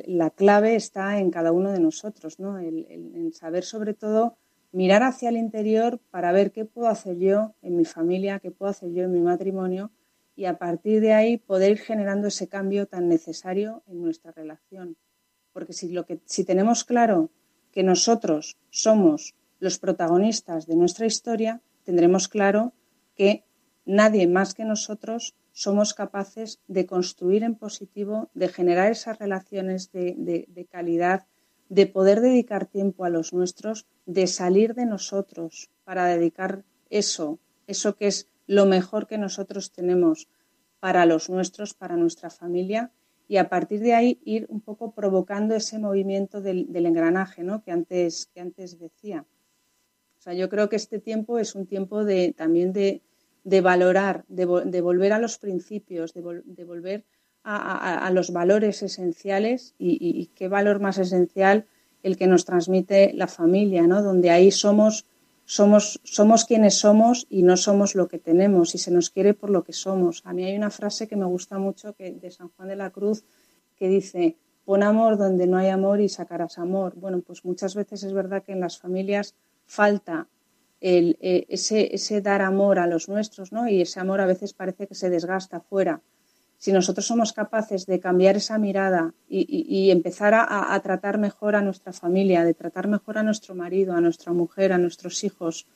la 0.06 0.30
clave 0.30 0.74
está 0.74 1.18
en 1.18 1.30
cada 1.30 1.52
uno 1.52 1.70
de 1.72 1.80
nosotros, 1.80 2.38
¿no? 2.38 2.58
en 2.58 3.32
saber 3.34 3.62
sobre 3.62 3.92
todo 3.92 4.36
mirar 4.72 5.02
hacia 5.02 5.28
el 5.28 5.36
interior 5.36 6.00
para 6.10 6.32
ver 6.32 6.52
qué 6.52 6.64
puedo 6.64 6.88
hacer 6.88 7.18
yo 7.18 7.54
en 7.62 7.76
mi 7.76 7.84
familia, 7.84 8.38
qué 8.38 8.50
puedo 8.50 8.70
hacer 8.70 8.92
yo 8.92 9.04
en 9.04 9.12
mi 9.12 9.20
matrimonio 9.20 9.90
y 10.36 10.44
a 10.44 10.58
partir 10.58 11.00
de 11.00 11.14
ahí 11.14 11.36
poder 11.36 11.72
ir 11.72 11.78
generando 11.78 12.28
ese 12.28 12.48
cambio 12.48 12.86
tan 12.86 13.08
necesario 13.08 13.82
en 13.88 14.02
nuestra 14.02 14.30
relación. 14.32 14.96
Porque 15.52 15.72
si, 15.72 15.90
lo 15.90 16.06
que, 16.06 16.20
si 16.26 16.44
tenemos 16.44 16.84
claro 16.84 17.30
que 17.72 17.82
nosotros 17.82 18.56
somos 18.70 19.34
los 19.60 19.78
protagonistas 19.78 20.66
de 20.66 20.76
nuestra 20.76 21.06
historia, 21.06 21.60
tendremos 21.84 22.28
claro 22.28 22.72
que 23.14 23.44
nadie 23.84 24.26
más 24.26 24.54
que 24.54 24.64
nosotros 24.64 25.34
somos 25.52 25.94
capaces 25.94 26.60
de 26.68 26.86
construir 26.86 27.42
en 27.42 27.56
positivo, 27.56 28.30
de 28.34 28.48
generar 28.48 28.92
esas 28.92 29.18
relaciones 29.18 29.90
de, 29.90 30.68
calidad, 30.70 31.26
de 31.68 31.86
poder 31.86 32.20
dedicar 32.20 32.66
tiempo 32.66 33.04
a 33.04 33.10
los 33.10 33.32
nuestros, 33.32 33.86
de 34.06 34.26
salir 34.28 34.74
de 34.74 34.86
nosotros 34.86 35.70
para 35.82 36.06
dedicar 36.06 36.64
eso, 36.90 37.40
eso 37.66 37.96
que 37.96 38.06
es 38.06 38.28
lo 38.46 38.66
mejor 38.66 39.06
que 39.08 39.18
nosotros 39.18 39.72
tenemos 39.72 40.28
para 40.78 41.06
los 41.06 41.28
nuestros, 41.28 41.74
para 41.74 41.96
nuestra 41.96 42.30
familia, 42.30 42.92
y 43.26 43.36
a 43.36 43.48
partir 43.48 43.80
de 43.80 43.94
ahí 43.94 44.20
ir 44.24 44.46
un 44.48 44.60
poco 44.60 44.92
provocando 44.92 45.54
ese 45.54 45.78
movimiento 45.78 46.40
del, 46.40 46.68
engranaje 46.86 47.42
¿no? 47.42 47.62
que, 47.62 47.72
antes, 47.72 48.26
que 48.32 48.40
antes 48.40 48.78
decía. 48.78 49.26
Yo 50.34 50.48
creo 50.48 50.68
que 50.68 50.76
este 50.76 50.98
tiempo 50.98 51.38
es 51.38 51.54
un 51.54 51.66
tiempo 51.66 52.04
de, 52.04 52.32
también 52.36 52.72
de, 52.72 53.02
valorar, 53.60 54.24
de, 54.28 54.44
volver 54.44 55.12
a 55.12 55.18
los 55.18 55.38
principios, 55.38 56.14
de, 56.14 56.20
volver 56.64 57.04
a, 57.44 58.10
los 58.12 58.32
valores 58.32 58.82
esenciales 58.82 59.74
y, 59.78 59.98
y, 60.00 60.26
qué 60.34 60.48
valor 60.48 60.80
más 60.80 60.98
esencial 60.98 61.66
el 62.02 62.16
que 62.16 62.26
nos 62.26 62.44
transmite 62.44 63.12
la 63.14 63.26
familia, 63.26 63.86
¿no? 63.86 64.02
donde 64.02 64.30
ahí 64.30 64.50
somos 64.50 65.06
somos, 65.48 65.98
somos 66.04 66.44
quienes 66.44 66.74
somos 66.74 67.26
y 67.30 67.42
no 67.42 67.56
somos 67.56 67.94
lo 67.94 68.06
que 68.06 68.18
tenemos 68.18 68.74
y 68.74 68.78
se 68.78 68.90
nos 68.90 69.08
quiere 69.08 69.32
por 69.32 69.48
lo 69.48 69.64
que 69.64 69.72
somos. 69.72 70.20
A 70.26 70.34
mí 70.34 70.44
hay 70.44 70.54
una 70.54 70.68
frase 70.68 71.08
que 71.08 71.16
me 71.16 71.24
gusta 71.24 71.58
mucho 71.58 71.94
que, 71.94 72.12
de 72.12 72.30
San 72.30 72.50
Juan 72.50 72.68
de 72.68 72.76
la 72.76 72.90
Cruz 72.90 73.24
que 73.74 73.88
dice, 73.88 74.36
pon 74.66 74.82
amor 74.82 75.16
donde 75.16 75.46
no 75.46 75.56
hay 75.56 75.68
amor 75.68 76.02
y 76.02 76.10
sacarás 76.10 76.58
amor. 76.58 76.96
Bueno, 76.96 77.22
pues 77.22 77.46
muchas 77.46 77.74
veces 77.74 78.02
es 78.02 78.12
verdad 78.12 78.42
que 78.42 78.52
en 78.52 78.60
las 78.60 78.78
familias 78.78 79.34
falta 79.68 80.26
eh, 80.80 81.46
ese, 81.48 82.20
dar 82.20 82.42
amor 82.42 82.80
a 82.80 82.86
los 82.86 83.08
nuestros, 83.08 83.52
¿no? 83.52 83.68
Y 83.68 83.82
ese 83.82 84.00
amor 84.00 84.20
a 84.20 84.26
veces 84.26 84.52
parece 84.52 84.88
que 84.88 84.96
se 84.96 85.10
desgasta 85.10 85.60
fuera 85.60 86.02
si 86.56 86.72
nosotros 86.72 87.06
somos 87.06 87.32
capaces 87.32 87.86
de 87.86 88.00
cambiar 88.00 88.36
esa 88.36 88.58
mirada 88.58 89.14
y, 89.28 89.90
empezar 89.92 90.34
a, 90.34 90.80
tratar 90.82 91.16
mejor 91.16 91.54
a 91.54 91.62
nuestra 91.62 91.92
familia, 91.92 92.44
de 92.44 92.52
tratar 92.52 92.88
mejor 92.88 93.16
a 93.16 93.22
nuestro 93.22 93.54
marido, 93.54 93.94
a 93.94 94.00
nuestra 94.00 94.32
mujer, 94.32 94.72
a 94.72 94.78
nuestros 94.78 95.22
hijos, 95.22 95.68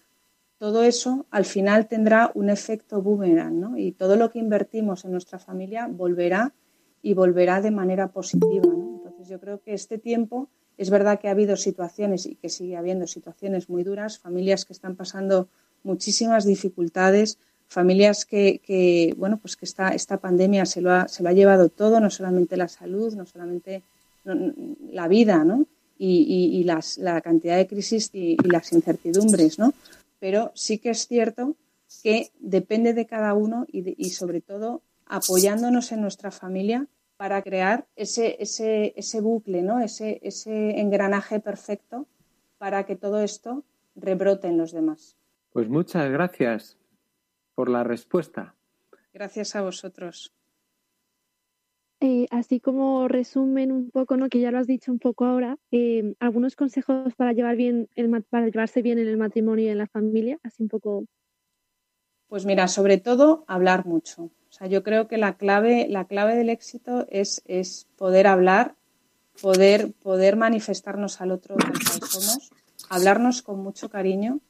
todo 0.59 0.83
eso 0.83 1.27
al 1.31 1.45
final 1.45 1.87
tendrá 1.87 2.33
un 2.35 2.51
efecto 2.51 3.01
boomerang, 3.01 3.61
¿no? 3.61 3.79
Y 3.79 3.93
todo 3.93 4.17
lo 4.17 4.31
que 4.31 4.41
invertimos 4.41 5.05
en 5.05 5.13
nuestra 5.13 5.39
familia 5.39 5.87
volverá 5.89 6.53
y 7.01 7.15
volverá 7.15 7.61
de 7.61 7.71
manera 7.71 8.09
positiva, 8.09 8.69
Entonces 8.73 9.29
yo 9.29 9.39
creo 9.39 9.61
que 9.61 9.75
este 9.75 9.99
tiempo 9.99 10.49
es 10.79 10.91
verdad 10.91 11.21
que 11.21 11.29
ha 11.29 11.33
habido 11.33 11.57
situaciones 11.57 12.27
y 12.27 12.35
que 12.35 12.49
sigue 12.49 12.77
habiendo 12.77 13.07
situaciones 13.07 13.69
muy 13.69 13.85
duras, 13.85 14.19
familias 14.19 14.65
que 14.65 14.73
están 14.73 14.97
pasando 14.97 15.49
muchísimas 15.85 16.45
dificultades, 16.45 17.39
familias 17.69 18.25
que, 18.27 19.15
bueno, 19.17 19.39
pues 19.39 19.57
que 19.57 19.65
esta, 19.65 20.17
pandemia 20.19 20.67
se 20.67 20.81
lo, 20.81 20.93
ha, 20.93 21.09
se 21.09 21.23
lo 21.23 21.29
ha 21.29 21.33
llevado 21.33 21.69
todo, 21.69 22.01
no 22.01 22.11
solamente 22.11 22.57
la 22.57 22.69
salud, 22.69 23.15
no 23.15 23.27
solamente 23.27 23.83
la 24.25 25.09
vida, 25.09 25.45
¿no? 25.45 25.67
Y, 25.99 26.65
las, 26.65 26.99
la 26.99 27.21
cantidad 27.21 27.57
de 27.57 27.69
crisis 27.69 28.11
y, 28.13 28.37
las 28.49 28.73
incertidumbres, 28.73 29.59
¿no? 29.59 29.73
Pero 30.19 30.53
sí 30.55 30.79
que 30.79 30.91
es 30.91 31.07
cierto 31.07 31.57
que 32.03 32.31
depende 32.41 32.93
de 32.93 33.07
cada 33.07 33.35
uno 33.35 33.67
y, 33.71 34.11
sobre 34.11 34.41
todo 34.41 34.83
apoyándonos 35.07 35.93
en 35.93 36.01
nuestra 36.01 36.31
familia 36.31 36.87
para 37.23 37.41
crear 37.41 37.87
ese, 37.95 38.37
ese, 38.43 38.95
ese 38.97 39.21
bucle, 39.21 39.63
¿no? 39.63 39.79
ese, 39.79 40.19
ese 40.25 40.81
engranaje 40.81 41.39
perfecto 41.39 42.09
para 42.59 42.85
que 42.85 42.97
todo 42.97 43.23
esto 43.23 43.63
rebrote 43.95 44.49
en 44.49 44.59
los 44.59 44.73
demás. 44.73 45.17
Pues 45.53 45.69
muchas 45.69 46.11
gracias 46.11 46.77
por 47.55 47.69
la 47.69 47.85
respuesta. 47.85 48.57
Gracias 49.15 49.55
a 49.55 49.63
vosotros. 49.63 50.35
Eh, 52.01 52.27
así 52.33 52.59
como 52.59 53.07
resumen 53.07 53.71
un 53.71 53.93
poco, 53.93 54.17
¿no? 54.17 54.29
que 54.29 54.41
ya 54.41 54.51
lo 54.51 54.59
has 54.59 54.67
dicho 54.67 54.91
un 54.91 54.99
poco 54.99 55.25
ahora, 55.25 55.57
eh, 55.71 56.17
algunos 56.19 56.57
consejos 56.57 57.15
para 57.15 57.33
llevar 57.33 57.55
bien 57.55 57.89
el, 57.95 58.25
para 58.25 58.47
llevarse 58.47 58.83
bien 58.83 58.99
en 58.99 59.07
el 59.07 59.17
matrimonio 59.17 59.67
y 59.67 59.69
en 59.69 59.79
la 59.79 59.87
familia, 59.87 60.41
así 60.43 60.65
un 60.65 60.69
poco. 60.69 61.05
Pues 62.27 62.45
mira, 62.47 62.67
sobre 62.67 62.99
todo 62.99 63.45
hablar 63.47 63.87
mucho. 63.87 64.33
O 64.53 64.55
sea, 64.55 64.67
yo 64.67 64.83
creo 64.83 65.09
que 65.09 65.17
la 65.17 65.39
clave, 65.39 65.87
la 65.89 66.05
clave 66.05 66.37
del 66.37 66.51
éxito 66.51 67.07
es, 67.09 67.41
es 67.47 67.87
poder 67.97 68.27
hablar, 68.27 68.75
poder, 69.41 69.93
poder 69.93 70.37
manifestarnos 70.37 71.23
al 71.23 71.31
otro 71.31 71.57
tal 71.57 71.75
somos, 72.07 72.51
hablarnos 72.91 73.41
con 73.41 73.63
mucho 73.63 73.89
cariño, 73.89 74.41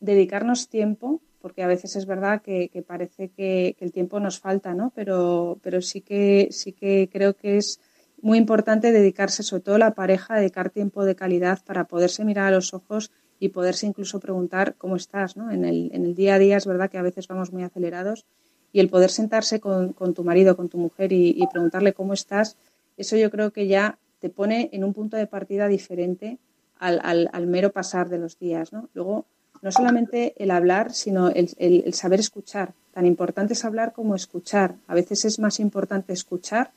dedicarnos 0.00 0.70
tiempo 0.70 1.20
porque 1.42 1.62
a 1.62 1.66
veces 1.66 1.94
es 1.94 2.06
verdad 2.06 2.40
que, 2.40 2.70
parece 2.86 3.28
que, 3.28 3.76
el 3.80 3.92
tiempo 3.92 4.18
nos 4.18 4.40
falta, 4.40 4.74
¿no? 4.74 4.92
Pero, 4.94 5.58
pero 5.62 5.82
sí, 5.82 6.00
que, 6.00 6.48
sí 6.50 6.72
que 6.72 7.08
creo 7.12 7.36
que 7.36 7.58
es 7.58 7.80
muy 8.20 8.38
importante 8.38 8.90
dedicarse, 8.90 9.42
sobre 9.42 9.62
todo 9.62 9.78
la 9.78 9.94
pareja, 9.94 10.36
dedicar 10.36 10.70
tiempo 10.70 11.04
de 11.04 11.14
calidad 11.14 11.60
para 11.64 11.84
poderse 11.84 12.24
mirar 12.24 12.46
a 12.46 12.56
los 12.56 12.74
ojos 12.74 13.12
y 13.38 13.50
poderse 13.50 13.86
incluso 13.86 14.18
preguntar 14.18 14.74
cómo 14.76 14.96
estás, 14.96 15.36
¿no? 15.36 15.50
En 15.50 15.64
el, 15.64 15.90
en 15.92 16.04
el 16.06 16.14
día 16.14 16.34
a 16.34 16.38
día 16.38 16.56
es 16.56 16.66
verdad 16.66 16.90
que 16.90 16.98
a 16.98 17.02
veces 17.02 17.28
vamos 17.28 17.52
muy 17.52 17.62
acelerados 17.62 18.26
y 18.72 18.80
el 18.80 18.88
poder 18.88 19.10
sentarse 19.10 19.60
con, 19.60 19.94
tu 20.14 20.24
marido, 20.24 20.56
con 20.56 20.68
tu 20.68 20.78
mujer 20.78 21.12
y, 21.12 21.46
preguntarle 21.52 21.92
cómo 21.92 22.12
estás, 22.12 22.56
eso 22.96 23.16
yo 23.16 23.30
creo 23.30 23.52
que 23.52 23.66
ya 23.66 23.98
te 24.20 24.28
pone 24.28 24.68
en 24.72 24.84
un 24.84 24.92
punto 24.92 25.16
de 25.16 25.26
partida 25.26 25.68
diferente 25.68 26.38
al, 26.78 27.28
al, 27.32 27.46
mero 27.46 27.72
pasar 27.72 28.08
de 28.08 28.18
los 28.18 28.38
días, 28.38 28.72
¿no? 28.72 28.88
Luego, 28.94 29.26
no 29.62 29.72
solamente 29.72 30.34
el 30.36 30.50
hablar, 30.50 30.92
sino 30.92 31.28
el, 31.30 31.94
saber 31.94 32.20
escuchar. 32.20 32.74
Tan 32.92 33.06
importante 33.06 33.54
es 33.54 33.64
hablar 33.64 33.92
como 33.92 34.14
escuchar. 34.14 34.76
A 34.86 34.94
veces 34.94 35.24
es 35.24 35.38
más 35.38 35.60
importante 35.60 36.12
escuchar 36.12 36.70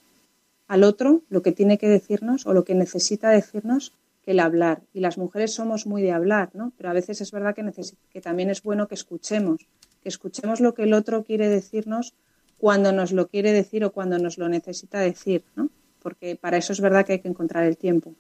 al 0.67 0.84
otro 0.84 1.21
lo 1.30 1.41
que 1.41 1.51
tiene 1.51 1.77
que 1.77 1.89
decirnos 1.89 2.45
o 2.47 2.54
lo 2.54 2.63
que 2.63 2.73
necesita 2.73 3.30
decirnos 3.30 3.93
que 4.23 4.32
el 4.32 4.39
hablar. 4.39 4.82
Y 4.93 4.99
las 4.99 5.17
mujeres 5.17 5.54
somos 5.54 5.86
muy 5.86 6.01
de 6.01 6.12
hablar, 6.12 6.49
¿no? 6.54 6.71
Pero 6.77 6.89
a 6.89 6.93
veces 6.93 7.21
es 7.21 7.32
verdad 7.32 7.54
que, 7.54 7.69
que 8.12 8.21
también 8.21 8.49
es 8.49 8.63
bueno 8.63 8.88
que 8.88 8.95
escuchemos, 8.95 9.67
que 10.02 10.10
escuchemos 10.10 10.60
lo 10.60 10.74
que 10.74 10.84
el 10.84 10.94
otro 10.94 11.24
quiere 11.24 11.50
decirnos 11.50 12.14
cuando 12.58 12.92
nos 12.92 13.12
lo 13.12 13.28
quiere 13.28 13.54
decir 13.54 13.84
o 13.86 13.92
cuando 13.92 14.18
nos 14.20 14.38
lo 14.38 14.50
necesita 14.50 15.00
decir, 15.00 15.44
¿no? 15.56 15.70
Porque 16.02 16.36
para 16.36 16.58
eso 16.58 16.74
es 16.74 16.82
verdad 16.82 17.06
que 17.06 17.14
hay 17.14 17.20
que 17.20 17.28
encontrar 17.28 17.66
el 17.66 17.78
tiempo. 17.78 18.14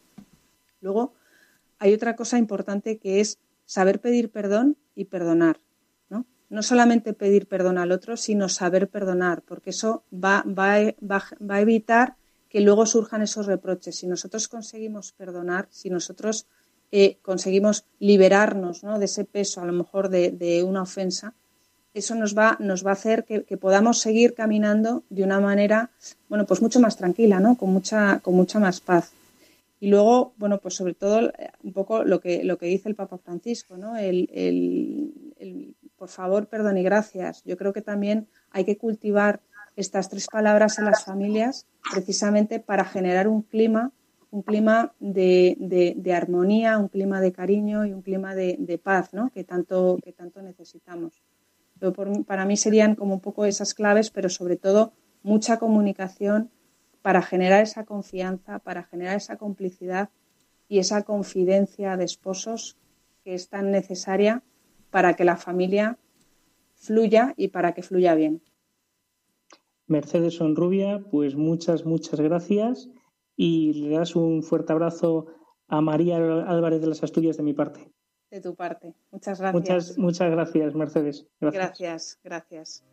Luego, 0.81 1.13
hay 1.79 1.93
otra 1.93 2.15
cosa 2.15 2.37
importante 2.37 2.97
que 2.97 3.19
es 3.19 3.39
saber 3.65 3.99
pedir 4.01 4.29
perdón 4.29 4.77
y 4.95 5.05
perdonar. 5.05 5.59
¿no? 6.09 6.25
no 6.49 6.61
solamente 6.61 7.13
pedir 7.13 7.47
perdón 7.47 7.77
al 7.77 7.91
otro, 7.91 8.17
sino 8.17 8.49
saber 8.49 8.89
perdonar, 8.89 9.41
porque 9.41 9.69
eso 9.69 10.03
va, 10.13 10.43
va, 10.47 10.93
va, 11.01 11.23
a 11.49 11.61
evitar 11.61 12.15
que 12.49 12.59
luego 12.59 12.85
surjan 12.85 13.21
esos 13.21 13.45
reproches. 13.45 13.95
Si 13.95 14.07
nosotros 14.07 14.49
conseguimos 14.49 15.13
perdonar, 15.13 15.67
si 15.71 15.89
nosotros 15.89 16.47
eh, 16.91 17.17
conseguimos 17.21 17.85
liberarnos 17.99 18.83
¿no? 18.83 18.99
de 18.99 19.05
ese 19.05 19.23
peso, 19.23 19.61
a 19.61 19.65
lo 19.65 19.71
mejor 19.71 20.09
de, 20.09 20.63
una 20.67 20.81
ofensa, 20.81 21.33
eso 21.93 22.15
nos 22.15 22.37
va, 22.37 22.57
nos 22.59 22.85
va 22.85 22.91
a 22.91 22.93
hacer 22.93 23.25
que, 23.25 23.57
podamos 23.57 23.99
seguir 23.99 24.33
caminando 24.33 25.03
de 25.09 25.23
una 25.23 25.39
manera, 25.39 25.89
bueno, 26.29 26.45
pues 26.45 26.61
mucho 26.61 26.79
más 26.79 26.97
tranquila, 26.97 27.39
¿no? 27.39 27.55
Con 27.55 27.71
mucha, 27.71 28.19
con 28.19 28.35
mucha 28.35 28.59
más 28.59 28.79
paz. 28.79 29.11
Y 29.79 29.89
luego, 29.89 30.33
bueno, 30.37 30.59
pues 30.59 30.75
sobre 30.75 30.93
todo 30.93 31.29
eh, 31.29 31.51
un 31.63 31.73
poco 31.73 32.03
lo 32.03 32.21
que, 32.21 32.43
lo 32.43 32.57
que 32.57 32.67
dice 32.67 32.87
el 32.87 32.95
Papa 32.95 33.17
Francisco, 33.17 33.77
¿no? 33.77 33.97
El, 33.97 34.29
el, 34.31 35.75
por 35.97 36.09
favor, 36.09 36.47
perdón 36.47 36.77
y 36.77 36.83
gracias. 36.83 37.43
Yo 37.43 37.57
creo 37.57 37.73
que 37.73 37.81
también 37.81 38.27
hay 38.51 38.63
que 38.63 38.77
cultivar 38.77 39.41
estas 39.75 40.09
tres 40.09 40.27
palabras 40.27 40.79
en 40.79 40.85
las 40.85 41.03
familias 41.03 41.65
precisamente 41.91 42.59
para 42.59 42.85
generar 42.85 43.27
un 43.27 43.41
clima, 43.41 43.91
un 44.29 44.43
clima 44.43 44.93
de, 44.99 45.57
de, 45.97 46.13
armonía, 46.13 46.77
un 46.77 46.87
clima 46.87 47.19
de 47.19 47.31
cariño 47.31 47.85
y 47.85 47.93
un 47.93 48.01
clima 48.01 48.35
de, 48.35 48.55
de 48.59 48.77
paz, 48.77 49.13
¿no? 49.13 49.29
Que 49.31 49.43
tanto, 49.43 49.97
que 50.03 50.13
tanto 50.13 50.41
necesitamos 50.41 51.21
para 52.25 52.45
mí 52.45 52.57
serían 52.57 52.95
como 52.95 53.15
un 53.15 53.19
poco 53.21 53.45
esas 53.45 53.73
claves, 53.73 54.11
pero 54.11 54.29
sobre 54.29 54.55
todo 54.55 54.93
mucha 55.23 55.57
comunicación 55.57 56.51
para 57.01 57.21
generar 57.21 57.63
esa 57.63 57.85
confianza, 57.85 58.59
para 58.59 58.83
generar 58.83 59.17
esa 59.17 59.37
complicidad 59.37 60.09
y 60.67 60.79
esa 60.79 61.03
confidencia 61.03 61.97
de 61.97 62.05
esposos 62.05 62.77
que 63.23 63.33
es 63.33 63.49
tan 63.49 63.71
necesaria 63.71 64.43
para 64.89 65.15
que 65.15 65.25
la 65.25 65.37
familia 65.37 65.97
fluya 66.75 67.33
y 67.37 67.49
para 67.49 67.73
que 67.73 67.81
fluya 67.81 68.15
bien. 68.15 68.41
Mercedes 69.87 70.35
Sonrubia, 70.35 71.03
pues 71.11 71.35
muchas, 71.35 71.85
muchas 71.85 72.19
gracias 72.19 72.89
y 73.35 73.73
le 73.73 73.97
das 73.97 74.15
un 74.15 74.43
fuerte 74.43 74.73
abrazo 74.73 75.27
a 75.67 75.81
María 75.81 76.17
Álvarez 76.17 76.81
de 76.81 76.87
las 76.87 77.03
Asturias 77.03 77.37
de 77.37 77.43
mi 77.43 77.53
parte 77.53 77.91
de 78.31 78.41
tu 78.41 78.55
parte. 78.55 78.95
Muchas 79.11 79.39
gracias. 79.39 79.61
Muchas, 79.61 79.97
muchas 79.97 80.31
gracias, 80.31 80.73
Mercedes. 80.73 81.27
Gracias, 81.41 82.19
gracias. 82.23 82.83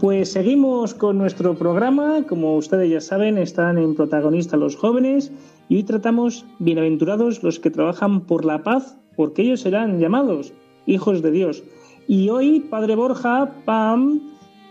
Pues 0.00 0.32
seguimos 0.32 0.94
con 0.94 1.18
nuestro 1.18 1.54
programa. 1.56 2.24
Como 2.26 2.56
ustedes 2.56 2.88
ya 2.88 3.02
saben, 3.02 3.36
están 3.36 3.76
en 3.76 3.94
protagonista 3.94 4.56
los 4.56 4.74
jóvenes 4.74 5.30
y 5.68 5.76
hoy 5.76 5.82
tratamos 5.82 6.46
bienaventurados 6.58 7.42
los 7.42 7.60
que 7.60 7.70
trabajan 7.70 8.22
por 8.22 8.46
la 8.46 8.62
paz, 8.62 8.96
porque 9.14 9.42
ellos 9.42 9.60
serán 9.60 10.00
llamados 10.00 10.54
hijos 10.86 11.22
de 11.22 11.30
Dios. 11.30 11.62
Y 12.06 12.28
hoy, 12.28 12.60
Padre 12.60 12.96
Borja, 12.96 13.52
Pam, 13.64 14.20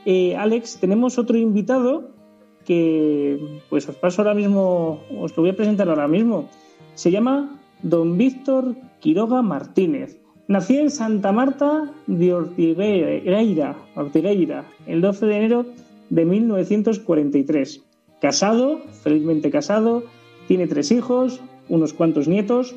eh, 0.06 0.36
Alex, 0.36 0.78
tenemos 0.80 1.18
otro 1.18 1.38
invitado 1.38 2.10
que 2.66 3.40
pues 3.70 3.88
os 3.90 3.96
paso 3.96 4.22
ahora 4.22 4.34
mismo, 4.34 5.02
os 5.20 5.36
lo 5.36 5.44
voy 5.44 5.52
a 5.52 5.56
presentar 5.56 5.90
ahora 5.90 6.08
mismo. 6.08 6.50
Se 6.96 7.12
llama 7.12 7.60
don 7.82 8.18
Víctor 8.18 8.76
Quiroga 9.00 9.42
Martínez. 9.42 10.20
Nació 10.48 10.82
en 10.82 10.90
Santa 10.90 11.32
Marta 11.32 11.94
de 12.08 12.34
Ortigueira, 12.34 13.76
el 14.88 15.02
12 15.02 15.26
de 15.26 15.38
enero 15.38 15.66
de 16.10 16.26
1943. 16.26 17.84
Casado, 18.20 18.82
felizmente 19.04 19.50
casado, 19.52 20.04
tiene 20.48 20.68
tres 20.68 20.92
hijos, 20.92 21.40
unos 21.70 21.94
cuantos 21.94 22.28
nietos 22.28 22.76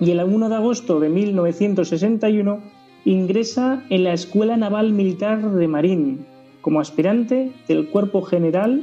y 0.00 0.10
el 0.10 0.24
1 0.24 0.48
de 0.48 0.54
agosto 0.54 0.98
de 0.98 1.10
1961 1.10 2.60
ingresa 3.04 3.84
en 3.90 4.04
la 4.04 4.14
Escuela 4.14 4.56
Naval 4.56 4.92
Militar 4.92 5.50
de 5.52 5.68
Marín 5.68 6.26
como 6.62 6.80
aspirante 6.80 7.52
del 7.68 7.88
Cuerpo 7.88 8.22
General 8.22 8.82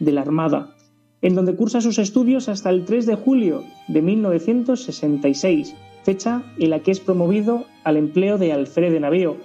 de 0.00 0.12
la 0.12 0.22
Armada, 0.22 0.74
en 1.22 1.34
donde 1.34 1.54
cursa 1.54 1.80
sus 1.80 1.98
estudios 1.98 2.48
hasta 2.48 2.70
el 2.70 2.84
3 2.84 3.06
de 3.06 3.14
julio 3.14 3.62
de 3.86 4.02
1966, 4.02 5.74
fecha 6.02 6.42
en 6.58 6.70
la 6.70 6.80
que 6.80 6.90
es 6.90 7.00
promovido 7.00 7.64
al 7.84 7.96
empleo 7.96 8.38
de 8.38 8.52
alférez 8.52 8.92
de 8.92 9.00
navío. 9.00 9.36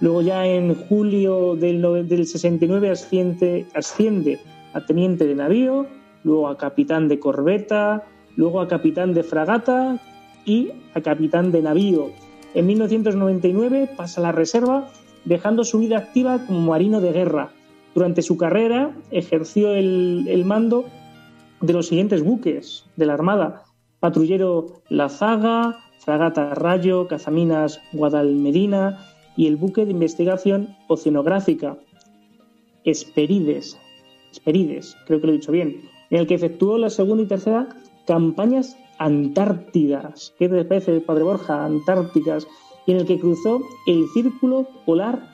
Luego 0.00 0.22
ya 0.22 0.46
en 0.46 0.74
julio 0.74 1.56
del, 1.56 1.82
del 2.08 2.26
69 2.26 2.90
asciende, 2.90 3.66
asciende 3.74 4.40
a 4.72 4.84
teniente 4.86 5.26
de 5.26 5.34
navío, 5.34 5.86
luego 6.24 6.48
a 6.48 6.56
capitán 6.56 7.08
de 7.08 7.18
corbeta, 7.18 8.04
luego 8.36 8.60
a 8.60 8.68
capitán 8.68 9.14
de 9.14 9.22
fragata, 9.22 10.00
y 10.44 10.72
a 10.94 11.00
capitán 11.00 11.52
de 11.52 11.62
navío. 11.62 12.10
En 12.54 12.66
1999 12.66 13.90
pasa 13.96 14.20
a 14.20 14.24
la 14.24 14.32
reserva, 14.32 14.90
dejando 15.24 15.64
su 15.64 15.78
vida 15.78 15.98
activa 15.98 16.46
como 16.46 16.60
marino 16.60 17.00
de 17.00 17.12
guerra. 17.12 17.50
Durante 17.94 18.22
su 18.22 18.36
carrera 18.36 18.94
ejerció 19.10 19.74
el, 19.74 20.42
mando 20.44 20.84
de 21.60 21.72
los 21.72 21.88
siguientes 21.88 22.22
buques 22.22 22.86
de 22.96 23.06
la 23.06 23.14
Armada: 23.14 23.64
patrullero 24.00 24.82
La 24.88 25.08
Zaga, 25.08 25.78
fragata 25.98 26.54
Rayo, 26.54 27.06
cazaminas 27.08 27.80
Guadalmedina 27.92 29.06
y 29.36 29.46
el 29.46 29.56
buque 29.56 29.84
de 29.84 29.92
investigación 29.92 30.76
oceanográfica 30.88 31.76
Esperides, 32.84 33.78
Esperides, 34.32 34.96
creo 35.06 35.20
que 35.20 35.26
lo 35.26 35.32
he 35.32 35.36
dicho 35.36 35.52
bien, 35.52 35.82
en 36.08 36.18
el 36.18 36.26
que 36.26 36.34
efectuó 36.34 36.78
la 36.78 36.88
segunda 36.88 37.22
y 37.22 37.26
tercera 37.26 37.68
campañas 38.06 38.76
antártidas, 39.00 40.34
¿qué 40.38 40.48
te 40.48 41.00
Padre 41.00 41.24
Borja? 41.24 41.64
Antárticas, 41.64 42.46
y 42.86 42.92
en 42.92 42.98
el 42.98 43.06
que 43.06 43.18
cruzó 43.18 43.62
el 43.86 44.06
Círculo 44.12 44.68
Polar 44.84 45.26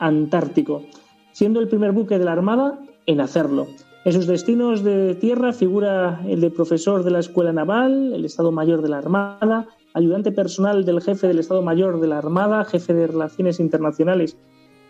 Antártico, 0.00 0.82
siendo 1.30 1.60
el 1.60 1.68
primer 1.68 1.92
buque 1.92 2.18
de 2.18 2.24
la 2.24 2.32
Armada 2.32 2.80
en 3.06 3.20
hacerlo. 3.20 3.68
En 4.04 4.12
sus 4.12 4.26
destinos 4.26 4.82
de 4.82 5.14
tierra 5.14 5.52
figura 5.52 6.20
el 6.26 6.40
de 6.40 6.50
profesor 6.50 7.04
de 7.04 7.12
la 7.12 7.20
Escuela 7.20 7.52
Naval, 7.52 8.12
el 8.12 8.24
Estado 8.24 8.50
Mayor 8.50 8.82
de 8.82 8.88
la 8.88 8.98
Armada, 8.98 9.68
ayudante 9.94 10.32
personal 10.32 10.84
del 10.84 11.00
jefe 11.00 11.28
del 11.28 11.38
Estado 11.38 11.62
Mayor 11.62 12.00
de 12.00 12.08
la 12.08 12.18
Armada, 12.18 12.64
jefe 12.64 12.92
de 12.92 13.06
Relaciones 13.06 13.60
Internacionales 13.60 14.36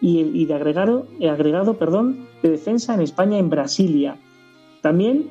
y, 0.01 0.45
de 0.47 0.55
agregado, 0.55 1.07
eh, 1.21 1.29
agregado 1.29 1.75
perdón, 1.75 2.27
de 2.43 2.51
defensa 2.51 2.95
en 2.95 3.03
España 3.03 3.39
en 3.39 3.51
Brasilia. 3.51 4.17
También 4.81 5.27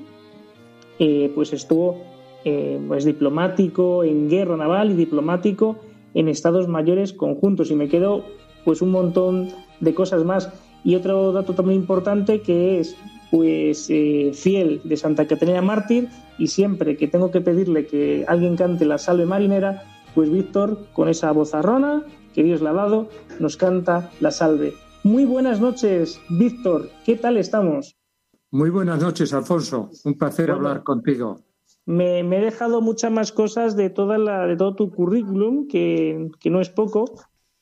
eh, 1.00 1.32
pues 1.34 1.52
estuvo 1.52 2.15
eh, 2.46 2.80
pues 2.88 3.06
diplomático 3.06 4.04
en 4.04 4.30
guerra 4.30 4.56
naval 4.56 4.92
y 4.92 4.94
diplomático 4.94 5.78
en 6.14 6.28
estados 6.28 6.68
mayores 6.68 7.12
conjuntos. 7.12 7.72
Y 7.72 7.76
me 7.76 7.90
quedo 7.90 8.24
pues 8.64 8.84
un 8.84 8.92
montón 8.92 9.50
de 9.80 9.96
cosas 9.96 10.24
más. 10.24 10.52
Y 10.84 10.96
otro 10.96 11.32
dato 11.32 11.56
también 11.56 11.82
importante 11.82 12.42
que 12.42 12.80
es 12.80 12.96
pues 13.32 13.88
eh, 13.90 14.32
fiel 14.34 14.80
de 14.84 14.96
Santa 14.96 15.26
Catarina 15.26 15.62
Mártir 15.62 16.10
y 16.38 16.48
siempre 16.48 16.96
que 16.96 17.08
tengo 17.08 17.32
que 17.32 17.42
pedirle 17.42 17.88
que 17.88 18.24
alguien 18.28 18.56
cante 18.56 18.86
la 18.86 19.00
salve 19.00 19.26
marinera, 19.26 19.84
pues 20.14 20.30
Víctor 20.30 20.86
con 20.94 21.10
esa 21.10 21.32
vozarrona 21.32 22.04
que 22.36 22.44
Dios 22.44 22.62
le 22.62 22.70
ha 22.70 22.74
dado 22.74 23.10
nos 23.40 23.58
canta 23.58 24.12
la 24.20 24.30
salve. 24.30 24.76
Muy 25.04 25.26
buenas 25.26 25.60
noches, 25.60 26.22
Víctor. 26.30 26.90
¿Qué 27.06 27.16
tal 27.16 27.38
estamos? 27.38 27.96
Muy 28.52 28.70
buenas 28.70 29.02
noches, 29.02 29.34
Alfonso. 29.34 29.90
Un 30.04 30.14
placer 30.16 30.52
hablar 30.52 30.84
contigo 30.84 31.42
me, 31.86 32.20
he 32.20 32.42
dejado 32.42 32.82
muchas 32.82 33.12
más 33.12 33.32
cosas 33.32 33.76
de, 33.76 33.90
toda 33.90 34.18
la, 34.18 34.48
de 34.48 34.56
todo 34.56 34.76
tu 34.76 34.92
currículum, 34.92 35.68
que, 35.68 36.30
no 36.46 36.62
es 36.62 36.70
poco. 36.70 37.06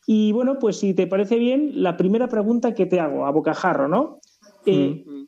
Y 0.06 0.32
bueno, 0.32 0.60
pues 0.60 0.78
si 0.78 0.94
te 0.94 1.08
parece 1.08 1.38
bien, 1.38 1.84
la 1.84 1.98
primera 1.98 2.28
pregunta 2.28 2.74
que 2.74 2.86
te 2.86 3.00
hago, 3.00 3.26
a 3.26 3.32
bocajarro, 3.32 3.88
¿no? 3.88 4.20
Eh, 4.66 5.04
mm. 5.06 5.24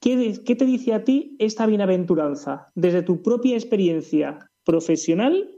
¿qué, 0.00 0.40
¿Qué 0.44 0.56
te 0.56 0.64
dice 0.64 0.94
a 0.94 1.04
ti 1.04 1.36
esta 1.38 1.66
bienaventuranza 1.66 2.68
desde 2.74 3.02
tu 3.02 3.22
propia 3.22 3.56
experiencia 3.56 4.50
profesional 4.64 5.50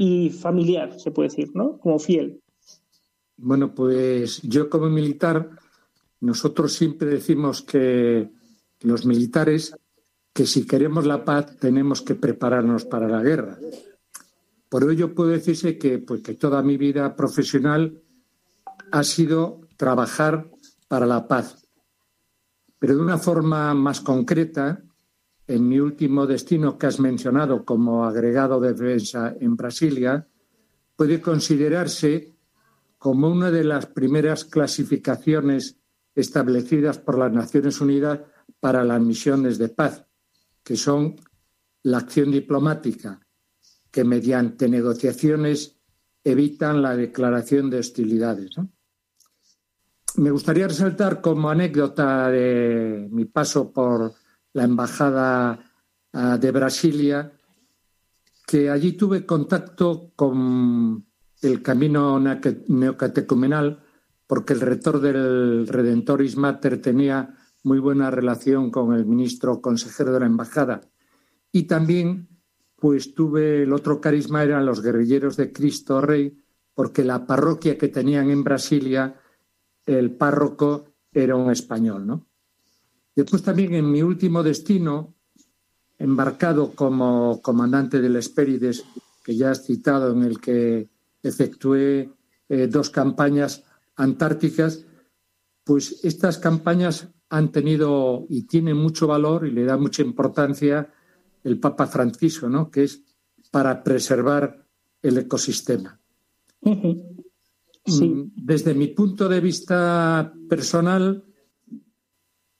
y 0.00 0.30
familiar, 0.30 0.98
se 0.98 1.10
puede 1.10 1.28
decir, 1.28 1.50
¿no? 1.54 1.78
Como 1.78 1.98
fiel. 1.98 2.40
Bueno, 3.36 3.74
pues 3.74 4.40
yo 4.42 4.70
como 4.70 4.88
militar, 4.88 5.50
nosotros 6.20 6.72
siempre 6.72 7.08
decimos 7.08 7.62
que 7.62 8.30
los 8.80 9.04
militares 9.04 9.76
que 10.38 10.46
si 10.46 10.64
queremos 10.68 11.04
la 11.04 11.24
paz 11.24 11.56
tenemos 11.56 12.00
que 12.00 12.14
prepararnos 12.14 12.84
para 12.84 13.08
la 13.08 13.24
guerra. 13.24 13.58
Por 14.68 14.88
ello 14.88 15.12
puedo 15.12 15.30
decirse 15.30 15.76
que, 15.76 15.98
pues, 15.98 16.22
que 16.22 16.34
toda 16.34 16.62
mi 16.62 16.76
vida 16.76 17.16
profesional 17.16 18.00
ha 18.92 19.02
sido 19.02 19.62
trabajar 19.76 20.48
para 20.86 21.06
la 21.06 21.26
paz. 21.26 21.66
Pero 22.78 22.94
de 22.94 23.02
una 23.02 23.18
forma 23.18 23.74
más 23.74 24.00
concreta, 24.00 24.80
en 25.48 25.68
mi 25.68 25.80
último 25.80 26.24
destino 26.24 26.78
que 26.78 26.86
has 26.86 27.00
mencionado 27.00 27.64
como 27.64 28.04
agregado 28.04 28.60
de 28.60 28.74
defensa 28.74 29.34
en 29.40 29.56
Brasilia, 29.56 30.28
puede 30.94 31.20
considerarse 31.20 32.36
como 32.96 33.28
una 33.28 33.50
de 33.50 33.64
las 33.64 33.86
primeras 33.86 34.44
clasificaciones 34.44 35.80
establecidas 36.14 36.98
por 36.98 37.18
las 37.18 37.32
Naciones 37.32 37.80
Unidas 37.80 38.20
para 38.60 38.84
las 38.84 39.00
misiones 39.00 39.58
de 39.58 39.70
paz 39.70 40.04
que 40.68 40.76
son 40.76 41.16
la 41.84 41.96
acción 41.96 42.30
diplomática, 42.30 43.18
que 43.90 44.04
mediante 44.04 44.68
negociaciones 44.68 45.78
evitan 46.22 46.82
la 46.82 46.94
declaración 46.94 47.70
de 47.70 47.78
hostilidades. 47.78 48.50
me 50.16 50.30
gustaría 50.30 50.68
resaltar 50.68 51.22
como 51.22 51.48
anécdota 51.48 52.28
de 52.28 53.08
mi 53.10 53.24
paso 53.24 53.72
por 53.72 54.12
la 54.52 54.64
Embajada 54.64 55.58
ah, 56.12 56.36
de 56.36 56.50
Brasilia 56.50 57.32
que 58.46 58.68
allí 58.68 58.92
tuve 58.92 59.24
contacto 59.24 60.12
con 60.14 61.02
el 61.40 61.62
camino 61.62 62.20
neocatecumenal 62.20 63.82
porque 64.26 64.52
el 64.52 64.60
rector 64.60 65.00
del 65.00 65.66
Redentoris 65.66 66.36
Mater 66.36 66.82
tenía 66.82 67.37
muy 67.68 67.78
buena 67.80 68.10
relación 68.10 68.70
con 68.70 68.94
el 68.94 69.04
ministro 69.04 69.60
consejero 69.60 70.12
de 70.14 70.20
la 70.20 70.26
embajada. 70.26 70.80
Y 71.52 71.64
también, 71.64 72.26
pues 72.76 73.14
tuve 73.14 73.62
el 73.64 73.74
otro 73.74 74.00
carisma, 74.00 74.42
eran 74.42 74.64
los 74.64 74.82
guerrilleros 74.82 75.36
de 75.36 75.52
Cristo 75.52 76.00
Rey, 76.00 76.34
porque 76.74 77.04
la 77.04 77.26
parroquia 77.26 77.76
que 77.76 77.88
tenían 77.88 78.30
en 78.30 78.42
Brasilia, 78.42 79.20
el 79.84 80.12
párroco 80.12 80.94
era 81.12 81.36
un 81.36 81.50
español, 81.50 82.06
¿no? 82.06 82.26
Después 83.14 83.42
también 83.42 83.74
en 83.74 83.90
mi 83.90 84.00
último 84.00 84.42
destino, 84.42 85.14
embarcado 85.98 86.74
como 86.74 87.42
comandante 87.42 88.00
del 88.00 88.16
Espérides, 88.16 88.82
que 89.22 89.36
ya 89.36 89.50
has 89.50 89.66
citado, 89.66 90.12
en 90.12 90.22
el 90.22 90.40
que 90.40 90.88
efectué 91.22 92.12
eh, 92.48 92.66
dos 92.66 92.88
campañas 92.88 93.64
antárticas, 93.96 94.86
pues 95.64 96.02
estas 96.02 96.38
campañas 96.38 97.08
han 97.30 97.52
tenido 97.52 98.26
y 98.28 98.42
tienen 98.42 98.76
mucho 98.76 99.06
valor 99.06 99.46
y 99.46 99.50
le 99.50 99.64
da 99.64 99.76
mucha 99.76 100.02
importancia 100.02 100.92
el 101.44 101.60
Papa 101.60 101.86
Francisco, 101.86 102.48
¿no? 102.48 102.70
que 102.70 102.84
es 102.84 103.02
para 103.50 103.82
preservar 103.82 104.66
el 105.02 105.18
ecosistema. 105.18 105.98
Mm, 106.60 108.32
desde 108.34 108.74
mi 108.74 108.88
punto 108.88 109.28
de 109.28 109.40
vista 109.40 110.32
personal, 110.48 111.24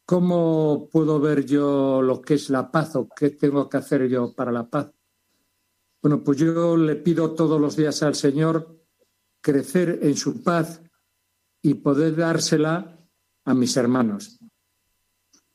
¿cómo 0.05 0.89
puedo 0.91 1.21
ver 1.21 1.45
yo 1.45 2.01
lo 2.03 2.21
que 2.21 2.35
es 2.35 2.51
la 2.51 2.71
paz 2.71 2.97
o 2.97 3.09
qué 3.09 3.31
tengo 3.31 3.69
que 3.69 3.77
hacer 3.77 4.09
yo 4.09 4.33
para 4.35 4.53
la 4.53 4.69
paz? 4.69 4.91
Bueno, 6.01 6.23
pues 6.23 6.39
yo 6.39 6.77
le 6.77 6.97
pido 6.97 7.33
todos 7.33 7.61
los 7.61 7.77
días 7.77 8.03
al 8.03 8.15
Señor 8.15 8.79
crecer 9.41 9.99
en 10.03 10.17
su 10.17 10.43
paz 10.43 10.83
y 11.61 11.75
poder 11.75 12.17
dársela 12.17 12.99
a 13.45 13.55
mis 13.55 13.77
hermanos 13.77 14.39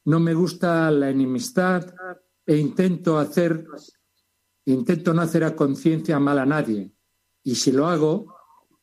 no 0.06 0.20
me 0.20 0.34
gusta 0.34 0.92
la 0.92 1.10
enemistad 1.10 1.94
e 2.46 2.58
intento 2.58 3.18
hacer, 3.18 3.66
intento 4.66 5.14
no 5.14 5.22
hacer 5.22 5.44
a 5.44 5.56
conciencia 5.56 6.20
mal 6.20 6.40
a 6.40 6.46
nadie. 6.46 6.92
Y 7.44 7.56
si 7.56 7.72
lo 7.72 7.88
hago, 7.88 8.36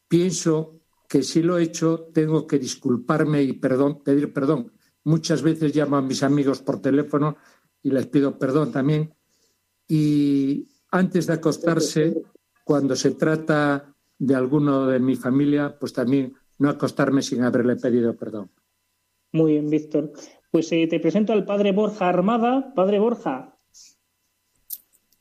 pienso 0.08 0.80
que 1.08 1.22
si 1.22 1.42
lo 1.42 1.58
he 1.58 1.64
hecho, 1.64 2.10
tengo 2.12 2.46
que 2.46 2.58
disculparme 2.58 3.42
y 3.42 3.54
pedir 3.54 4.32
perdón. 4.32 4.72
Muchas 5.04 5.42
veces 5.42 5.74
llamo 5.74 5.96
a 5.96 6.02
mis 6.02 6.22
amigos 6.22 6.60
por 6.62 6.80
teléfono 6.80 7.36
y 7.82 7.90
les 7.90 8.06
pido 8.06 8.38
perdón 8.38 8.70
también. 8.70 9.14
Y 9.88 10.68
antes 10.90 11.26
de 11.26 11.32
acostarse, 11.34 12.22
cuando 12.64 12.94
se 12.94 13.12
trata 13.12 13.94
de 14.18 14.34
alguno 14.34 14.86
de 14.86 15.00
mi 15.00 15.16
familia, 15.16 15.76
pues 15.78 15.92
también 15.92 16.34
no 16.58 16.68
acostarme 16.68 17.22
sin 17.22 17.42
haberle 17.42 17.76
pedido 17.76 18.14
perdón. 18.14 18.50
Muy 19.32 19.52
bien, 19.52 19.70
Víctor. 19.70 20.12
Pues 20.50 20.72
eh, 20.72 20.88
te 20.88 20.98
presento 20.98 21.32
al 21.32 21.44
padre 21.44 21.70
Borja 21.70 22.08
Armada. 22.08 22.74
Padre 22.74 22.98
Borja. 22.98 23.56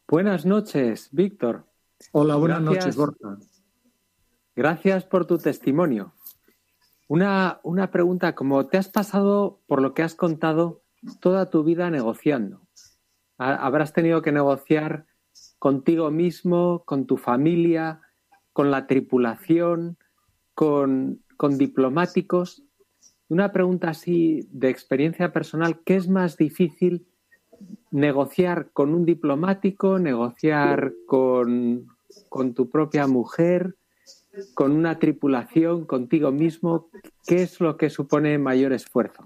Buenas 0.07 0.43
noches, 0.43 1.09
Víctor. 1.11 1.67
Hola, 2.11 2.35
buenas 2.35 2.61
noches, 2.61 2.95
Borja. 2.95 3.37
Gracias 4.55 5.05
por 5.05 5.27
tu 5.27 5.37
testimonio. 5.37 6.13
Una, 7.07 7.59
una 7.61 7.91
pregunta, 7.91 8.33
como 8.33 8.65
te 8.65 8.79
has 8.79 8.89
pasado, 8.89 9.61
por 9.67 9.83
lo 9.83 9.93
que 9.93 10.01
has 10.01 10.15
contado, 10.15 10.81
toda 11.19 11.51
tu 11.51 11.63
vida 11.63 11.91
negociando. 11.91 12.61
Habrás 13.37 13.93
tenido 13.93 14.23
que 14.23 14.31
negociar 14.31 15.05
contigo 15.59 16.09
mismo, 16.09 16.83
con 16.85 17.05
tu 17.05 17.17
familia, 17.17 18.01
con 18.51 18.71
la 18.71 18.87
tripulación, 18.87 19.99
con, 20.55 21.23
con 21.37 21.59
diplomáticos. 21.59 22.63
Una 23.29 23.51
pregunta 23.51 23.91
así 23.91 24.47
de 24.51 24.69
experiencia 24.69 25.31
personal, 25.31 25.81
¿qué 25.85 25.95
es 25.95 26.07
más 26.07 26.35
difícil 26.35 27.05
negociar 27.91 28.71
con 28.73 28.93
un 28.93 29.05
diplomático, 29.05 29.99
negociar 29.99 30.93
con, 31.05 31.87
tu 32.55 32.69
propia 32.69 33.05
mujer, 33.05 33.75
con 34.55 34.71
una 34.71 34.97
tripulación, 34.97 35.85
contigo 35.85 36.31
mismo? 36.31 36.89
¿Qué 37.23 37.43
es 37.43 37.59
lo 37.59 37.77
que 37.77 37.91
supone 37.91 38.39
mayor 38.39 38.73
esfuerzo? 38.73 39.23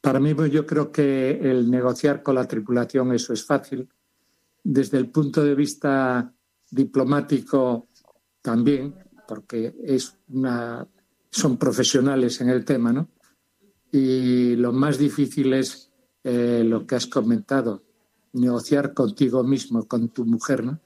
Para 0.00 0.18
mí, 0.18 0.34
pues, 0.34 0.50
yo 0.50 0.66
creo 0.66 0.90
que 0.90 1.30
el 1.30 1.70
negociar 1.70 2.24
con 2.24 2.34
la 2.34 2.48
tripulación, 2.48 3.12
eso 3.12 3.32
es 3.32 3.46
fácil. 3.46 3.88
Desde 4.64 4.98
el 4.98 5.08
punto 5.08 5.44
de 5.44 5.54
vista 5.54 6.32
diplomático, 6.68 7.86
también, 8.42 8.96
porque 9.28 9.72
es 9.84 10.18
una 10.28 10.84
son 11.32 11.56
profesionales 11.56 12.40
en 12.42 12.50
el 12.50 12.64
tema, 12.64 12.92
¿no? 12.92 13.08
Y 13.90 14.54
lo 14.56 14.72
más 14.72 14.98
difícil 14.98 15.54
es 15.54 15.90
eh, 16.22 16.62
lo 16.64 16.86
que 16.86 16.94
has 16.94 17.06
comentado, 17.06 17.82
negociar 18.34 18.92
contigo 18.92 19.42
mismo, 19.42 19.88
con 19.88 20.10
tu 20.10 20.26
mujer, 20.26 20.62
¿no? 20.62 20.80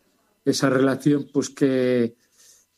Esa 0.45 0.71
relación, 0.71 1.29
pues 1.33 1.51
que 1.51 2.17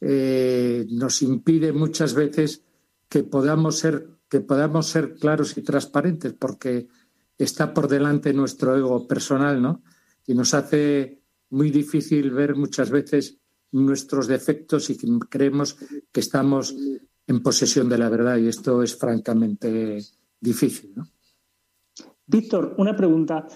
eh, 0.00 0.86
nos 0.90 1.20
impide 1.22 1.72
muchas 1.72 2.14
veces 2.14 2.62
que 3.08 3.22
podamos 3.22 3.78
ser 3.78 4.18
que 4.28 4.40
podamos 4.40 4.86
ser 4.86 5.14
claros 5.14 5.56
y 5.56 5.62
transparentes, 5.62 6.34
porque 6.34 6.88
está 7.38 7.72
por 7.72 7.88
delante 7.88 8.32
nuestro 8.32 8.76
ego 8.76 9.06
personal, 9.06 9.60
¿no? 9.62 9.82
Y 10.26 10.34
nos 10.34 10.52
hace 10.54 11.22
muy 11.50 11.70
difícil 11.70 12.30
ver 12.30 12.54
muchas 12.54 12.90
veces 12.90 13.38
nuestros 13.72 14.26
defectos 14.26 14.90
y 14.90 14.98
creemos 15.30 15.76
que 16.12 16.20
estamos 16.20 16.74
en 17.28 17.42
posesión 17.42 17.88
de 17.88 17.98
la 17.98 18.08
verdad 18.08 18.38
y 18.38 18.48
esto 18.48 18.82
es 18.82 18.96
francamente 18.96 19.98
difícil. 20.40 20.94
¿no? 20.96 21.06
Víctor, 22.26 22.74
una 22.78 22.96
pregunta. 22.96 23.46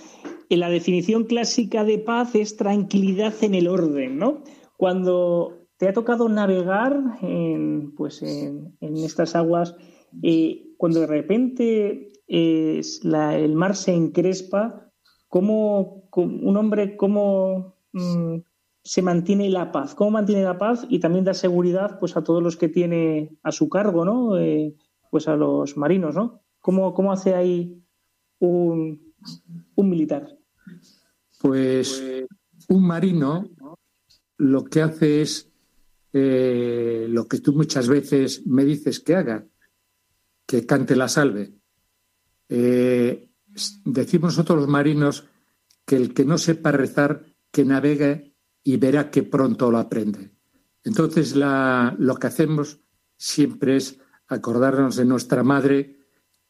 La 0.48 0.68
definición 0.68 1.24
clásica 1.24 1.82
de 1.82 1.98
paz 1.98 2.34
es 2.34 2.56
tranquilidad 2.56 3.34
en 3.42 3.54
el 3.54 3.68
orden, 3.68 4.18
¿no? 4.18 4.44
Cuando 4.76 5.66
te 5.78 5.88
ha 5.88 5.94
tocado 5.94 6.28
navegar 6.28 7.18
en, 7.22 7.94
pues 7.94 8.22
en, 8.22 8.76
estas 8.80 9.34
aguas, 9.34 9.74
eh, 10.22 10.74
cuando 10.76 11.00
de 11.00 11.06
repente 11.06 12.12
el 12.28 13.54
mar 13.54 13.74
se 13.74 13.94
encrespa, 13.94 14.90
¿cómo, 15.28 16.04
un 16.14 16.56
hombre 16.56 16.96
cómo 16.96 17.76
mm, 17.92 18.36
se 18.84 19.02
mantiene 19.02 19.48
la 19.48 19.72
paz? 19.72 19.94
¿Cómo 19.94 20.12
mantiene 20.12 20.42
la 20.42 20.58
paz 20.58 20.86
y 20.88 20.98
también 20.98 21.24
da 21.24 21.34
seguridad 21.34 21.98
pues, 21.98 22.16
a 22.16 22.24
todos 22.24 22.42
los 22.42 22.56
que 22.56 22.68
tiene 22.68 23.36
a 23.42 23.52
su 23.52 23.68
cargo, 23.68 24.04
¿no? 24.04 24.38
Eh, 24.38 24.74
pues 25.10 25.28
a 25.28 25.36
los 25.36 25.76
marinos, 25.76 26.14
¿no? 26.14 26.42
¿Cómo, 26.60 26.94
cómo 26.94 27.12
hace 27.12 27.34
ahí 27.34 27.82
un, 28.38 29.14
un 29.74 29.90
militar? 29.90 30.36
Pues 31.40 32.02
un 32.68 32.86
marino 32.86 33.50
lo 34.38 34.64
que 34.64 34.82
hace 34.82 35.22
es 35.22 35.52
eh, 36.12 37.06
lo 37.08 37.26
que 37.26 37.38
tú 37.38 37.52
muchas 37.52 37.88
veces 37.88 38.46
me 38.46 38.64
dices 38.64 39.00
que 39.00 39.16
haga, 39.16 39.46
que 40.46 40.66
cante 40.66 40.96
la 40.96 41.08
salve. 41.08 41.54
Eh, 42.48 43.30
decimos 43.84 44.32
nosotros 44.32 44.60
los 44.60 44.68
marinos 44.68 45.28
que 45.86 45.96
el 45.96 46.12
que 46.12 46.24
no 46.24 46.38
sepa 46.38 46.72
rezar, 46.72 47.24
que 47.50 47.64
navegue 47.64 48.31
y 48.64 48.76
verá 48.76 49.10
que 49.10 49.22
pronto 49.22 49.70
lo 49.70 49.78
aprende. 49.78 50.30
Entonces 50.84 51.34
lo 51.36 52.16
que 52.16 52.26
hacemos 52.26 52.80
siempre 53.16 53.76
es 53.76 53.98
acordarnos 54.26 54.96
de 54.96 55.04
nuestra 55.04 55.42
madre, 55.42 55.98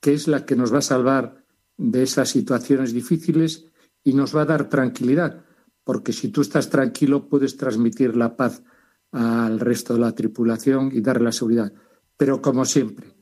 que 0.00 0.14
es 0.14 0.28
la 0.28 0.44
que 0.44 0.56
nos 0.56 0.72
va 0.72 0.78
a 0.78 0.82
salvar 0.82 1.44
de 1.76 2.02
esas 2.02 2.30
situaciones 2.30 2.92
difíciles 2.92 3.66
y 4.04 4.14
nos 4.14 4.36
va 4.36 4.42
a 4.42 4.46
dar 4.46 4.68
tranquilidad, 4.68 5.44
porque 5.84 6.12
si 6.12 6.28
tú 6.28 6.40
estás 6.40 6.70
tranquilo 6.70 7.28
puedes 7.28 7.56
transmitir 7.56 8.16
la 8.16 8.36
paz 8.36 8.62
al 9.10 9.60
resto 9.60 9.94
de 9.94 10.00
la 10.00 10.12
tripulación 10.12 10.90
y 10.92 11.00
darle 11.00 11.24
la 11.24 11.32
seguridad. 11.32 11.72
Pero 12.16 12.40
como 12.40 12.64
siempre, 12.64 13.14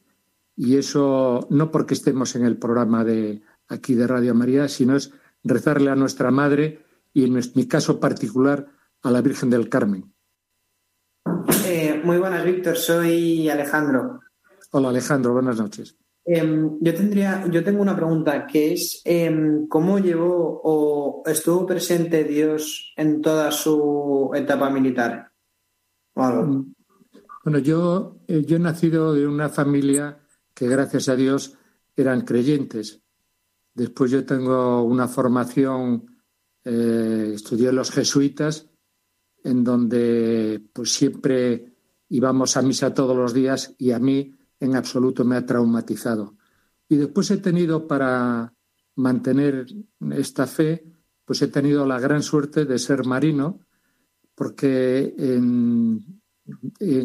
y 0.57 0.77
eso 0.77 1.47
no 1.51 1.71
porque 1.71 1.95
estemos 1.95 2.37
en 2.37 2.45
el 2.45 2.59
programa 2.59 3.05
de 3.05 3.43
aquí 3.69 3.95
de 3.95 4.07
Radio 4.07 4.35
María, 4.35 4.69
sino 4.69 4.97
es 4.97 5.13
rezarle 5.43 5.91
a 5.91 5.97
nuestra 5.97 6.31
madre 6.31 6.85
y 7.13 7.25
en 7.25 7.41
mi 7.55 7.67
caso 7.67 7.99
particular 7.99 8.69
a 9.03 9.11
la 9.11 9.21
Virgen 9.21 9.51
del 9.51 9.69
Carmen. 9.69 10.13
Eh, 11.67 12.01
muy 12.05 12.19
buenas, 12.19 12.45
Víctor. 12.45 12.77
Soy 12.77 13.49
Alejandro. 13.49 14.21
Hola, 14.73 14.91
Alejandro. 14.91 15.33
Buenas 15.33 15.59
noches. 15.59 15.97
Em, 16.25 16.79
yo 16.81 16.95
tendría, 16.95 17.47
yo 17.51 17.65
tengo 17.65 17.81
una 17.81 17.97
pregunta 17.97 18.47
que 18.47 18.75
es 18.75 19.03
em, 19.05 19.67
cómo 19.69 19.99
llevó 19.99 20.61
o 20.63 21.23
estuvo 21.27 21.67
presente 21.67 22.25
Dios 22.25 22.93
en 22.97 23.21
toda 23.21 23.51
su 23.51 24.31
etapa 24.35 24.71
militar. 24.71 25.33
Mm. 26.15 26.73
Bueno, 27.45 27.59
yo, 27.59 28.19
eh, 28.29 28.45
yo 28.47 28.57
he 28.57 28.61
nacido 28.61 29.15
de 29.15 29.27
una 29.27 29.49
familia 29.49 30.19
que 30.55 30.69
gracias 30.69 31.09
a 31.09 31.17
Dios 31.17 31.57
eran 31.97 32.21
creyentes. 32.23 33.03
Después 33.75 34.11
yo 34.11 34.25
tengo 34.27 34.83
una 34.83 35.09
formación, 35.09 36.19
eh, 36.65 37.33
estudié 37.35 37.73
los 37.73 37.91
jesuitas, 37.91 38.70
en 39.45 39.65
donde 39.65 40.63
pues 40.73 40.93
siempre 40.93 41.75
íbamos 42.09 42.57
a 42.57 42.63
misa 42.63 42.93
todos 42.93 43.17
los 43.17 43.33
días 43.33 43.75
y 43.79 43.93
a 43.93 43.99
mí 43.99 44.37
en 44.59 44.77
absoluto 44.77 45.25
me 45.25 45.37
ha 45.37 45.47
traumatizado. 45.47 46.37
Y 46.89 46.97
después 46.97 47.31
he 47.31 47.39
tenido 47.39 47.87
para 47.87 48.53
mantener 48.97 49.67
esta 50.11 50.47
fe, 50.47 50.85
pues 51.25 51.41
he 51.43 51.49
tenido 51.49 51.87
la 51.87 52.01
gran 52.01 52.23
suerte 52.23 52.65
de 52.65 52.79
ser 52.79 53.07
marino, 53.07 53.61
porque 54.35 55.15
en, 55.17 56.23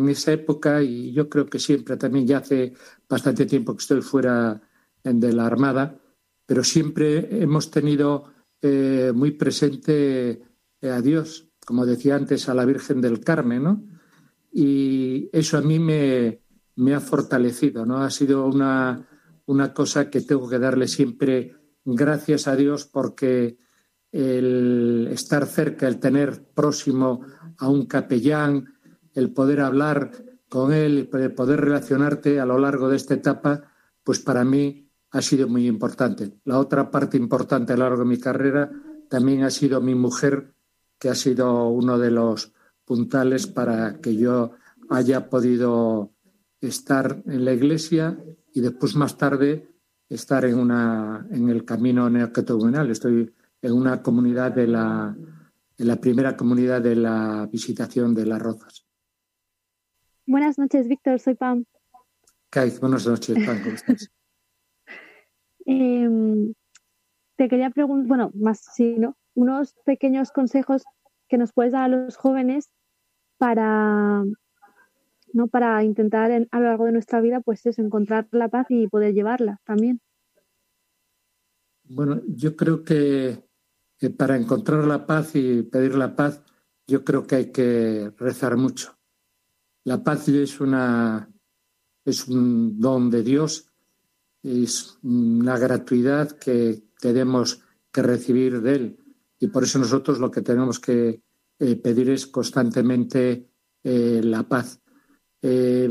esa 0.09 0.31
época, 0.31 0.81
y 0.81 1.13
yo 1.13 1.29
creo 1.29 1.45
que 1.45 1.59
siempre, 1.59 1.97
también 1.97 2.25
ya 2.25 2.39
hace 2.39 2.73
bastante 3.07 3.45
tiempo 3.45 3.75
que 3.75 3.81
estoy 3.81 4.01
fuera 4.01 4.59
de 5.03 5.33
la 5.33 5.45
Armada, 5.45 5.99
pero 6.45 6.63
siempre 6.63 7.41
hemos 7.41 7.69
tenido 7.69 8.25
eh, 8.61 9.11
muy 9.13 9.31
presente 9.31 10.41
a 10.81 11.01
Dios, 11.01 11.44
como 11.66 11.86
decía 11.86 12.16
antes, 12.16 12.47
a 12.47 12.53
la 12.53 12.66
Virgen 12.66 13.01
del 13.01 13.20
Carmen, 13.20 13.63
¿no? 13.63 13.84
Y 14.51 15.30
eso 15.34 15.57
a 15.57 15.61
mí 15.61 15.80
me, 15.80 16.39
ha 16.93 16.99
fortalecido, 16.99 17.86
¿no? 17.86 17.97
Ha 17.97 18.09
sido 18.09 18.45
una, 18.45 19.05
una 19.47 19.74
cosa 19.74 20.09
que 20.09 20.22
tengo 20.22 20.47
que 20.47 20.59
darle 20.59 20.88
siempre 20.88 21.55
gracias 21.84 22.47
a 22.47 22.55
Dios 22.55 22.86
porque 22.86 23.57
el 24.11 25.09
estar 25.11 25.45
cerca, 25.45 25.88
el 25.88 25.99
tener 25.99 26.45
próximo 26.53 27.22
a 27.57 27.68
un 27.68 27.86
capellán, 27.86 28.76
el 29.13 29.34
poder 29.34 29.59
hablar 29.59 30.11
con 30.47 30.72
él, 30.72 31.09
el 31.11 31.34
poder 31.34 31.59
relacionarte 31.59 32.39
a 32.39 32.45
lo 32.45 32.57
largo 32.57 32.88
de 32.88 32.95
esta 32.95 33.16
etapa, 33.16 33.63
pues 34.03 34.20
para 34.20 34.45
mí 34.45 34.89
ha 35.11 35.22
sido 35.22 35.47
muy 35.47 35.68
importante. 35.68 36.39
La 36.45 36.59
otra 36.59 36.91
parte 36.91 37.18
importante 37.18 37.74
a 37.74 37.78
lo 37.78 37.84
largo 37.84 38.03
de 38.03 38.09
mi 38.09 38.20
carrera 38.20 38.72
también 39.09 39.43
ha 39.43 39.49
sido 39.49 39.82
mi 39.82 39.95
mujer, 39.95 40.54
que 40.99 41.09
ha 41.09 41.15
sido 41.15 41.69
uno 41.69 41.97
de 41.97 42.11
los 42.11 42.53
puntales 42.85 43.47
para 43.47 43.99
que 43.99 44.15
yo 44.15 44.51
haya 44.89 45.29
podido 45.29 46.11
estar 46.61 47.21
en 47.25 47.45
la 47.45 47.53
iglesia 47.53 48.17
y 48.53 48.61
después 48.61 48.95
más 48.95 49.17
tarde 49.17 49.67
estar 50.09 50.45
en, 50.45 50.57
una, 50.57 51.25
en 51.31 51.49
el 51.49 51.65
camino 51.65 52.09
neocatecumenal. 52.09 52.89
Estoy 52.91 53.33
en 53.61 53.73
una 53.73 54.01
comunidad 54.01 54.51
de 54.51 54.67
la, 54.67 55.15
en 55.77 55.87
la 55.87 55.95
primera 55.97 56.37
comunidad 56.37 56.81
de 56.81 56.95
la 56.95 57.47
visitación 57.51 58.13
de 58.13 58.25
las 58.25 58.41
Rozas. 58.41 58.85
Buenas 60.25 60.57
noches, 60.57 60.87
Víctor. 60.87 61.19
Soy 61.19 61.35
Pam. 61.35 61.65
Caiz, 62.49 62.79
buenas 62.79 63.05
noches, 63.05 63.35
Pam. 63.45 63.61
¿Cómo 63.63 63.75
estás? 63.75 64.11
Em, 65.67 66.53
te 67.35 67.49
quería 67.49 67.71
preguntar, 67.71 68.07
bueno, 68.07 68.31
más 68.35 68.63
sí, 68.75 68.97
¿no? 68.99 69.17
Unos 69.36 69.75
pequeños 69.86 70.31
consejos 70.31 70.83
que 71.27 71.38
nos 71.38 71.53
puedes 71.53 71.73
dar 71.73 71.83
a 71.83 71.88
los 71.88 72.17
jóvenes 72.17 72.71
para, 73.38 74.23
¿no? 75.33 75.47
Para 75.47 75.83
intentar 75.83 76.31
a 76.31 76.59
lo 76.59 76.65
largo 76.65 76.86
de 76.86 76.93
nuestra 76.93 77.21
vida, 77.21 77.41
pues 77.41 77.65
es 77.65 77.77
encontrar 77.77 78.27
la 78.31 78.49
paz 78.49 78.67
y 78.69 78.88
poder 78.88 79.13
llevarla 79.13 79.61
también. 79.65 80.01
Bueno, 81.83 82.21
yo 82.27 82.55
creo 82.55 82.83
que, 82.83 83.43
para 84.17 84.36
encontrar 84.36 84.86
la 84.86 85.05
paz 85.05 85.36
y 85.36 85.61
pedir 85.61 85.95
la 85.95 86.15
paz, 86.15 86.41
yo 86.88 87.03
creo 87.03 87.27
que 87.27 87.36
hay 87.36 87.51
que 87.51 88.11
rezar 88.17 88.57
mucho. 88.57 88.97
La 89.83 90.03
paz 90.03 90.27
es 90.29 90.59
una 90.59 91.29
es 92.05 92.27
un 92.27 92.79
don 92.79 93.09
de 93.09 93.23
Dios, 93.23 93.71
es 94.43 94.97
una 95.01 95.57
gratuidad 95.57 96.31
que 96.38 96.83
tenemos 96.99 97.61
que 97.91 98.03
recibir 98.03 98.61
de 98.61 98.75
Él. 98.75 99.04
Y 99.39 99.47
por 99.47 99.63
eso 99.63 99.79
nosotros 99.79 100.19
lo 100.19 100.31
que 100.31 100.41
tenemos 100.41 100.79
que 100.79 101.21
eh, 101.59 101.75
pedir 101.75 102.09
es 102.09 102.27
constantemente 102.27 103.49
eh, 103.83 104.21
la 104.23 104.43
paz. 104.43 104.81
Eh, 105.41 105.89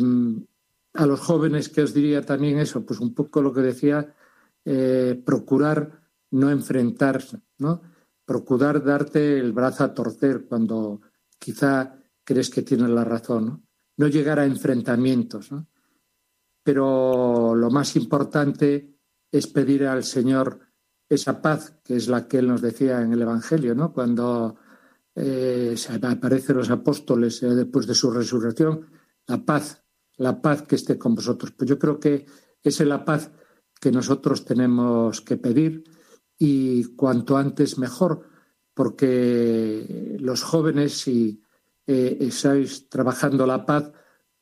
a 0.95 1.07
los 1.07 1.21
jóvenes 1.21 1.69
que 1.69 1.83
os 1.83 1.93
diría 1.93 2.23
también 2.23 2.59
eso, 2.59 2.85
pues 2.87 3.01
un 3.01 3.15
poco 3.15 3.43
lo 3.43 3.53
que 3.53 3.61
decía, 3.61 4.15
eh, 4.65 5.21
procurar 5.25 6.03
no 6.31 6.51
enfrentarse, 6.51 7.43
¿no? 7.59 7.83
Procurar 8.25 8.83
darte 8.83 9.39
el 9.39 9.53
brazo 9.53 9.85
a 9.85 9.93
torcer 9.93 10.47
cuando 10.47 11.01
quizá 11.39 11.99
crees 12.23 12.49
que 12.49 12.63
tienes 12.63 12.91
la 12.91 13.05
razón, 13.05 13.47
¿no? 13.47 13.63
No 13.97 14.09
llegar 14.09 14.39
a 14.39 14.47
enfrentamientos, 14.47 15.53
¿no? 15.53 15.69
Pero 16.63 17.55
lo 17.55 17.71
más 17.71 17.95
importante 17.97 18.97
es 19.31 19.47
pedir 19.49 19.87
al 19.87 20.05
Señor 20.05 20.61
esa 21.15 21.41
paz, 21.41 21.75
que 21.85 21.97
es 21.97 22.09
la 22.09 22.27
que 22.29 22.39
Él 22.39 22.49
nos 22.49 22.63
decía 22.63 23.01
en 23.01 23.13
el 23.13 23.23
Evangelio, 23.23 23.75
¿no? 23.75 23.93
Cuando 23.93 24.57
eh, 25.15 25.75
aparecen 26.03 26.57
los 26.57 26.71
apóstoles 26.71 27.41
después 27.41 27.87
de 27.87 27.95
su 27.95 28.11
resurrección, 28.11 28.87
la 29.27 29.45
paz, 29.45 29.83
la 30.17 30.41
paz 30.41 30.63
que 30.63 30.77
esté 30.77 30.99
con 30.99 31.15
vosotros. 31.15 31.53
Pues 31.53 31.69
yo 31.69 31.79
creo 31.79 31.99
que 31.99 32.27
esa 32.63 32.83
es 32.83 32.89
la 32.89 33.05
paz 33.05 33.31
que 33.81 33.93
nosotros 33.93 34.45
tenemos 34.45 35.21
que 35.21 35.37
pedir 35.37 35.85
y 36.39 36.85
cuanto 36.97 37.37
antes 37.37 37.79
mejor, 37.79 38.29
porque 38.73 40.17
los 40.19 40.43
jóvenes, 40.43 40.99
si 40.99 41.43
eh, 41.87 42.19
estáis 42.21 42.89
trabajando 42.89 43.47
la 43.47 43.65
paz, 43.65 43.93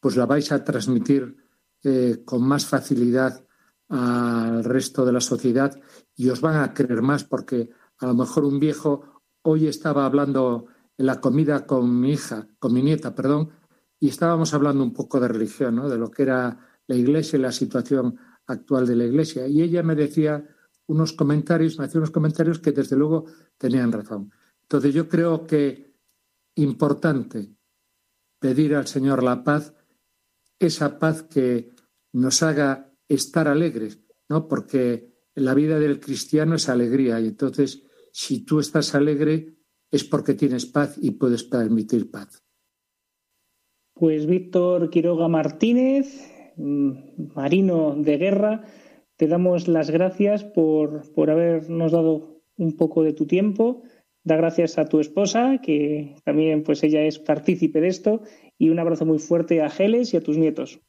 pues 0.00 0.16
la 0.16 0.26
vais 0.26 0.50
a 0.52 0.64
transmitir 0.64 1.36
eh, 1.84 2.22
con 2.24 2.42
más 2.42 2.66
facilidad 2.66 3.44
al 3.93 4.64
resto 4.64 5.05
de 5.05 5.12
la 5.12 5.20
sociedad 5.20 5.78
y 6.16 6.30
os 6.30 6.40
van 6.40 6.57
a 6.57 6.72
creer 6.72 7.03
más, 7.03 7.24
porque 7.24 7.68
a 7.99 8.07
lo 8.07 8.14
mejor 8.14 8.47
un 8.47 8.59
viejo 8.59 9.20
hoy 9.43 9.66
estaba 9.66 10.07
hablando 10.07 10.66
en 10.97 11.07
la 11.07 11.20
comida 11.20 11.66
con 11.66 12.01
mi 12.01 12.12
hija, 12.12 12.49
con 12.59 12.72
mi 12.72 12.82
nieta, 12.82 13.14
perdón, 13.14 13.51
y 14.01 14.09
estábamos 14.09 14.55
hablando 14.55 14.82
un 14.82 14.95
poco 14.95 15.20
de 15.20 15.28
religión, 15.28 15.76
¿no? 15.76 15.90
de 15.90 15.99
lo 15.99 16.11
que 16.11 16.22
era 16.22 16.59
la 16.86 16.97
Iglesia 16.97 17.38
y 17.38 17.43
la 17.43 17.53
situación 17.53 18.18
actual 18.47 18.86
de 18.86 18.97
la 18.97 19.05
Iglesia. 19.05 19.47
Y 19.47 19.61
ella 19.61 19.82
me 19.82 19.95
decía 19.95 20.43
unos 20.86 21.12
comentarios, 21.12 21.78
me 21.78 21.84
hacía 21.84 22.01
unos 22.01 22.11
comentarios 22.11 22.61
que 22.61 22.72
desde 22.72 22.97
luego 22.97 23.26
tenían 23.59 23.93
razón. 23.93 24.32
Entonces 24.62 24.95
yo 24.95 25.07
creo 25.07 25.47
que 25.47 25.95
importante 26.55 27.55
pedir 28.38 28.74
al 28.74 28.86
Señor 28.86 29.22
la 29.22 29.45
paz, 29.45 29.74
esa 30.59 30.99
paz 30.99 31.24
que 31.24 31.74
nos 32.12 32.43
haga 32.43 32.91
estar 33.14 33.48
alegres, 33.48 34.00
¿no? 34.28 34.48
Porque 34.48 35.12
la 35.34 35.54
vida 35.54 35.78
del 35.78 36.00
cristiano 36.00 36.56
es 36.56 36.68
alegría 36.68 37.20
y 37.20 37.28
entonces 37.28 37.84
si 38.12 38.44
tú 38.44 38.60
estás 38.60 38.94
alegre 38.94 39.56
es 39.90 40.04
porque 40.04 40.34
tienes 40.34 40.66
paz 40.66 40.96
y 41.00 41.12
puedes 41.12 41.44
permitir 41.44 42.10
paz. 42.10 42.42
Pues 43.94 44.26
Víctor 44.26 44.90
Quiroga 44.90 45.28
Martínez, 45.28 46.06
mm, 46.56 47.34
marino 47.34 47.94
de 47.96 48.16
guerra, 48.16 48.64
te 49.16 49.26
damos 49.28 49.68
las 49.68 49.90
gracias 49.90 50.44
por, 50.44 51.12
por 51.12 51.30
habernos 51.30 51.92
dado 51.92 52.42
un 52.56 52.76
poco 52.76 53.02
de 53.02 53.12
tu 53.12 53.26
tiempo. 53.26 53.82
Da 54.24 54.36
gracias 54.36 54.78
a 54.78 54.86
tu 54.86 55.00
esposa, 55.00 55.60
que 55.62 56.14
también 56.24 56.62
pues 56.62 56.82
ella 56.84 57.02
es 57.02 57.18
partícipe 57.18 57.80
de 57.80 57.88
esto, 57.88 58.22
y 58.56 58.70
un 58.70 58.78
abrazo 58.78 59.04
muy 59.04 59.18
fuerte 59.18 59.60
a 59.60 59.68
Geles 59.68 60.14
y 60.14 60.16
a 60.16 60.22
tus 60.22 60.38
nietos. 60.38 60.80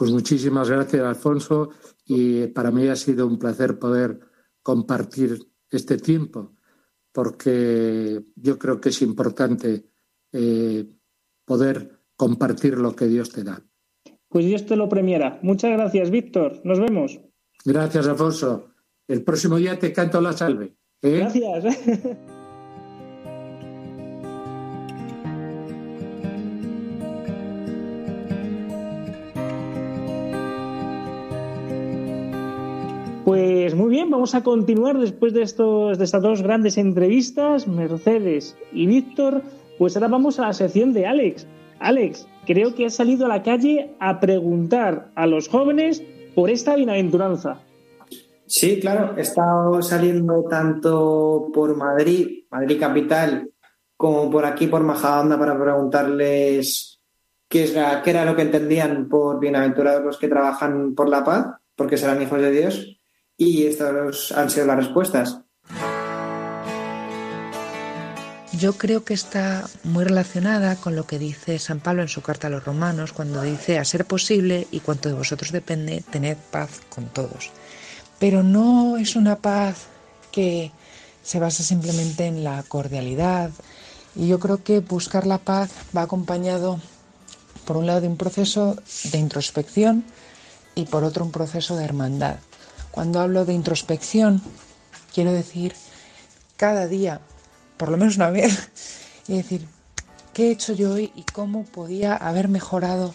Pues 0.00 0.12
muchísimas 0.12 0.70
gracias, 0.70 1.04
Alfonso, 1.04 1.68
y 2.06 2.46
para 2.46 2.70
mí 2.70 2.88
ha 2.88 2.96
sido 2.96 3.26
un 3.26 3.38
placer 3.38 3.78
poder 3.78 4.18
compartir 4.62 5.38
este 5.70 5.98
tiempo, 5.98 6.54
porque 7.12 8.22
yo 8.34 8.58
creo 8.58 8.80
que 8.80 8.88
es 8.88 9.02
importante 9.02 9.90
eh, 10.32 10.86
poder 11.44 12.00
compartir 12.16 12.78
lo 12.78 12.96
que 12.96 13.08
Dios 13.08 13.28
te 13.28 13.44
da. 13.44 13.62
Pues 14.26 14.46
Dios 14.46 14.64
te 14.64 14.74
lo 14.74 14.88
premiará. 14.88 15.38
Muchas 15.42 15.72
gracias, 15.72 16.10
Víctor. 16.10 16.62
Nos 16.64 16.80
vemos. 16.80 17.20
Gracias, 17.66 18.06
Alfonso. 18.06 18.70
El 19.06 19.22
próximo 19.22 19.58
día 19.58 19.78
te 19.78 19.92
canto 19.92 20.18
la 20.22 20.32
salve. 20.32 20.76
¿eh? 21.02 21.18
Gracias. 21.18 21.78
bien, 33.90 34.08
vamos 34.08 34.34
a 34.34 34.42
continuar 34.42 34.98
después 34.98 35.34
de, 35.34 35.42
estos, 35.42 35.98
de 35.98 36.04
estas 36.04 36.22
dos 36.22 36.42
grandes 36.42 36.78
entrevistas, 36.78 37.68
Mercedes 37.68 38.56
y 38.72 38.86
Víctor. 38.86 39.42
Pues 39.78 39.96
ahora 39.96 40.08
vamos 40.08 40.38
a 40.38 40.46
la 40.46 40.52
sección 40.52 40.92
de 40.92 41.06
Alex. 41.06 41.46
Alex, 41.80 42.26
creo 42.46 42.74
que 42.74 42.86
has 42.86 42.94
salido 42.94 43.26
a 43.26 43.28
la 43.28 43.42
calle 43.42 43.90
a 43.98 44.20
preguntar 44.20 45.10
a 45.14 45.26
los 45.26 45.48
jóvenes 45.48 46.02
por 46.34 46.50
esta 46.50 46.76
bienaventuranza. 46.76 47.60
Sí, 48.46 48.80
claro, 48.80 49.14
he 49.16 49.20
estado 49.20 49.80
saliendo 49.82 50.44
tanto 50.44 51.48
por 51.52 51.76
Madrid, 51.76 52.44
Madrid 52.50 52.80
capital, 52.80 53.50
como 53.96 54.30
por 54.30 54.44
aquí, 54.44 54.66
por 54.66 54.82
Majadahonda, 54.82 55.38
para 55.38 55.60
preguntarles 55.60 57.00
qué, 57.48 57.64
es 57.64 57.74
la, 57.74 58.02
qué 58.02 58.10
era 58.10 58.24
lo 58.24 58.34
que 58.34 58.42
entendían 58.42 59.08
por 59.08 59.38
bienaventurados 59.38 60.04
los 60.04 60.18
que 60.18 60.28
trabajan 60.28 60.94
por 60.94 61.08
la 61.08 61.24
paz, 61.24 61.46
porque 61.76 61.96
serán 61.96 62.22
hijos 62.22 62.40
de 62.40 62.50
Dios, 62.50 62.99
y 63.40 63.64
estas 63.64 64.32
han 64.32 64.50
sido 64.50 64.66
las 64.66 64.76
respuestas. 64.76 65.40
Yo 68.52 68.74
creo 68.74 69.02
que 69.02 69.14
está 69.14 69.66
muy 69.82 70.04
relacionada 70.04 70.76
con 70.76 70.94
lo 70.94 71.06
que 71.06 71.18
dice 71.18 71.58
San 71.58 71.80
Pablo 71.80 72.02
en 72.02 72.08
su 72.08 72.20
carta 72.20 72.48
a 72.48 72.50
los 72.50 72.66
romanos, 72.66 73.14
cuando 73.14 73.40
dice, 73.40 73.78
a 73.78 73.84
ser 73.86 74.04
posible 74.04 74.66
y 74.70 74.80
cuanto 74.80 75.08
de 75.08 75.14
vosotros 75.14 75.52
depende, 75.52 76.04
tened 76.10 76.36
paz 76.50 76.82
con 76.90 77.06
todos. 77.06 77.50
Pero 78.18 78.42
no 78.42 78.98
es 78.98 79.16
una 79.16 79.36
paz 79.36 79.86
que 80.30 80.70
se 81.22 81.40
basa 81.40 81.62
simplemente 81.62 82.26
en 82.26 82.44
la 82.44 82.62
cordialidad. 82.64 83.50
Y 84.14 84.28
yo 84.28 84.38
creo 84.38 84.62
que 84.62 84.80
buscar 84.80 85.26
la 85.26 85.38
paz 85.38 85.70
va 85.96 86.02
acompañado, 86.02 86.78
por 87.64 87.78
un 87.78 87.86
lado, 87.86 88.02
de 88.02 88.08
un 88.08 88.18
proceso 88.18 88.76
de 89.04 89.16
introspección 89.16 90.04
y 90.74 90.84
por 90.84 91.04
otro, 91.04 91.24
un 91.24 91.32
proceso 91.32 91.74
de 91.76 91.86
hermandad. 91.86 92.36
Cuando 92.90 93.20
hablo 93.20 93.44
de 93.44 93.52
introspección, 93.52 94.42
quiero 95.12 95.32
decir 95.32 95.74
cada 96.56 96.86
día 96.86 97.20
por 97.80 97.88
lo 97.88 97.96
menos 97.96 98.16
una 98.16 98.28
vez, 98.28 98.68
y 99.26 99.38
decir, 99.38 99.66
¿qué 100.34 100.48
he 100.48 100.50
hecho 100.50 100.74
yo 100.74 100.92
hoy 100.92 101.10
y 101.16 101.22
cómo 101.22 101.64
podía 101.64 102.14
haber 102.14 102.48
mejorado? 102.48 103.14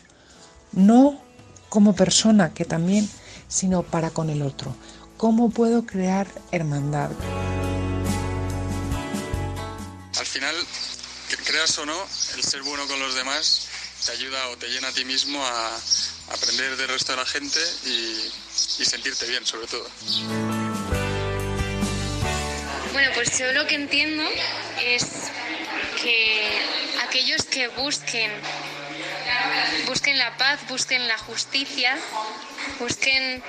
No 0.71 1.21
como 1.69 1.95
persona, 1.95 2.51
que 2.55 2.65
también, 2.65 3.07
sino 3.47 3.83
para 3.83 4.09
con 4.09 4.31
el 4.31 4.41
otro. 4.41 4.75
¿Cómo 5.17 5.51
puedo 5.51 5.85
crear 5.85 6.27
hermandad? 6.51 7.11
Al 10.17 10.25
final, 10.25 10.55
creas 11.45 11.77
o 11.77 11.85
no, 11.85 11.95
el 12.35 12.43
ser 12.43 12.63
bueno 12.63 12.87
con 12.87 12.99
los 12.99 13.13
demás 13.13 13.67
te 14.03 14.13
ayuda 14.13 14.49
o 14.49 14.57
te 14.57 14.67
llena 14.69 14.87
a 14.87 14.91
ti 14.93 15.05
mismo 15.05 15.45
a 15.45 15.77
aprender 16.31 16.75
del 16.75 16.87
resto 16.87 17.11
de 17.11 17.17
la 17.19 17.25
gente 17.25 17.59
y, 17.85 18.31
y 18.79 18.85
sentirte 18.85 19.25
bien, 19.27 19.45
sobre 19.45 19.67
todo. 19.67 19.89
Bueno, 22.93 23.11
pues 23.13 23.37
yo 23.37 23.51
lo 23.51 23.67
que 23.67 23.75
entiendo 23.75 24.23
es 24.81 25.05
que 26.01 26.49
aquellos 27.03 27.43
que 27.43 27.67
busquen 27.69 28.31
busquen 29.87 30.17
la 30.17 30.37
paz, 30.37 30.59
busquen 30.67 31.07
la 31.07 31.17
justicia, 31.17 31.97
busquen 32.79 33.43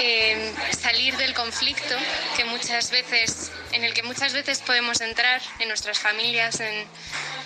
eh, 0.00 0.54
salir 0.78 1.16
del 1.16 1.34
conflicto 1.34 1.94
que 2.36 2.44
muchas 2.44 2.90
veces, 2.90 3.50
en 3.72 3.84
el 3.84 3.94
que 3.94 4.02
muchas 4.02 4.32
veces 4.32 4.60
podemos 4.60 5.00
entrar 5.00 5.40
en 5.58 5.68
nuestras 5.68 5.98
familias, 5.98 6.60
en, 6.60 6.86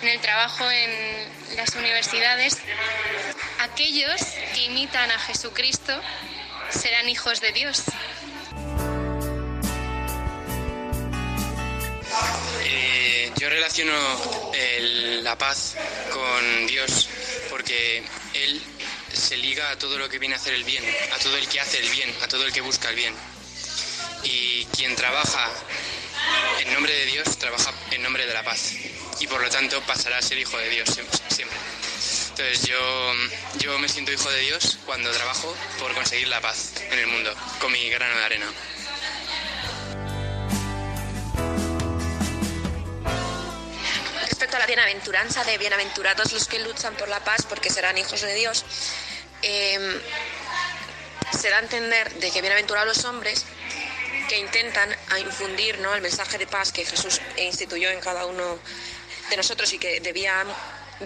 en 0.01 0.07
el 0.07 0.19
trabajo, 0.21 0.69
en 0.69 1.55
las 1.55 1.75
universidades. 1.75 2.57
Aquellos 3.59 4.21
que 4.53 4.65
imitan 4.65 5.09
a 5.11 5.19
Jesucristo 5.19 5.99
serán 6.69 7.09
hijos 7.09 7.41
de 7.41 7.51
Dios. 7.51 7.83
Eh, 12.63 13.31
yo 13.39 13.49
relaciono 13.49 13.93
la 15.23 15.37
paz 15.37 15.75
con 16.11 16.67
Dios 16.67 17.09
porque 17.49 18.03
Él 18.33 18.61
se 19.13 19.37
liga 19.37 19.71
a 19.71 19.77
todo 19.77 19.97
lo 19.97 20.07
que 20.09 20.19
viene 20.19 20.35
a 20.35 20.37
hacer 20.37 20.53
el 20.53 20.63
bien, 20.63 20.83
a 21.13 21.17
todo 21.19 21.35
el 21.37 21.47
que 21.47 21.59
hace 21.59 21.79
el 21.79 21.89
bien, 21.89 22.13
a 22.23 22.27
todo 22.27 22.45
el 22.45 22.53
que 22.53 22.61
busca 22.61 22.89
el 22.89 22.95
bien. 22.95 23.13
Y 24.23 24.65
quien 24.65 24.95
trabaja 24.95 25.49
en 26.59 26.73
nombre 26.73 26.93
de 26.93 27.05
Dios, 27.07 27.37
trabaja 27.37 27.73
en 27.91 28.03
nombre 28.03 28.25
de 28.25 28.33
la 28.33 28.43
paz. 28.43 28.73
Y 29.19 29.27
por 29.27 29.41
lo 29.41 29.49
tanto 29.49 29.81
pasará 29.81 30.17
a 30.17 30.21
ser 30.21 30.37
hijo 30.37 30.57
de 30.57 30.69
Dios 30.69 30.89
siempre. 31.29 31.57
Entonces 32.39 32.67
yo, 32.69 33.13
yo 33.57 33.79
me 33.79 33.89
siento 33.89 34.11
hijo 34.11 34.29
de 34.29 34.41
Dios 34.41 34.77
cuando 34.85 35.09
trabajo 35.09 35.55
por 35.79 35.91
conseguir 35.95 36.27
la 36.27 36.39
paz 36.39 36.73
en 36.91 36.99
el 36.99 37.07
mundo, 37.07 37.33
con 37.59 37.71
mi 37.71 37.89
grano 37.89 38.15
de 38.15 38.25
arena. 38.25 38.45
respecto 44.21 44.57
a 44.57 44.59
la 44.59 44.67
bienaventuranza 44.67 45.43
de 45.45 45.57
bienaventurados 45.57 46.31
los 46.31 46.47
que 46.47 46.59
luchan 46.59 46.93
por 46.93 47.07
la 47.07 47.23
paz 47.23 47.43
porque 47.49 47.71
serán 47.71 47.97
hijos 47.97 48.21
de 48.21 48.35
Dios, 48.35 48.65
eh, 49.41 49.99
se 51.31 51.49
da 51.49 51.57
a 51.57 51.61
entender 51.61 52.13
de 52.19 52.29
que 52.29 52.41
bienaventurados 52.41 52.97
los 52.97 53.05
hombres 53.05 53.45
que 54.29 54.37
intentan 54.37 54.95
infundir 55.19 55.79
¿no? 55.79 55.95
el 55.95 56.03
mensaje 56.03 56.37
de 56.37 56.45
paz 56.45 56.71
que 56.71 56.85
Jesús 56.85 57.19
instituyó 57.37 57.89
en 57.89 57.99
cada 57.99 58.27
uno 58.27 58.59
de 59.31 59.37
nosotros 59.37 59.73
y 59.73 59.79
que 59.79 60.01
debía 60.01 60.45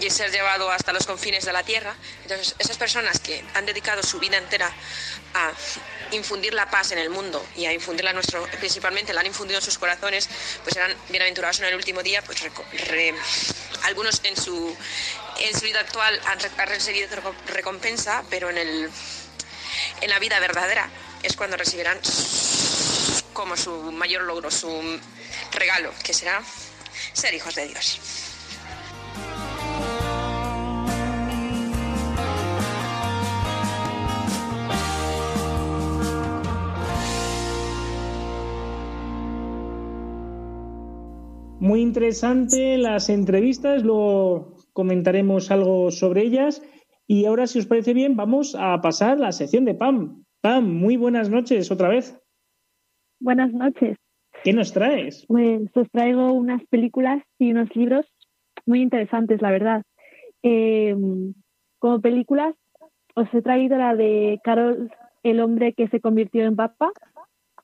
ser 0.10 0.32
llevado 0.32 0.72
hasta 0.72 0.94
los 0.94 1.06
confines 1.06 1.46
de 1.46 1.54
la 1.54 1.64
tierra. 1.64 1.96
Entonces, 2.24 2.56
esas 2.60 2.78
personas 2.78 3.20
que 3.20 3.44
han 3.54 3.66
dedicado 3.66 4.02
su 4.04 4.20
vida 4.20 4.38
entera 4.38 4.72
a 5.34 5.52
infundir 6.12 6.54
la 6.54 6.70
paz 6.70 6.92
en 6.92 6.98
el 6.98 7.10
mundo 7.10 7.46
y 7.56 7.66
a 7.66 7.74
infundirla 7.74 8.14
nuestro, 8.14 8.44
principalmente 8.60 9.14
la 9.14 9.22
han 9.22 9.28
infundido 9.28 9.60
en 9.60 9.66
sus 9.66 9.78
corazones, 9.78 10.30
pues 10.64 10.74
serán 10.74 10.94
bienaventurados 11.10 11.60
en 11.60 11.66
el 11.66 11.76
último 11.76 12.04
día, 12.04 12.22
pues 12.22 12.44
algunos 13.84 14.22
en 14.24 14.36
su, 14.36 14.76
en 15.40 15.60
su 15.60 15.66
vida 15.66 15.80
actual 15.80 16.20
han, 16.26 16.68
recibido 16.68 17.08
recompensa, 17.48 18.24
pero 18.30 18.50
en, 18.50 18.58
el, 18.58 18.90
en 20.02 20.10
la 20.10 20.20
vida 20.20 20.40
verdadera 20.40 20.90
es 21.24 21.36
cuando 21.36 21.58
recibirán 21.58 22.00
como 23.34 23.56
su 23.56 23.92
mayor 23.92 24.24
logro, 24.24 24.52
su 24.52 25.00
regalo, 25.52 25.94
que 26.04 26.14
será 26.14 26.42
ser 27.14 27.34
hijos 27.34 27.56
de 27.56 27.68
Dios. 27.68 28.31
Muy 41.62 41.82
interesante 41.82 42.80
las 42.80 43.08
entrevistas, 43.08 43.84
luego 43.84 44.56
comentaremos 44.74 45.52
algo 45.52 45.92
sobre 45.92 46.24
ellas. 46.24 46.60
Y 47.06 47.26
ahora, 47.26 47.46
si 47.46 47.60
os 47.60 47.68
parece 47.68 47.94
bien, 47.94 48.16
vamos 48.16 48.58
a 48.60 48.82
pasar 48.82 49.12
a 49.12 49.20
la 49.20 49.32
sección 49.32 49.66
de 49.66 49.76
Pam. 49.76 50.24
Pam, 50.42 50.66
muy 50.68 50.98
buenas 50.98 51.30
noches 51.30 51.70
otra 51.70 51.90
vez. 51.90 52.20
Buenas 53.20 53.54
noches. 53.54 53.96
¿Qué 54.44 54.54
nos 54.54 54.74
traes? 54.74 55.24
Pues 55.28 55.70
os 55.76 55.88
traigo 55.92 56.32
unas 56.34 56.66
películas 56.66 57.22
y 57.38 57.52
unos 57.52 57.76
libros 57.76 58.08
muy 58.66 58.82
interesantes, 58.82 59.40
la 59.40 59.52
verdad. 59.52 59.84
Eh, 60.42 60.96
como 61.78 62.02
películas, 62.02 62.56
os 63.14 63.32
he 63.36 63.44
traído 63.44 63.78
la 63.78 63.96
de 63.96 64.40
Carol, 64.44 64.90
el 65.22 65.40
hombre 65.40 65.74
que 65.74 65.88
se 65.90 66.02
convirtió 66.02 66.44
en 66.44 66.56
papa, 66.56 66.92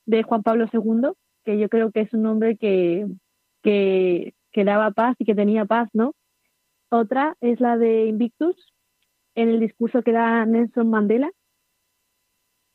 de 0.06 0.22
Juan 0.22 0.44
Pablo 0.44 0.68
II, 0.72 1.14
que 1.44 1.58
yo 1.58 1.68
creo 1.68 1.92
que 1.92 2.02
es 2.02 2.14
un 2.14 2.28
hombre 2.28 2.58
que 2.58 3.08
que, 4.54 4.64
daba 4.64 4.92
paz 4.92 5.16
y 5.20 5.26
que 5.26 5.36
tenía 5.36 5.66
paz, 5.66 5.90
¿no? 5.94 6.14
Otra 6.90 7.36
es 7.42 7.60
la 7.60 7.78
de 7.78 8.06
Invictus, 8.06 8.56
en 9.36 9.50
el 9.50 9.60
discurso 9.60 10.02
que 10.02 10.14
da 10.14 10.46
Nelson 10.46 10.90
Mandela, 10.90 11.30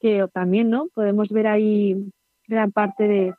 que 0.00 0.26
también, 0.32 0.70
¿no? 0.70 0.88
Podemos 0.94 1.28
ver 1.30 1.46
ahí 1.46 2.12
gran 2.46 2.72
parte 2.72 3.08
de, 3.08 3.34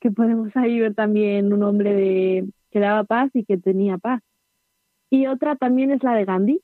que 0.00 0.10
podemos 0.10 0.54
ahí 0.56 0.78
ver 0.78 0.94
también 0.94 1.52
un 1.52 1.62
hombre 1.62 1.94
de, 1.94 2.48
que 2.70 2.78
daba 2.78 3.04
paz 3.04 3.30
y 3.34 3.44
que 3.44 3.56
tenía 3.56 3.98
paz. 3.98 4.22
Y 5.10 5.26
otra 5.26 5.56
también 5.56 5.90
es 5.90 6.02
la 6.02 6.14
de 6.14 6.24
Gandhi, 6.24 6.60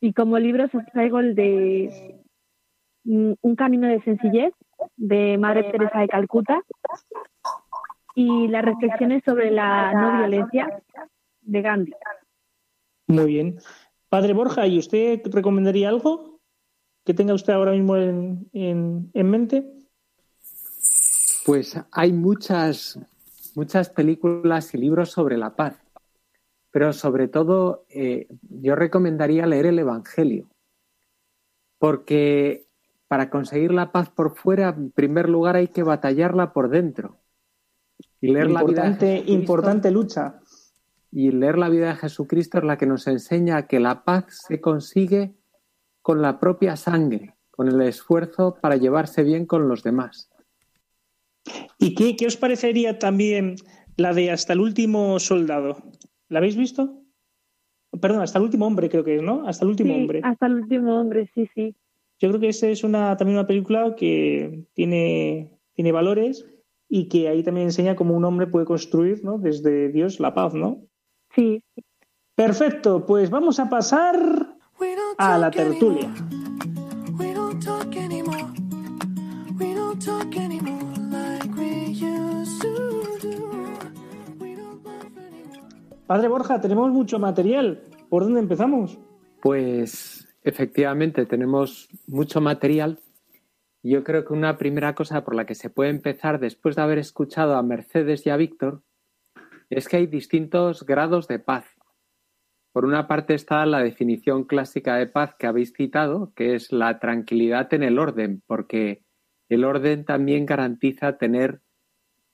y 0.00 0.12
como 0.12 0.38
libro 0.38 0.64
os 0.64 0.86
traigo 0.92 1.18
el 1.18 1.34
de 1.34 2.22
mm, 3.04 3.32
Un 3.40 3.56
camino 3.56 3.88
de 3.88 4.00
sencillez, 4.02 4.54
de 4.96 5.36
Madre 5.38 5.64
Teresa 5.72 5.98
de 5.98 6.08
Calcuta, 6.08 6.62
y 8.18 8.48
las 8.48 8.64
reflexiones 8.64 9.22
sobre 9.24 9.52
la 9.52 9.92
no 9.92 10.18
violencia 10.18 10.82
de 11.40 11.62
Gandhi. 11.62 11.92
Muy 13.06 13.26
bien. 13.26 13.58
Padre 14.08 14.32
Borja, 14.32 14.66
¿y 14.66 14.76
usted 14.76 15.20
recomendaría 15.26 15.88
algo 15.88 16.40
que 17.04 17.14
tenga 17.14 17.32
usted 17.32 17.52
ahora 17.52 17.70
mismo 17.70 17.96
en, 17.96 18.50
en, 18.52 19.30
mente? 19.30 19.64
Pues 21.46 21.80
hay 21.92 22.12
muchas, 22.12 22.98
muchas 23.54 23.88
películas 23.88 24.74
y 24.74 24.78
libros 24.78 25.12
sobre 25.12 25.38
la 25.38 25.54
paz, 25.54 25.80
pero 26.72 26.92
sobre 26.92 27.28
todo 27.28 27.86
eh, 27.88 28.26
yo 28.50 28.74
recomendaría 28.74 29.46
leer 29.46 29.66
el 29.66 29.78
Evangelio, 29.78 30.50
porque 31.78 32.66
para 33.06 33.30
conseguir 33.30 33.72
la 33.72 33.92
paz 33.92 34.10
por 34.10 34.34
fuera, 34.34 34.70
en 34.70 34.90
primer 34.90 35.28
lugar 35.28 35.54
hay 35.54 35.68
que 35.68 35.84
batallarla 35.84 36.52
por 36.52 36.68
dentro. 36.68 37.16
Y 38.20 38.28
leer 38.32 38.48
importante, 38.50 39.16
la 39.18 39.22
vida 39.22 39.32
importante 39.32 39.90
lucha. 39.90 40.40
Y 41.10 41.30
leer 41.30 41.56
la 41.58 41.68
vida 41.68 41.88
de 41.88 41.94
Jesucristo 41.96 42.58
es 42.58 42.64
la 42.64 42.76
que 42.76 42.86
nos 42.86 43.06
enseña 43.06 43.66
que 43.66 43.80
la 43.80 44.04
paz 44.04 44.44
se 44.48 44.60
consigue 44.60 45.34
con 46.02 46.20
la 46.22 46.38
propia 46.40 46.76
sangre, 46.76 47.34
con 47.50 47.68
el 47.68 47.80
esfuerzo 47.82 48.56
para 48.60 48.76
llevarse 48.76 49.22
bien 49.22 49.46
con 49.46 49.68
los 49.68 49.82
demás. 49.82 50.30
¿Y 51.78 51.94
qué, 51.94 52.16
qué 52.16 52.26
os 52.26 52.36
parecería 52.36 52.98
también 52.98 53.56
la 53.96 54.12
de 54.12 54.30
Hasta 54.30 54.52
el 54.52 54.60
último 54.60 55.18
soldado? 55.18 55.78
¿La 56.28 56.38
habéis 56.38 56.56
visto? 56.56 56.94
perdón, 58.00 58.20
hasta 58.20 58.38
el 58.38 58.44
último 58.44 58.66
hombre 58.66 58.88
creo 58.90 59.02
que 59.02 59.16
es, 59.16 59.22
¿no? 59.22 59.48
Hasta 59.48 59.64
el 59.64 59.70
último 59.70 59.94
Sí, 59.94 60.00
hombre. 60.00 60.20
hasta 60.22 60.46
el 60.46 60.54
último 60.56 61.00
hombre, 61.00 61.30
sí, 61.34 61.48
sí. 61.54 61.74
Yo 62.20 62.28
creo 62.28 62.40
que 62.40 62.48
esa 62.48 62.68
es 62.68 62.84
una, 62.84 63.16
también 63.16 63.38
una 63.38 63.46
película 63.46 63.94
que 63.96 64.64
tiene, 64.74 65.58
tiene 65.72 65.90
valores 65.90 66.46
y 66.88 67.08
que 67.08 67.28
ahí 67.28 67.42
también 67.42 67.66
enseña 67.66 67.96
cómo 67.96 68.14
un 68.14 68.24
hombre 68.24 68.46
puede 68.46 68.64
construir, 68.66 69.22
¿no? 69.24 69.38
Desde 69.38 69.90
Dios 69.90 70.20
la 70.20 70.34
paz, 70.34 70.54
¿no? 70.54 70.82
Sí. 71.34 71.62
Perfecto, 72.34 73.04
pues 73.04 73.30
vamos 73.30 73.58
a 73.60 73.68
pasar 73.68 74.56
a 75.18 75.38
la 75.38 75.50
tertulia. 75.50 76.08
We 77.18 77.34
don't 77.34 77.62
talk 77.62 77.94
anymore. 77.96 78.44
We 79.58 79.74
don't 79.74 80.02
talk 80.02 80.36
anymore 80.36 80.94
like 81.10 81.52
we 81.56 81.90
used 81.90 82.62
to 82.62 83.18
do. 83.20 83.50
We 84.38 84.54
don't 84.54 84.84
laugh 84.84 85.16
anymore. 85.18 85.68
Padre 86.06 86.28
Borja, 86.28 86.60
tenemos 86.60 86.92
mucho 86.92 87.18
material. 87.18 87.82
¿Por 88.08 88.22
dónde 88.22 88.40
empezamos? 88.40 88.98
Pues 89.42 90.28
efectivamente 90.42 91.26
tenemos 91.26 91.88
mucho 92.06 92.40
material. 92.40 93.00
Yo 93.88 94.04
creo 94.04 94.26
que 94.26 94.34
una 94.34 94.58
primera 94.58 94.94
cosa 94.94 95.24
por 95.24 95.34
la 95.34 95.46
que 95.46 95.54
se 95.54 95.70
puede 95.70 95.88
empezar 95.88 96.40
después 96.40 96.76
de 96.76 96.82
haber 96.82 96.98
escuchado 96.98 97.56
a 97.56 97.62
Mercedes 97.62 98.26
y 98.26 98.30
a 98.30 98.36
Víctor 98.36 98.82
es 99.70 99.88
que 99.88 99.96
hay 99.96 100.06
distintos 100.06 100.84
grados 100.84 101.26
de 101.26 101.38
paz. 101.38 101.64
Por 102.72 102.84
una 102.84 103.08
parte 103.08 103.32
está 103.32 103.64
la 103.64 103.82
definición 103.82 104.44
clásica 104.44 104.96
de 104.96 105.06
paz 105.06 105.36
que 105.38 105.46
habéis 105.46 105.72
citado, 105.72 106.34
que 106.34 106.54
es 106.54 106.70
la 106.70 106.98
tranquilidad 106.98 107.72
en 107.72 107.82
el 107.82 107.98
orden, 107.98 108.42
porque 108.46 109.04
el 109.48 109.64
orden 109.64 110.04
también 110.04 110.44
garantiza 110.44 111.16
tener 111.16 111.62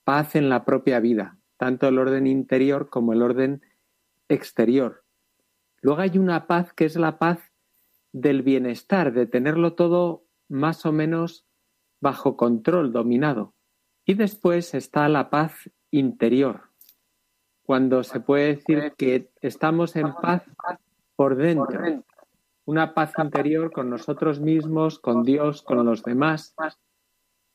paz 0.03 0.35
en 0.35 0.49
la 0.49 0.65
propia 0.65 0.99
vida, 0.99 1.37
tanto 1.55 1.87
el 1.87 1.99
orden 1.99 2.27
interior 2.27 2.89
como 2.89 3.13
el 3.13 3.21
orden 3.21 3.61
exterior. 4.27 5.05
Luego 5.81 6.01
hay 6.01 6.17
una 6.17 6.47
paz 6.47 6.73
que 6.73 6.83
es 6.83 6.97
la 6.97 7.17
paz 7.17 7.39
del 8.11 8.41
bienestar, 8.41 9.13
de 9.13 9.25
tenerlo 9.25 9.71
todo 9.71 10.25
más 10.47 10.85
o 10.85 10.91
menos 10.91 11.44
bajo 12.01 12.37
control, 12.37 12.91
dominado. 12.91 13.53
Y 14.05 14.13
después 14.13 14.73
está 14.73 15.09
la 15.09 15.29
paz 15.29 15.69
interior, 15.91 16.69
cuando 17.65 18.03
se 18.03 18.19
puede 18.19 18.55
decir 18.55 18.93
que 18.95 19.31
estamos 19.41 19.95
en 19.95 20.13
paz 20.13 20.43
por 21.15 21.35
dentro, 21.35 22.03
una 22.65 22.93
paz 22.93 23.13
interior 23.17 23.71
con 23.71 23.89
nosotros 23.89 24.39
mismos, 24.39 24.99
con 24.99 25.23
Dios, 25.23 25.63
con 25.63 25.83
los 25.83 26.03
demás. 26.03 26.55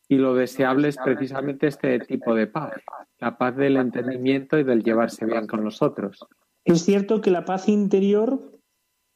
Y 0.09 0.16
lo 0.16 0.34
deseable 0.34 0.88
es 0.88 0.97
precisamente 0.97 1.68
este 1.68 2.01
tipo 2.01 2.34
de 2.34 2.49
paz, 2.49 2.72
la 3.18 3.38
paz 3.38 3.57
del 3.57 3.76
entendimiento 3.76 4.59
y 4.59 4.64
del 4.64 4.82
llevarse 4.82 5.24
bien 5.24 5.47
con 5.47 5.62
los 5.62 5.80
otros. 5.82 6.26
Es 6.64 6.82
cierto 6.82 7.20
que 7.20 7.30
la 7.30 7.45
paz 7.45 7.68
interior 7.68 8.59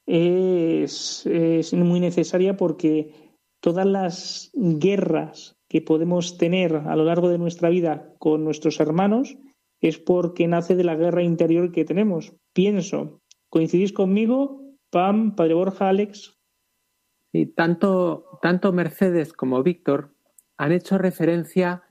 es, 0.06 1.26
es 1.26 1.74
muy 1.74 1.98
necesaria 1.98 2.56
porque 2.56 3.23
todas 3.64 3.86
las 3.86 4.50
guerras 4.52 5.56
que 5.70 5.80
podemos 5.80 6.36
tener 6.36 6.76
a 6.76 6.94
lo 6.96 7.04
largo 7.04 7.30
de 7.30 7.38
nuestra 7.38 7.70
vida 7.70 8.12
con 8.18 8.44
nuestros 8.44 8.78
hermanos 8.78 9.38
es 9.80 9.98
porque 9.98 10.46
nace 10.46 10.76
de 10.76 10.84
la 10.84 10.96
guerra 10.96 11.22
interior 11.22 11.72
que 11.72 11.86
tenemos. 11.86 12.34
Pienso, 12.52 13.22
¿coincidís 13.48 13.94
conmigo? 13.94 14.60
Pam, 14.90 15.34
Padre 15.34 15.54
Borja, 15.54 15.88
Alex. 15.88 16.36
Y 17.32 17.46
tanto, 17.46 18.38
tanto 18.42 18.70
Mercedes 18.74 19.32
como 19.32 19.62
Víctor 19.62 20.14
han 20.58 20.72
hecho 20.72 20.98
referencia 20.98 21.84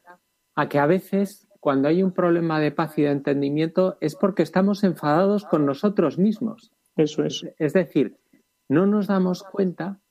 a 0.53 0.69
que 0.69 0.77
a 0.77 0.85
veces 0.85 1.47
cuando 1.59 1.87
hay 1.87 2.03
un 2.03 2.11
problema 2.11 2.59
de 2.59 2.71
paz 2.71 2.99
y 2.99 3.01
de 3.01 3.09
entendimiento 3.09 3.97
es 3.99 4.15
porque 4.15 4.43
estamos 4.43 4.83
enfadados 4.83 5.43
con 5.45 5.65
nosotros 5.65 6.19
mismos. 6.19 6.71
Eso 6.95 7.23
es. 7.23 7.43
Es 7.57 7.73
decir, 7.73 8.19
no 8.69 8.85
nos 8.85 9.07
damos 9.07 9.41
cuenta, 9.41 10.02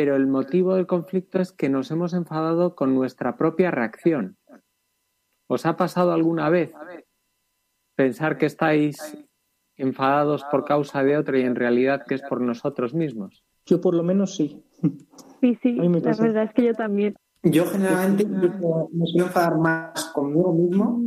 pero 0.00 0.16
el 0.16 0.26
motivo 0.26 0.76
del 0.76 0.86
conflicto 0.86 1.42
es 1.42 1.52
que 1.52 1.68
nos 1.68 1.90
hemos 1.90 2.14
enfadado 2.14 2.74
con 2.74 2.94
nuestra 2.94 3.36
propia 3.36 3.70
reacción. 3.70 4.38
¿Os 5.46 5.66
ha 5.66 5.76
pasado 5.76 6.12
alguna 6.12 6.48
vez 6.48 6.72
pensar 7.96 8.38
que 8.38 8.46
estáis 8.46 9.18
enfadados 9.76 10.42
por 10.44 10.64
causa 10.64 11.04
de 11.04 11.18
otro 11.18 11.36
y 11.36 11.42
en 11.42 11.54
realidad 11.54 12.06
que 12.08 12.14
es 12.14 12.22
por 12.22 12.40
nosotros 12.40 12.94
mismos? 12.94 13.44
Yo 13.66 13.82
por 13.82 13.94
lo 13.94 14.02
menos 14.02 14.36
sí. 14.36 14.64
Sí, 15.42 15.58
sí, 15.62 15.74
la 15.74 16.16
verdad 16.16 16.44
es 16.44 16.54
que 16.54 16.64
yo 16.64 16.72
también. 16.72 17.14
Yo 17.42 17.66
generalmente 17.66 18.24
me 18.24 19.06
suelo 19.06 19.26
enfadar 19.26 19.58
más 19.58 20.06
conmigo 20.14 20.54
mismo 20.54 21.02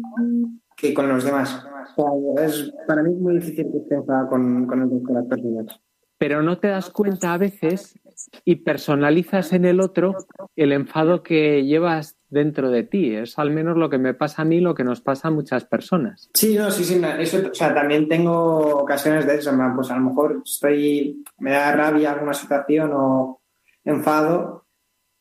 que 0.78 0.94
con 0.94 1.08
los 1.08 1.24
demás. 1.24 1.66
O 1.98 2.36
sea, 2.36 2.46
es, 2.46 2.72
para 2.88 3.02
mí 3.02 3.12
es 3.12 3.20
muy 3.20 3.40
difícil 3.40 3.72
que 3.72 3.78
esté 3.80 3.96
enfadado 3.96 4.30
con, 4.30 4.68
con 4.68 4.84
el 4.84 4.92
resto 4.92 5.08
de 5.08 5.14
las 5.16 5.26
personas. 5.26 5.82
Pero 6.20 6.44
no 6.44 6.60
te 6.60 6.68
das 6.68 6.92
cuenta 6.92 7.34
a 7.34 7.40
veces 7.40 8.00
y 8.46 8.58
personalizas 8.58 9.54
en 9.54 9.66
el 9.66 9.80
otro 9.80 10.16
el 10.56 10.72
enfado 10.72 11.24
que 11.24 11.66
llevas 11.66 12.18
dentro 12.30 12.70
de 12.70 12.84
ti. 12.84 13.16
Es 13.16 13.38
al 13.40 13.52
menos 13.52 13.78
lo 13.78 13.90
que 13.90 13.98
me 13.98 14.14
pasa 14.14 14.42
a 14.42 14.46
mí, 14.46 14.60
lo 14.60 14.76
que 14.76 14.84
nos 14.84 15.02
pasa 15.02 15.28
a 15.28 15.32
muchas 15.32 15.66
personas. 15.66 16.30
Sí, 16.34 16.58
no, 16.58 16.72
sí, 16.72 16.84
sí. 16.84 17.02
Eso, 17.20 17.50
o 17.52 17.54
sea, 17.54 17.74
también 17.74 18.08
tengo 18.08 18.78
ocasiones 18.78 19.26
de 19.28 19.36
eso. 19.36 19.52
Pues 19.76 19.92
a 19.92 19.96
lo 19.98 20.02
mejor 20.02 20.42
estoy, 20.44 21.24
me 21.38 21.52
da 21.52 21.72
rabia 21.76 22.12
alguna 22.12 22.34
situación 22.34 22.92
o 22.94 23.42
enfado 23.84 24.66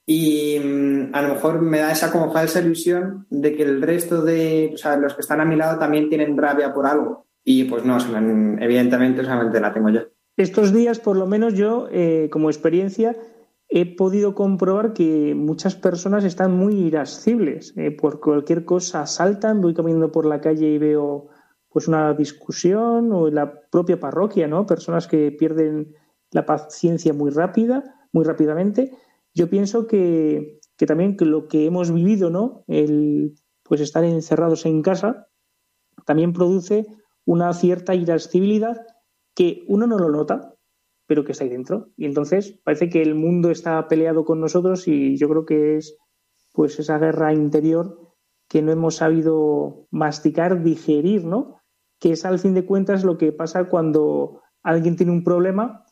y 0.07 0.59
mm, 0.59 1.15
a 1.15 1.23
lo 1.23 1.35
mejor 1.35 1.61
me 1.61 1.79
da 1.79 1.93
esa 1.93 2.11
como 2.11 2.33
falsa 2.33 2.61
ilusión 2.61 3.27
de 3.31 3.55
que 3.55 3.63
el 3.63 3.83
resto 3.83 4.23
de, 4.23 4.73
o 4.75 4.77
sea, 4.77 4.97
los 4.97 5.15
que 5.15 5.21
están 5.21 5.41
a 5.41 5.45
mi 5.45 5.57
lado 5.57 5.79
también 5.79 6.09
tienen 6.09 6.37
rabia 6.37 6.73
por 6.73 6.87
algo. 6.87 7.27
Y 7.45 7.65
pues 7.65 7.85
no, 7.85 7.99
evidentemente 8.61 9.25
solamente 9.25 9.61
la 9.61 9.73
tengo 9.73 9.91
yo. 9.91 10.03
Estos 10.43 10.73
días, 10.73 10.99
por 10.99 11.17
lo 11.17 11.29
menos 11.29 11.55
yo, 11.55 11.87
eh, 11.93 12.29
como 12.33 12.51
experiencia, 12.51 13.17
he 13.69 13.95
podido 13.95 14.35
comprobar 14.35 14.93
que 14.93 15.37
muchas 15.37 15.77
personas 15.77 16.25
están 16.25 16.53
muy 16.57 16.75
irascibles. 16.75 17.73
eh, 17.77 17.93
por 17.93 18.19
cualquier 18.19 18.65
cosa 18.65 19.07
saltan, 19.07 19.61
voy 19.61 19.73
caminando 19.73 20.11
por 20.11 20.27
la 20.27 20.41
calle 20.41 20.69
y 20.69 20.79
veo 20.79 21.29
pues 21.69 21.87
una 21.87 22.13
discusión 22.13 23.13
o 23.13 23.29
en 23.29 23.37
la 23.37 23.61
propia 23.71 24.01
parroquia, 24.01 24.49
¿no? 24.49 24.67
Personas 24.67 25.07
que 25.07 25.31
pierden 25.31 25.95
la 26.33 26.45
paciencia 26.45 27.13
muy 27.13 27.31
rápida, 27.31 28.09
muy 28.11 28.25
rápidamente. 28.25 28.91
Yo 29.33 29.49
pienso 29.49 29.87
que, 29.87 30.59
que 30.77 30.87
también 30.87 31.17
que 31.17 31.25
lo 31.25 31.47
que 31.47 31.67
hemos 31.67 31.93
vivido, 31.93 32.31
¿no? 32.31 32.65
El 32.67 33.35
pues 33.63 33.81
estar 33.81 34.03
encerrados 34.03 34.67
en 34.67 34.83
casa, 34.83 35.29
también 36.05 36.33
produce 36.33 36.89
una 37.25 37.53
cierta 37.53 37.95
irascibilidad 37.95 38.85
que 39.35 39.65
uno 39.69 39.87
no 39.87 39.99
lo 39.99 40.11
nota, 40.11 40.55
pero 41.07 41.25
que 41.25 41.33
está 41.33 41.45
ahí 41.45 41.51
dentro. 41.51 41.91
Y 41.97 42.07
entonces 42.07 42.59
parece 42.65 42.89
que 42.89 43.03
el 43.03 43.15
mundo 43.15 43.51
está 43.51 43.87
peleado 43.89 44.25
con 44.25 44.41
nosotros 44.41 44.89
y 44.89 45.17
yo 45.17 45.29
creo 45.29 45.45
que 45.45 45.77
es 45.77 45.97
pues 46.53 46.79
esa 46.79 46.99
guerra 46.99 47.33
interior 47.33 47.99
que 48.49 48.63
no 48.63 48.73
hemos 48.73 48.97
sabido 48.97 49.87
masticar, 49.91 50.63
digerir, 50.63 51.25
¿no? 51.25 51.61
Que 51.99 52.13
es 52.13 52.25
al 52.25 52.39
fin 52.39 52.55
de 52.55 52.67
cuentas 52.67 53.05
lo 53.05 53.17
que 53.17 53.33
pasa 53.33 53.69
cuando 53.69 54.43
alguien 54.63 54.97
tiene 54.97 55.13
un 55.13 55.25
problema 55.25 55.85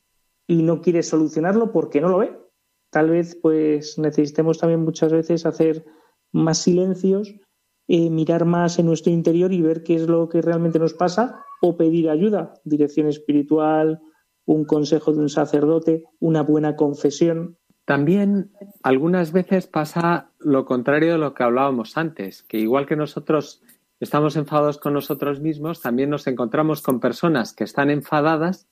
y 0.46 0.62
no 0.62 0.82
quiere 0.82 1.02
solucionarlo 1.02 1.72
porque 1.72 2.00
no 2.00 2.08
lo 2.08 2.18
ve. 2.18 2.38
Tal 2.90 3.10
vez 3.10 3.36
pues 3.40 3.98
necesitemos 3.98 4.58
también 4.58 4.80
muchas 4.80 5.12
veces 5.12 5.46
hacer 5.46 5.84
más 6.32 6.58
silencios, 6.58 7.34
eh, 7.88 8.10
mirar 8.10 8.44
más 8.44 8.78
en 8.78 8.86
nuestro 8.86 9.12
interior 9.12 9.52
y 9.52 9.62
ver 9.62 9.82
qué 9.82 9.94
es 9.96 10.08
lo 10.08 10.28
que 10.28 10.42
realmente 10.42 10.78
nos 10.78 10.94
pasa 10.94 11.44
o 11.60 11.76
pedir 11.76 12.08
ayuda, 12.08 12.54
dirección 12.64 13.06
espiritual, 13.08 14.00
un 14.46 14.64
consejo 14.64 15.12
de 15.12 15.20
un 15.20 15.28
sacerdote, 15.28 16.04
una 16.18 16.42
buena 16.42 16.76
confesión. 16.76 17.58
También 17.84 18.52
algunas 18.82 19.32
veces 19.32 19.66
pasa 19.66 20.32
lo 20.38 20.64
contrario 20.64 21.12
de 21.12 21.18
lo 21.18 21.34
que 21.34 21.42
hablábamos 21.42 21.96
antes, 21.96 22.42
que 22.42 22.58
igual 22.58 22.86
que 22.86 22.96
nosotros 22.96 23.62
estamos 24.00 24.36
enfadados 24.36 24.78
con 24.78 24.94
nosotros 24.94 25.40
mismos, 25.40 25.82
también 25.82 26.10
nos 26.10 26.26
encontramos 26.26 26.82
con 26.82 27.00
personas 27.00 27.52
que 27.52 27.64
están 27.64 27.90
enfadadas 27.90 28.68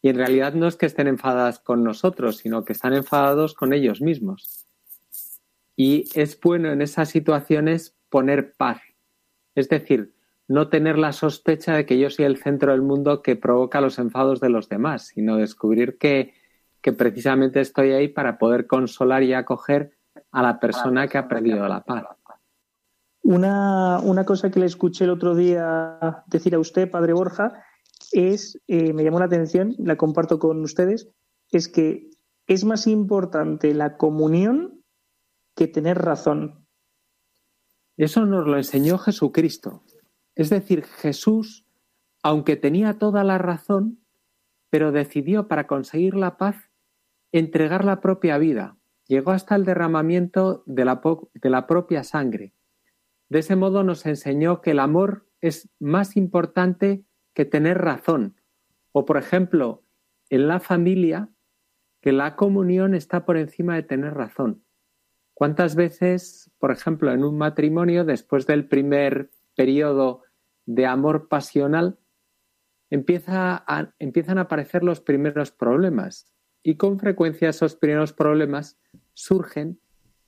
y 0.00 0.08
en 0.08 0.16
realidad 0.16 0.54
no 0.54 0.66
es 0.66 0.76
que 0.76 0.86
estén 0.86 1.08
enfadadas 1.08 1.58
con 1.58 1.84
nosotros, 1.84 2.38
sino 2.38 2.64
que 2.64 2.72
están 2.72 2.92
enfadados 2.92 3.54
con 3.54 3.72
ellos 3.72 4.00
mismos. 4.00 4.66
Y 5.76 6.04
es 6.14 6.38
bueno 6.40 6.70
en 6.70 6.82
esas 6.82 7.08
situaciones 7.08 7.96
poner 8.08 8.54
paz, 8.54 8.80
es 9.54 9.68
decir, 9.68 10.14
no 10.52 10.68
tener 10.68 10.98
la 10.98 11.12
sospecha 11.12 11.74
de 11.74 11.86
que 11.86 11.98
yo 11.98 12.10
soy 12.10 12.26
el 12.26 12.36
centro 12.36 12.72
del 12.72 12.82
mundo 12.82 13.22
que 13.22 13.36
provoca 13.36 13.80
los 13.80 13.98
enfados 13.98 14.38
de 14.38 14.50
los 14.50 14.68
demás, 14.68 15.06
sino 15.06 15.36
descubrir 15.36 15.96
que, 15.96 16.34
que 16.82 16.92
precisamente 16.92 17.60
estoy 17.60 17.92
ahí 17.92 18.08
para 18.08 18.36
poder 18.36 18.66
consolar 18.66 19.22
y 19.22 19.32
acoger 19.32 19.96
a 20.30 20.42
la 20.42 20.60
persona 20.60 21.08
que 21.08 21.16
ha 21.16 21.26
perdido 21.26 21.66
la 21.66 21.82
paz. 21.82 22.04
Una, 23.22 23.98
una 24.00 24.26
cosa 24.26 24.50
que 24.50 24.60
le 24.60 24.66
escuché 24.66 25.04
el 25.04 25.10
otro 25.10 25.34
día 25.34 26.22
decir 26.26 26.54
a 26.54 26.58
usted, 26.58 26.90
padre 26.90 27.14
Borja, 27.14 27.64
es, 28.10 28.60
eh, 28.66 28.92
me 28.92 29.04
llamó 29.04 29.20
la 29.20 29.26
atención, 29.26 29.74
la 29.78 29.96
comparto 29.96 30.38
con 30.38 30.60
ustedes, 30.60 31.08
es 31.50 31.68
que 31.68 32.10
es 32.46 32.64
más 32.64 32.86
importante 32.86 33.72
la 33.72 33.96
comunión 33.96 34.82
que 35.54 35.66
tener 35.66 35.96
razón. 35.96 36.66
Eso 37.96 38.26
nos 38.26 38.46
lo 38.46 38.58
enseñó 38.58 38.98
Jesucristo. 38.98 39.82
Es 40.42 40.50
decir, 40.50 40.82
Jesús, 40.82 41.64
aunque 42.20 42.56
tenía 42.56 42.98
toda 42.98 43.22
la 43.22 43.38
razón, 43.38 44.00
pero 44.70 44.90
decidió 44.90 45.46
para 45.46 45.68
conseguir 45.68 46.16
la 46.16 46.36
paz 46.36 46.56
entregar 47.30 47.84
la 47.84 48.00
propia 48.00 48.38
vida. 48.38 48.76
Llegó 49.06 49.30
hasta 49.30 49.54
el 49.54 49.64
derramamiento 49.64 50.64
de 50.66 50.84
la, 50.84 51.66
propia 51.68 52.02
sangre. 52.02 52.54
De 53.28 53.38
ese 53.38 53.54
modo 53.54 53.84
nos 53.84 54.04
enseñó 54.04 54.62
que 54.62 54.72
el 54.72 54.80
amor 54.80 55.28
es 55.40 55.70
más 55.78 56.16
importante 56.16 57.04
que 57.34 57.44
tener 57.44 57.78
razón. 57.78 58.34
O, 58.90 59.04
por 59.04 59.18
ejemplo, 59.18 59.84
en 60.28 60.48
la 60.48 60.58
familia, 60.58 61.28
que 62.00 62.10
la 62.10 62.34
comunión 62.34 62.96
está 62.96 63.24
por 63.24 63.36
encima 63.36 63.76
de 63.76 63.84
tener 63.84 64.14
razón. 64.14 64.64
¿Cuántas 65.34 65.76
veces, 65.76 66.50
por 66.58 66.72
ejemplo, 66.72 67.12
en 67.12 67.22
un 67.22 67.38
matrimonio, 67.38 68.04
después 68.04 68.44
del 68.48 68.66
primer 68.66 69.30
periodo 69.54 70.24
de 70.66 70.86
amor 70.86 71.28
pasional, 71.28 71.98
empieza 72.90 73.64
empiezan 73.98 74.38
a 74.38 74.42
aparecer 74.42 74.84
los 74.84 75.00
primeros 75.00 75.50
problemas? 75.50 76.32
Y 76.62 76.76
con 76.76 76.98
frecuencia 76.98 77.48
esos 77.48 77.76
primeros 77.76 78.12
problemas 78.12 78.78
surgen 79.14 79.80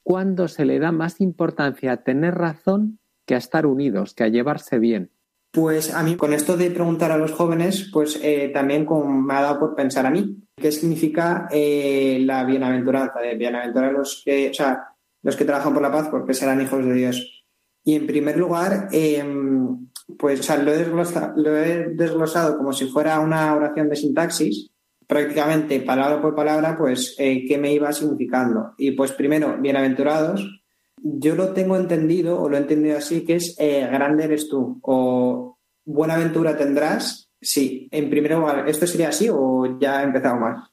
cuando 0.02 0.48
se 0.48 0.64
le 0.64 0.78
da 0.78 0.92
más 0.92 1.20
importancia 1.20 1.92
a 1.92 2.02
tener 2.04 2.34
razón 2.34 2.98
que 3.26 3.34
a 3.34 3.38
estar 3.38 3.66
unidos, 3.66 4.14
que 4.14 4.24
a 4.24 4.28
llevarse 4.28 4.78
bien. 4.78 5.10
Pues 5.50 5.94
a 5.94 6.02
mí, 6.02 6.16
con 6.16 6.32
esto 6.32 6.56
de 6.56 6.70
preguntar 6.70 7.12
a 7.12 7.16
los 7.16 7.30
jóvenes, 7.30 7.88
pues 7.92 8.18
eh, 8.22 8.50
también 8.52 8.88
me 9.06 9.34
ha 9.34 9.42
dado 9.42 9.60
por 9.60 9.76
pensar 9.76 10.04
a 10.04 10.10
mí, 10.10 10.36
¿qué 10.56 10.72
significa 10.72 11.48
eh, 11.50 12.18
la 12.24 12.44
bienaventuranza? 12.44 13.20
De 13.20 13.36
bienaventurar 13.36 13.92
los 13.92 14.22
que, 14.24 14.50
o 14.50 14.54
sea, 14.54 14.88
los 15.22 15.36
que 15.36 15.44
trabajan 15.44 15.72
por 15.72 15.82
la 15.82 15.92
paz, 15.92 16.08
porque 16.10 16.34
serán 16.34 16.60
hijos 16.60 16.84
de 16.84 16.92
Dios. 16.92 17.44
Y 17.84 17.94
en 17.94 18.06
primer 18.06 18.36
lugar, 18.36 18.88
em, 18.90 19.86
pues 20.18 20.48
lo, 20.58 20.72
he 20.72 21.88
desglosado, 21.94 22.56
como 22.56 22.72
si 22.72 22.86
fuera 22.86 23.20
una 23.20 23.54
oración 23.54 23.88
de 23.88 23.96
sintaxis, 23.96 24.70
prácticamente 25.06 25.80
palabra 25.80 26.20
por 26.20 26.34
palabra, 26.34 26.76
pues 26.76 27.14
eh, 27.18 27.44
qué 27.46 27.58
me 27.58 27.72
iba 27.72 27.92
significando. 27.92 28.74
Y 28.78 28.92
pues 28.92 29.12
primero, 29.12 29.56
bienaventurados, 29.60 30.62
yo 31.02 31.34
lo 31.34 31.52
tengo 31.52 31.76
entendido 31.76 32.40
o 32.40 32.48
lo 32.48 32.56
he 32.56 32.60
entendido 32.60 32.98
así, 32.98 33.24
que 33.24 33.36
es 33.36 33.56
eh, 33.58 33.86
grande 33.90 34.24
eres 34.24 34.48
tú 34.48 34.78
o 34.82 35.58
buena 35.84 36.14
aventura 36.14 36.56
tendrás. 36.56 37.30
Sí, 37.40 37.88
en 37.90 38.08
primer 38.08 38.32
lugar, 38.32 38.68
¿esto 38.68 38.86
sería 38.86 39.08
así 39.08 39.28
o 39.30 39.78
ya 39.78 40.00
he 40.00 40.04
empezado 40.04 40.36
más? 40.36 40.70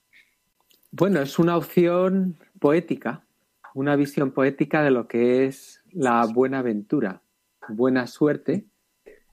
Bueno, 0.92 1.22
es 1.22 1.38
una 1.40 1.58
opción 1.58 2.38
poética, 2.60 3.26
una 3.74 3.96
visión 3.96 4.32
poética 4.32 4.84
de 4.84 4.92
lo 4.92 5.08
que 5.08 5.46
es 5.46 5.82
la 5.92 6.26
buena 6.26 6.60
aventura, 6.60 7.22
buena 7.68 8.08
suerte, 8.08 8.66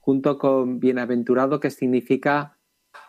junto 0.09 0.39
con 0.39 0.79
bienaventurado 0.79 1.59
que 1.59 1.69
significa 1.69 2.57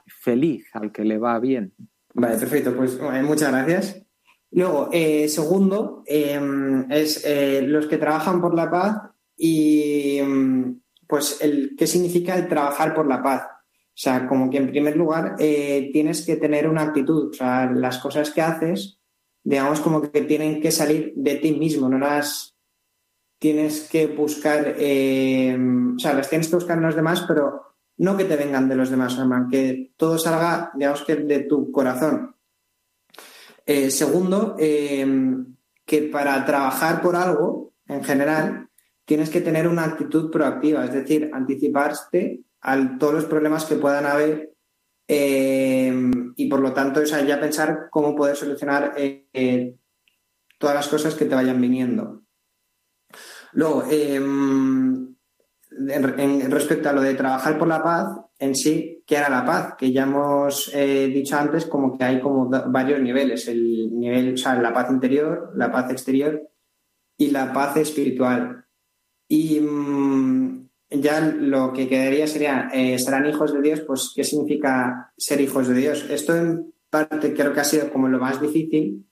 feliz, 0.06 0.68
al 0.74 0.92
que 0.92 1.02
le 1.02 1.16
va 1.16 1.38
bien. 1.38 1.72
Vale, 2.12 2.36
perfecto. 2.36 2.76
Pues 2.76 3.00
muchas 3.22 3.50
gracias. 3.50 4.02
Luego, 4.50 4.90
eh, 4.92 5.26
segundo, 5.26 6.02
em, 6.04 6.84
es 6.92 7.24
eh, 7.24 7.62
los 7.62 7.86
que 7.86 7.96
trabajan 7.96 8.42
por 8.42 8.54
la 8.54 8.70
paz 8.70 8.98
y 9.34 10.18
em, 10.18 10.78
pues 11.08 11.38
el, 11.40 11.74
qué 11.74 11.86
significa 11.86 12.36
el 12.36 12.48
trabajar 12.48 12.92
por 12.92 13.06
la 13.08 13.22
paz. 13.22 13.44
O 13.48 14.02
sea, 14.02 14.28
como 14.28 14.50
que 14.50 14.58
en 14.58 14.68
primer 14.68 14.94
lugar 14.94 15.36
eh, 15.38 15.88
tienes 15.94 16.26
que 16.26 16.36
tener 16.36 16.68
una 16.68 16.82
actitud, 16.82 17.30
o 17.30 17.32
sea, 17.32 17.70
las 17.70 17.96
cosas 17.96 18.30
que 18.30 18.42
haces, 18.42 19.00
digamos 19.42 19.80
como 19.80 20.02
que 20.02 20.20
tienen 20.20 20.60
que 20.60 20.70
salir 20.70 21.14
de 21.16 21.36
ti 21.36 21.52
mismo, 21.52 21.88
no 21.88 21.98
las 21.98 22.58
tienes 23.40 23.88
que 23.88 24.06
buscar, 24.06 24.76
em, 24.78 25.96
o 25.96 25.98
sea, 25.98 26.14
las 26.14 26.28
tienes 26.28 26.48
que 26.48 26.54
buscar 26.54 26.78
en 26.78 26.84
los 26.84 26.94
demás, 26.94 27.24
pero 27.26 27.74
no 27.96 28.16
que 28.16 28.24
te 28.26 28.36
vengan 28.36 28.68
de 28.68 28.76
los 28.76 28.90
demás, 28.90 29.18
hermano, 29.18 29.48
que 29.50 29.92
todo 29.96 30.16
salga, 30.18 30.70
digamos 30.74 31.02
que 31.02 31.16
de 31.16 31.40
tu 31.40 31.72
corazón. 31.72 32.36
Eh, 33.66 33.90
segundo, 33.90 34.54
em, 34.58 35.56
que 35.84 36.02
para 36.02 36.44
trabajar 36.44 37.02
por 37.02 37.16
algo, 37.16 37.72
en 37.88 38.04
general, 38.04 38.68
tienes 39.04 39.30
que 39.30 39.40
tener 39.40 39.66
una 39.66 39.84
actitud 39.84 40.30
proactiva, 40.30 40.84
es 40.84 40.92
decir, 40.92 41.30
anticiparte 41.32 42.42
a 42.60 42.98
todos 42.98 43.14
los 43.14 43.24
problemas 43.24 43.64
que 43.64 43.74
puedan 43.74 44.06
haber 44.06 44.50
y 46.36 46.48
por 46.48 46.60
lo 46.60 46.72
tanto, 46.72 47.02
ya 47.02 47.40
pensar 47.40 47.88
cómo 47.90 48.14
poder 48.14 48.36
solucionar 48.36 48.94
eh, 48.96 49.26
eh, 49.32 49.74
todas 50.56 50.74
las 50.74 50.88
cosas 50.88 51.14
que 51.14 51.24
te 51.24 51.34
vayan 51.34 51.60
viniendo. 51.60 52.22
Luego, 53.52 53.84
em, 53.90 55.14
en, 55.70 56.50
respecto 56.50 56.88
a 56.88 56.92
lo 56.92 57.00
de 57.00 57.14
trabajar 57.14 57.58
por 57.58 57.68
la 57.68 57.82
paz, 57.82 58.08
en 58.38 58.54
sí, 58.54 59.02
¿qué 59.06 59.16
era 59.16 59.28
la 59.28 59.44
paz? 59.44 59.74
Que 59.78 59.92
ya 59.92 60.04
hemos 60.04 60.70
eh, 60.74 61.08
dicho 61.08 61.36
antes 61.36 61.66
como 61.66 61.96
que 61.96 62.04
hay 62.04 62.20
como 62.20 62.48
varios 62.48 63.00
niveles, 63.00 63.48
el 63.48 63.98
nivel, 63.98 64.34
o 64.34 64.36
sea, 64.36 64.54
la 64.60 64.72
paz 64.72 64.90
interior, 64.90 65.52
la 65.54 65.70
paz 65.70 65.90
exterior 65.90 66.48
y 67.16 67.30
la 67.30 67.52
paz 67.52 67.76
espiritual. 67.76 68.64
Y 69.28 69.60
mm, 69.60 70.68
ya 70.90 71.20
lo 71.20 71.72
que 71.72 71.88
quedaría 71.88 72.26
sería, 72.26 72.70
eh, 72.72 72.98
¿serán 72.98 73.26
hijos 73.26 73.52
de 73.52 73.62
Dios? 73.62 73.80
Pues, 73.80 74.12
¿qué 74.14 74.24
significa 74.24 75.12
ser 75.16 75.40
hijos 75.40 75.68
de 75.68 75.74
Dios? 75.74 76.06
Esto 76.10 76.36
en 76.36 76.72
parte 76.88 77.34
creo 77.34 77.52
que 77.52 77.60
ha 77.60 77.64
sido 77.64 77.90
como 77.92 78.08
lo 78.08 78.18
más 78.18 78.40
difícil, 78.40 79.06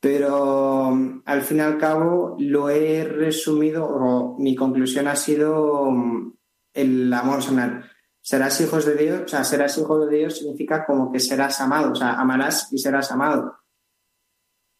pero 0.00 0.90
mm, 0.90 1.22
al 1.24 1.42
fin 1.42 1.58
y 1.58 1.60
al 1.60 1.78
cabo 1.78 2.36
lo 2.38 2.70
he 2.70 3.04
resumido, 3.04 3.86
o 3.86 4.36
mi 4.38 4.54
conclusión 4.54 5.08
ha 5.08 5.16
sido 5.16 5.90
mm, 5.90 6.32
el 6.74 7.12
amor 7.12 7.42
sonar. 7.42 7.84
Serás 8.20 8.60
hijos 8.60 8.84
de 8.84 8.96
Dios, 8.96 9.22
o 9.24 9.28
sea, 9.28 9.44
serás 9.44 9.78
hijo 9.78 10.04
de 10.04 10.16
Dios 10.16 10.38
significa 10.38 10.84
como 10.84 11.12
que 11.12 11.20
serás 11.20 11.60
amado, 11.60 11.92
o 11.92 11.94
sea, 11.94 12.14
amarás 12.14 12.72
y 12.72 12.78
serás 12.78 13.10
amado. 13.12 13.56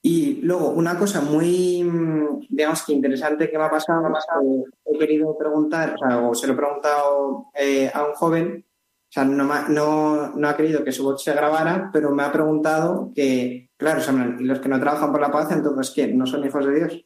Y 0.02 0.40
luego, 0.42 0.70
una 0.70 0.98
cosa 0.98 1.20
muy, 1.20 1.82
mm, 1.82 2.46
digamos 2.48 2.84
que 2.84 2.92
interesante 2.92 3.50
que 3.50 3.58
me 3.58 3.64
ha 3.64 3.70
pasado, 3.70 4.08
me 4.08 4.94
he 4.94 4.98
querido 4.98 5.36
preguntar, 5.36 5.94
o, 5.94 5.98
sea, 5.98 6.18
o 6.18 6.34
se 6.34 6.46
lo 6.46 6.52
he 6.52 6.56
preguntado 6.56 7.46
eh, 7.54 7.90
a 7.92 8.04
un 8.04 8.14
joven, 8.14 8.64
o 9.09 9.12
sea, 9.12 9.24
no, 9.24 10.32
no, 10.34 10.48
ha 10.48 10.57
querido 10.57 10.84
que 10.84 10.92
su 10.92 11.04
voz 11.04 11.22
se 11.22 11.32
grabara, 11.32 11.90
pero 11.92 12.11
me 12.11 12.22
ha 12.22 12.32
preguntado 12.32 13.12
que, 13.14 13.70
claro, 13.76 14.00
y 14.38 14.44
los 14.44 14.59
que 14.59 14.68
no 14.68 14.80
trabajan 14.80 15.12
por 15.12 15.20
la 15.20 15.30
paz, 15.30 15.52
entonces, 15.52 15.92
¿qué? 15.94 16.09
¿No 16.09 16.26
son 16.26 16.44
hijos 16.44 16.66
de 16.66 16.74
Dios? 16.74 17.04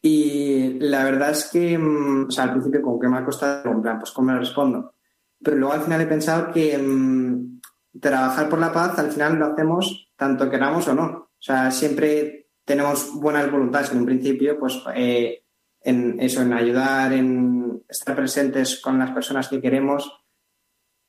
Y 0.00 0.78
la 0.80 1.04
verdad 1.04 1.30
es 1.30 1.48
que, 1.52 1.76
mm, 1.78 2.26
o 2.28 2.30
sea, 2.30 2.44
al 2.44 2.52
principio 2.52 2.82
como 2.82 2.98
que 2.98 3.08
me 3.08 3.18
ha 3.18 3.24
costado, 3.24 3.70
en 3.70 3.82
plan, 3.82 3.98
pues 3.98 4.12
cómo 4.12 4.32
me 4.32 4.38
respondo. 4.38 4.94
Pero 5.42 5.56
luego 5.56 5.74
al 5.74 5.82
final 5.82 6.00
he 6.00 6.06
pensado 6.06 6.52
que 6.52 6.78
mm, 6.78 7.60
trabajar 8.00 8.48
por 8.48 8.58
la 8.58 8.72
paz 8.72 8.98
al 8.98 9.10
final 9.10 9.34
lo 9.34 9.46
hacemos 9.46 10.08
tanto 10.22 10.48
queramos 10.48 10.86
o 10.86 10.94
no. 10.94 11.04
O 11.04 11.30
sea, 11.44 11.70
siempre 11.72 12.48
tenemos 12.64 13.12
buenas 13.14 13.50
voluntades 13.50 13.90
en 13.90 13.98
un 13.98 14.06
principio, 14.06 14.58
pues 14.58 14.80
eh, 14.94 15.44
en 15.80 16.20
eso, 16.20 16.42
en 16.42 16.52
ayudar, 16.52 17.12
en 17.12 17.82
estar 17.88 18.14
presentes 18.14 18.80
con 18.80 19.00
las 19.00 19.10
personas 19.10 19.48
que 19.48 19.60
queremos, 19.60 20.21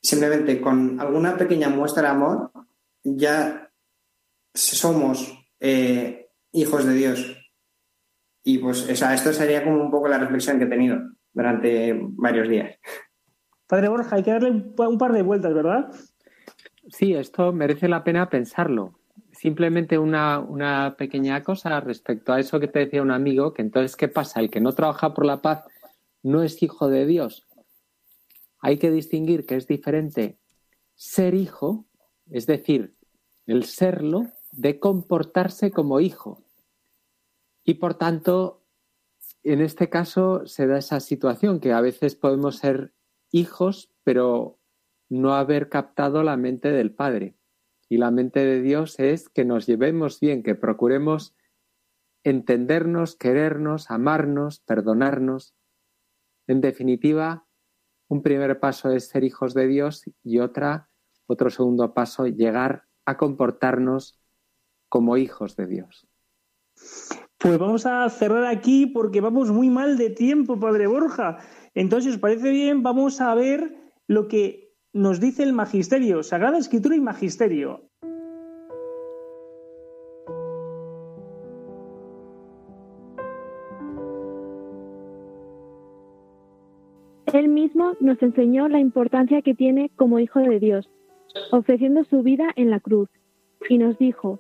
simplemente 0.04 0.60
con 0.60 1.00
alguna 1.00 1.38
pequeña 1.38 1.70
muestra 1.70 2.04
de 2.04 2.10
amor, 2.10 2.52
ya 3.04 3.72
somos 4.54 5.34
eh, 5.60 6.28
hijos 6.52 6.86
de 6.86 6.94
Dios. 6.94 7.38
Y 8.44 8.58
pues 8.58 8.90
o 8.90 8.96
sea, 8.96 9.14
esto 9.14 9.32
sería 9.32 9.64
como 9.64 9.82
un 9.82 9.90
poco 9.90 10.10
la 10.10 10.20
reflexión 10.20 10.60
que 10.60 10.66
he 10.66 10.70
tenido 10.70 11.00
durante 11.32 11.98
varios 11.98 12.50
días. 12.50 12.78
Padre 13.66 13.88
Borja, 13.88 14.18
hay 14.18 14.24
que 14.24 14.32
darle 14.32 14.52
un 14.52 14.98
par 14.98 15.14
de 15.14 15.22
vueltas, 15.22 15.54
¿verdad? 15.54 15.90
Sí, 16.90 17.14
esto 17.14 17.54
merece 17.54 17.88
la 17.88 18.04
pena 18.04 18.30
pensarlo. 18.30 19.00
Simplemente 19.32 19.98
una, 19.98 20.40
una 20.40 20.96
pequeña 20.98 21.42
cosa 21.42 21.80
respecto 21.80 22.34
a 22.34 22.40
eso 22.40 22.60
que 22.60 22.68
te 22.68 22.80
decía 22.80 23.02
un 23.02 23.12
amigo, 23.12 23.54
que 23.54 23.62
entonces, 23.62 23.96
¿qué 23.96 24.10
pasa? 24.10 24.42
El 24.42 24.52
que 24.52 24.60
no 24.60 24.74
trabaja 24.74 25.14
por 25.14 25.26
la 25.26 25.42
paz 25.42 25.64
no 26.22 26.44
es 26.44 26.62
hijo 26.62 26.90
de 26.90 27.06
Dios 27.06 27.48
hay 28.64 28.78
que 28.78 28.90
distinguir 28.90 29.46
que 29.46 29.58
es 29.58 29.68
diferente 29.68 30.40
ser 30.96 31.34
hijo, 31.34 31.86
es 32.32 32.48
decir, 32.48 32.96
el 33.46 33.66
serlo, 33.66 34.28
de 34.54 34.80
comportarse 34.80 35.70
como 35.70 36.00
hijo. 36.00 36.42
Y 37.66 37.74
por 37.74 37.96
tanto, 37.96 38.64
en 39.44 39.60
este 39.60 39.90
caso 39.90 40.46
se 40.46 40.66
da 40.66 40.78
esa 40.78 41.02
situación 41.02 41.60
que 41.60 41.74
a 41.74 41.82
veces 41.82 42.16
podemos 42.16 42.56
ser 42.56 42.94
hijos, 43.32 43.92
pero 44.06 44.60
no 45.10 45.34
haber 45.34 45.68
captado 45.68 46.24
la 46.24 46.38
mente 46.38 46.72
del 46.72 46.94
Padre. 46.94 47.36
Y 47.90 47.98
la 47.98 48.12
mente 48.12 48.46
de 48.46 48.62
Dios 48.62 48.98
es 48.98 49.28
que 49.28 49.44
nos 49.44 49.68
llevemos 49.68 50.22
bien, 50.22 50.42
que 50.42 50.56
procuremos 50.56 51.36
entendernos, 52.24 53.18
querernos, 53.18 53.92
amarnos, 53.92 54.62
perdonarnos. 54.62 55.54
En 56.48 56.62
definitiva, 56.62 57.43
un 58.14 58.22
primer 58.22 58.60
paso 58.60 58.92
es 58.92 59.08
ser 59.08 59.24
hijos 59.24 59.54
de 59.54 59.68
Dios 59.68 60.04
y 60.24 60.40
otra, 60.40 60.88
otro 61.26 61.50
segundo 61.50 61.94
paso, 61.94 62.28
llegar 62.28 62.84
a 63.06 63.18
comportarnos 63.18 64.20
como 64.88 65.18
hijos 65.18 65.56
de 65.56 65.66
Dios. 65.66 66.08
Pues 67.40 67.58
vamos 67.58 67.86
a 67.86 68.08
cerrar 68.10 68.46
aquí 68.46 68.86
porque 68.86 69.20
vamos 69.20 69.52
muy 69.52 69.70
mal 69.70 69.98
de 69.98 70.12
tiempo, 70.12 70.60
Padre 70.60 70.88
Borja. 70.88 71.40
Entonces, 71.74 72.14
¿os 72.14 72.20
parece 72.20 72.52
bien? 72.52 72.84
Vamos 72.84 73.20
a 73.20 73.34
ver 73.34 73.76
lo 74.08 74.28
que 74.28 74.76
nos 74.94 75.20
dice 75.20 75.42
el 75.42 75.54
Magisterio, 75.54 76.22
Sagrada 76.22 76.60
Escritura 76.60 76.96
y 76.96 77.02
Magisterio. 77.02 77.90
Él 87.34 87.50
mismo 87.50 87.94
nos 88.00 88.22
enseñó 88.22 88.68
la 88.68 88.80
importancia 88.80 89.42
que 89.42 89.56
tiene 89.56 89.90
como 89.96 90.20
Hijo 90.20 90.40
de 90.40 90.60
Dios, 90.60 90.88
ofreciendo 91.52 92.04
su 92.06 92.22
vida 92.22 92.46
en 92.56 92.70
la 92.70 92.80
cruz, 92.80 93.10
y 93.68 93.80
nos 93.80 93.98
dijo, 93.98 94.40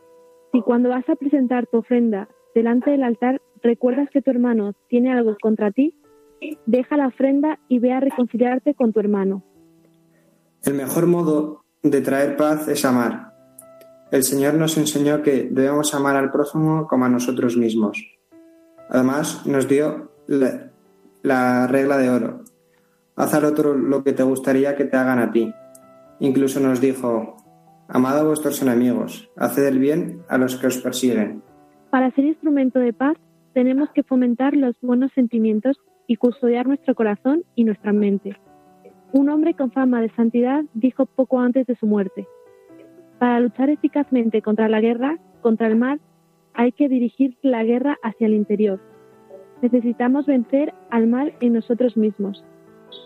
si 0.51 0.61
cuando 0.61 0.89
vas 0.89 1.09
a 1.09 1.15
presentar 1.15 1.65
tu 1.65 1.77
ofrenda 1.77 2.29
delante 2.53 2.91
del 2.91 3.01
altar 3.01 3.41
recuerdas 3.63 4.09
que 4.11 4.21
tu 4.21 4.29
hermano 4.29 4.73
tiene 4.89 5.11
algo 5.11 5.35
contra 5.41 5.71
ti, 5.71 5.95
deja 6.67 6.95
la 6.95 7.07
ofrenda 7.07 7.57
y 7.67 7.79
ve 7.79 7.93
a 7.93 7.99
reconciliarte 7.99 8.75
con 8.75 8.93
tu 8.93 8.99
hermano. 8.99 9.43
El 10.63 10.75
mejor 10.75 11.07
modo 11.07 11.63
de 11.81 12.01
traer 12.01 12.37
paz 12.37 12.67
es 12.67 12.85
amar. 12.85 13.33
El 14.11 14.23
Señor 14.23 14.53
nos 14.53 14.77
enseñó 14.77 15.23
que 15.23 15.49
debemos 15.49 15.95
amar 15.95 16.15
al 16.15 16.31
prójimo 16.31 16.87
como 16.87 17.05
a 17.05 17.09
nosotros 17.09 17.57
mismos. 17.57 18.05
Además, 18.87 19.47
nos 19.47 19.67
dio 19.67 20.11
la, 20.27 20.69
la 21.23 21.65
regla 21.65 21.97
de 21.97 22.09
oro. 22.11 22.43
Haz 23.15 23.33
al 23.33 23.45
otro 23.45 23.75
lo 23.75 24.03
que 24.03 24.13
te 24.13 24.23
gustaría 24.23 24.75
que 24.75 24.85
te 24.85 24.97
hagan 24.97 25.19
a 25.19 25.31
ti. 25.31 25.53
Incluso 26.19 26.59
nos 26.59 26.81
dijo, 26.81 27.37
amad 27.87 28.19
a 28.19 28.23
vuestros 28.23 28.61
enemigos, 28.61 29.29
haced 29.37 29.67
el 29.67 29.79
bien 29.79 30.21
a 30.29 30.37
los 30.37 30.55
que 30.55 30.67
os 30.67 30.77
persiguen. 30.77 31.41
Para 31.89 32.11
ser 32.11 32.25
instrumento 32.25 32.79
de 32.79 32.93
paz, 32.93 33.17
tenemos 33.53 33.89
que 33.91 34.03
fomentar 34.03 34.55
los 34.55 34.75
buenos 34.81 35.11
sentimientos 35.13 35.77
y 36.07 36.15
custodiar 36.15 36.67
nuestro 36.67 36.95
corazón 36.95 37.43
y 37.55 37.63
nuestra 37.63 37.93
mente. 37.93 38.35
Un 39.11 39.29
hombre 39.29 39.53
con 39.53 39.71
fama 39.71 40.01
de 40.01 40.09
santidad 40.15 40.63
dijo 40.73 41.05
poco 41.05 41.39
antes 41.39 41.67
de 41.67 41.75
su 41.75 41.85
muerte, 41.85 42.27
para 43.23 43.39
luchar 43.39 43.69
eficazmente 43.69 44.41
contra 44.41 44.67
la 44.67 44.81
guerra, 44.81 45.17
contra 45.41 45.67
el 45.67 45.77
mal, 45.77 46.01
hay 46.53 46.73
que 46.73 46.89
dirigir 46.89 47.37
la 47.41 47.63
guerra 47.63 47.97
hacia 48.03 48.27
el 48.27 48.33
interior. 48.33 48.81
Necesitamos 49.61 50.25
vencer 50.25 50.73
al 50.89 51.07
mal 51.07 51.33
en 51.39 51.53
nosotros 51.53 51.95
mismos. 51.95 52.43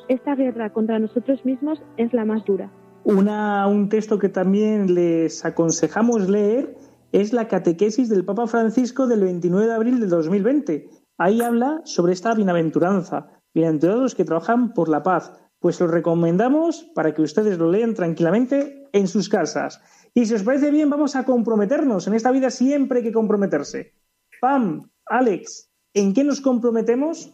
Esta 0.10 0.36
guerra 0.36 0.72
contra 0.72 1.00
nosotros 1.00 1.44
mismos 1.46 1.82
es 1.98 2.14
la 2.14 2.26
más 2.26 2.46
dura. 2.46 2.72
Un 3.04 3.88
texto 3.90 4.20
que 4.20 4.30
también 4.30 4.94
les 4.94 5.46
aconsejamos 5.46 6.30
leer 6.30 6.76
es 7.12 7.32
la 7.32 7.48
catequesis 7.48 8.10
del 8.10 8.26
Papa 8.26 8.48
Francisco 8.48 9.08
del 9.08 9.22
29 9.22 9.66
de 9.66 9.74
abril 9.74 10.00
de 10.00 10.08
2020. 10.08 10.90
Ahí 11.18 11.42
habla 11.42 11.82
sobre 11.86 12.14
esta 12.14 12.34
bienaventuranza, 12.34 13.28
bienaventurados 13.54 14.14
que 14.14 14.26
trabajan 14.26 14.74
por 14.74 14.90
la 14.90 15.04
paz. 15.04 15.34
Pues 15.60 15.80
lo 15.80 15.88
recomendamos 15.88 16.84
para 16.94 17.14
que 17.14 17.22
ustedes 17.22 17.58
lo 17.58 17.72
lean 17.72 17.94
tranquilamente 17.94 18.88
en 18.92 19.08
sus 19.08 19.30
casas. 19.30 19.82
Y 20.14 20.26
si 20.26 20.34
os 20.34 20.44
parece 20.44 20.70
bien, 20.70 20.90
vamos 20.90 21.16
a 21.16 21.24
comprometernos. 21.24 22.08
En 22.08 22.14
esta 22.14 22.32
vida 22.32 22.50
siempre 22.50 23.00
hay 23.00 23.06
que 23.06 23.14
comprometerse. 23.14 23.94
Pam, 24.42 24.90
Alex, 25.06 25.72
¿en 25.94 26.14
qué 26.14 26.24
nos 26.24 26.42
comprometemos? 26.42 27.34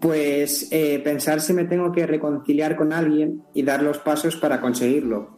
Pues 0.00 0.68
eh, 0.70 1.00
pensar 1.02 1.40
si 1.40 1.52
me 1.52 1.64
tengo 1.64 1.92
que 1.92 2.06
reconciliar 2.06 2.76
con 2.76 2.92
alguien 2.92 3.42
y 3.54 3.62
dar 3.62 3.82
los 3.82 3.98
pasos 3.98 4.36
para 4.36 4.60
conseguirlo. 4.60 5.36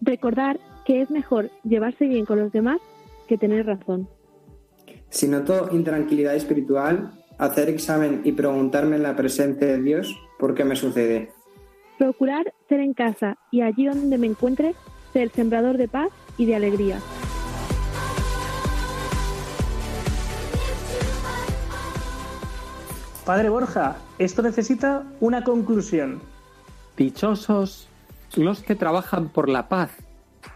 Recordar 0.00 0.58
que 0.84 1.02
es 1.02 1.10
mejor 1.10 1.50
llevarse 1.64 2.06
bien 2.06 2.24
con 2.24 2.38
los 2.38 2.52
demás 2.52 2.80
que 3.28 3.38
tener 3.38 3.66
razón. 3.66 4.08
Si 5.10 5.28
noto 5.28 5.68
intranquilidad 5.72 6.34
espiritual, 6.34 7.12
hacer 7.38 7.68
examen 7.68 8.22
y 8.24 8.32
preguntarme 8.32 8.96
en 8.96 9.02
la 9.02 9.16
presencia 9.16 9.66
de 9.66 9.80
Dios 9.80 10.18
por 10.38 10.54
qué 10.54 10.64
me 10.64 10.76
sucede. 10.76 11.30
Procurar 11.98 12.52
ser 12.68 12.80
en 12.80 12.94
casa 12.94 13.38
y 13.50 13.62
allí 13.62 13.86
donde 13.86 14.18
me 14.18 14.26
encuentre, 14.26 14.74
ser 15.12 15.30
sembrador 15.30 15.76
de 15.78 15.88
paz 15.88 16.10
y 16.36 16.46
de 16.46 16.56
alegría. 16.56 17.00
Padre 23.28 23.50
Borja, 23.50 23.98
esto 24.18 24.40
necesita 24.40 25.04
una 25.20 25.44
conclusión. 25.44 26.22
Dichosos 26.96 27.86
los 28.34 28.62
que 28.62 28.74
trabajan 28.74 29.28
por 29.28 29.50
la 29.50 29.68
paz, 29.68 29.90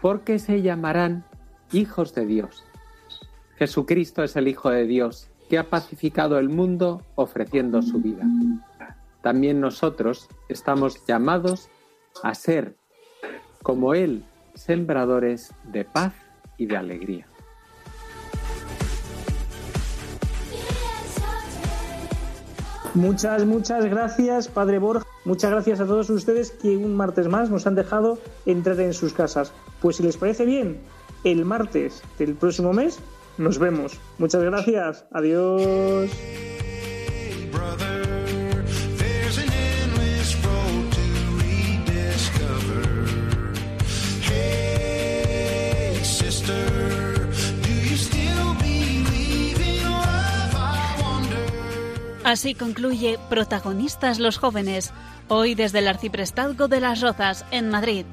porque 0.01 0.39
se 0.39 0.63
llamarán 0.63 1.23
hijos 1.71 2.15
de 2.15 2.25
Dios. 2.25 2.63
Jesucristo 3.57 4.23
es 4.23 4.35
el 4.37 4.47
Hijo 4.47 4.71
de 4.71 4.87
Dios, 4.87 5.29
que 5.51 5.59
ha 5.59 5.69
pacificado 5.69 6.39
el 6.39 6.49
mundo 6.49 7.03
ofreciendo 7.13 7.83
su 7.83 7.99
vida. 7.99 8.25
También 9.21 9.61
nosotros 9.61 10.27
estamos 10.49 11.05
llamados 11.05 11.69
a 12.23 12.33
ser, 12.33 12.75
como 13.61 13.93
Él, 13.93 14.25
sembradores 14.55 15.53
de 15.65 15.85
paz 15.85 16.15
y 16.57 16.65
de 16.65 16.77
alegría. 16.77 17.27
Muchas, 22.93 23.45
muchas 23.45 23.85
gracias, 23.85 24.47
Padre 24.47 24.77
Borja. 24.77 25.05
Muchas 25.25 25.51
gracias 25.51 25.79
a 25.79 25.85
todos 25.85 26.09
ustedes 26.09 26.51
que 26.51 26.77
un 26.77 26.95
martes 26.95 27.27
más 27.27 27.49
nos 27.49 27.65
han 27.65 27.75
dejado 27.75 28.19
entrar 28.45 28.79
en 28.81 28.93
sus 28.93 29.13
casas. 29.13 29.51
Pues 29.81 29.95
si 29.95 30.03
les 30.03 30.17
parece 30.17 30.45
bien, 30.45 30.79
el 31.23 31.45
martes 31.45 32.03
del 32.19 32.35
próximo 32.35 32.73
mes 32.73 32.99
nos 33.37 33.57
vemos. 33.57 33.99
Muchas 34.19 34.43
gracias. 34.43 35.05
Adiós. 35.11 36.11
Así 52.23 52.55
concluye 52.55 53.19
Protagonistas 53.29 54.19
los 54.19 54.37
jóvenes, 54.37 54.93
hoy 55.27 55.55
desde 55.55 55.79
el 55.79 55.87
Arciprestazgo 55.87 56.67
de 56.67 56.79
las 56.79 57.01
Rozas, 57.01 57.45
en 57.51 57.69
Madrid. 57.69 58.05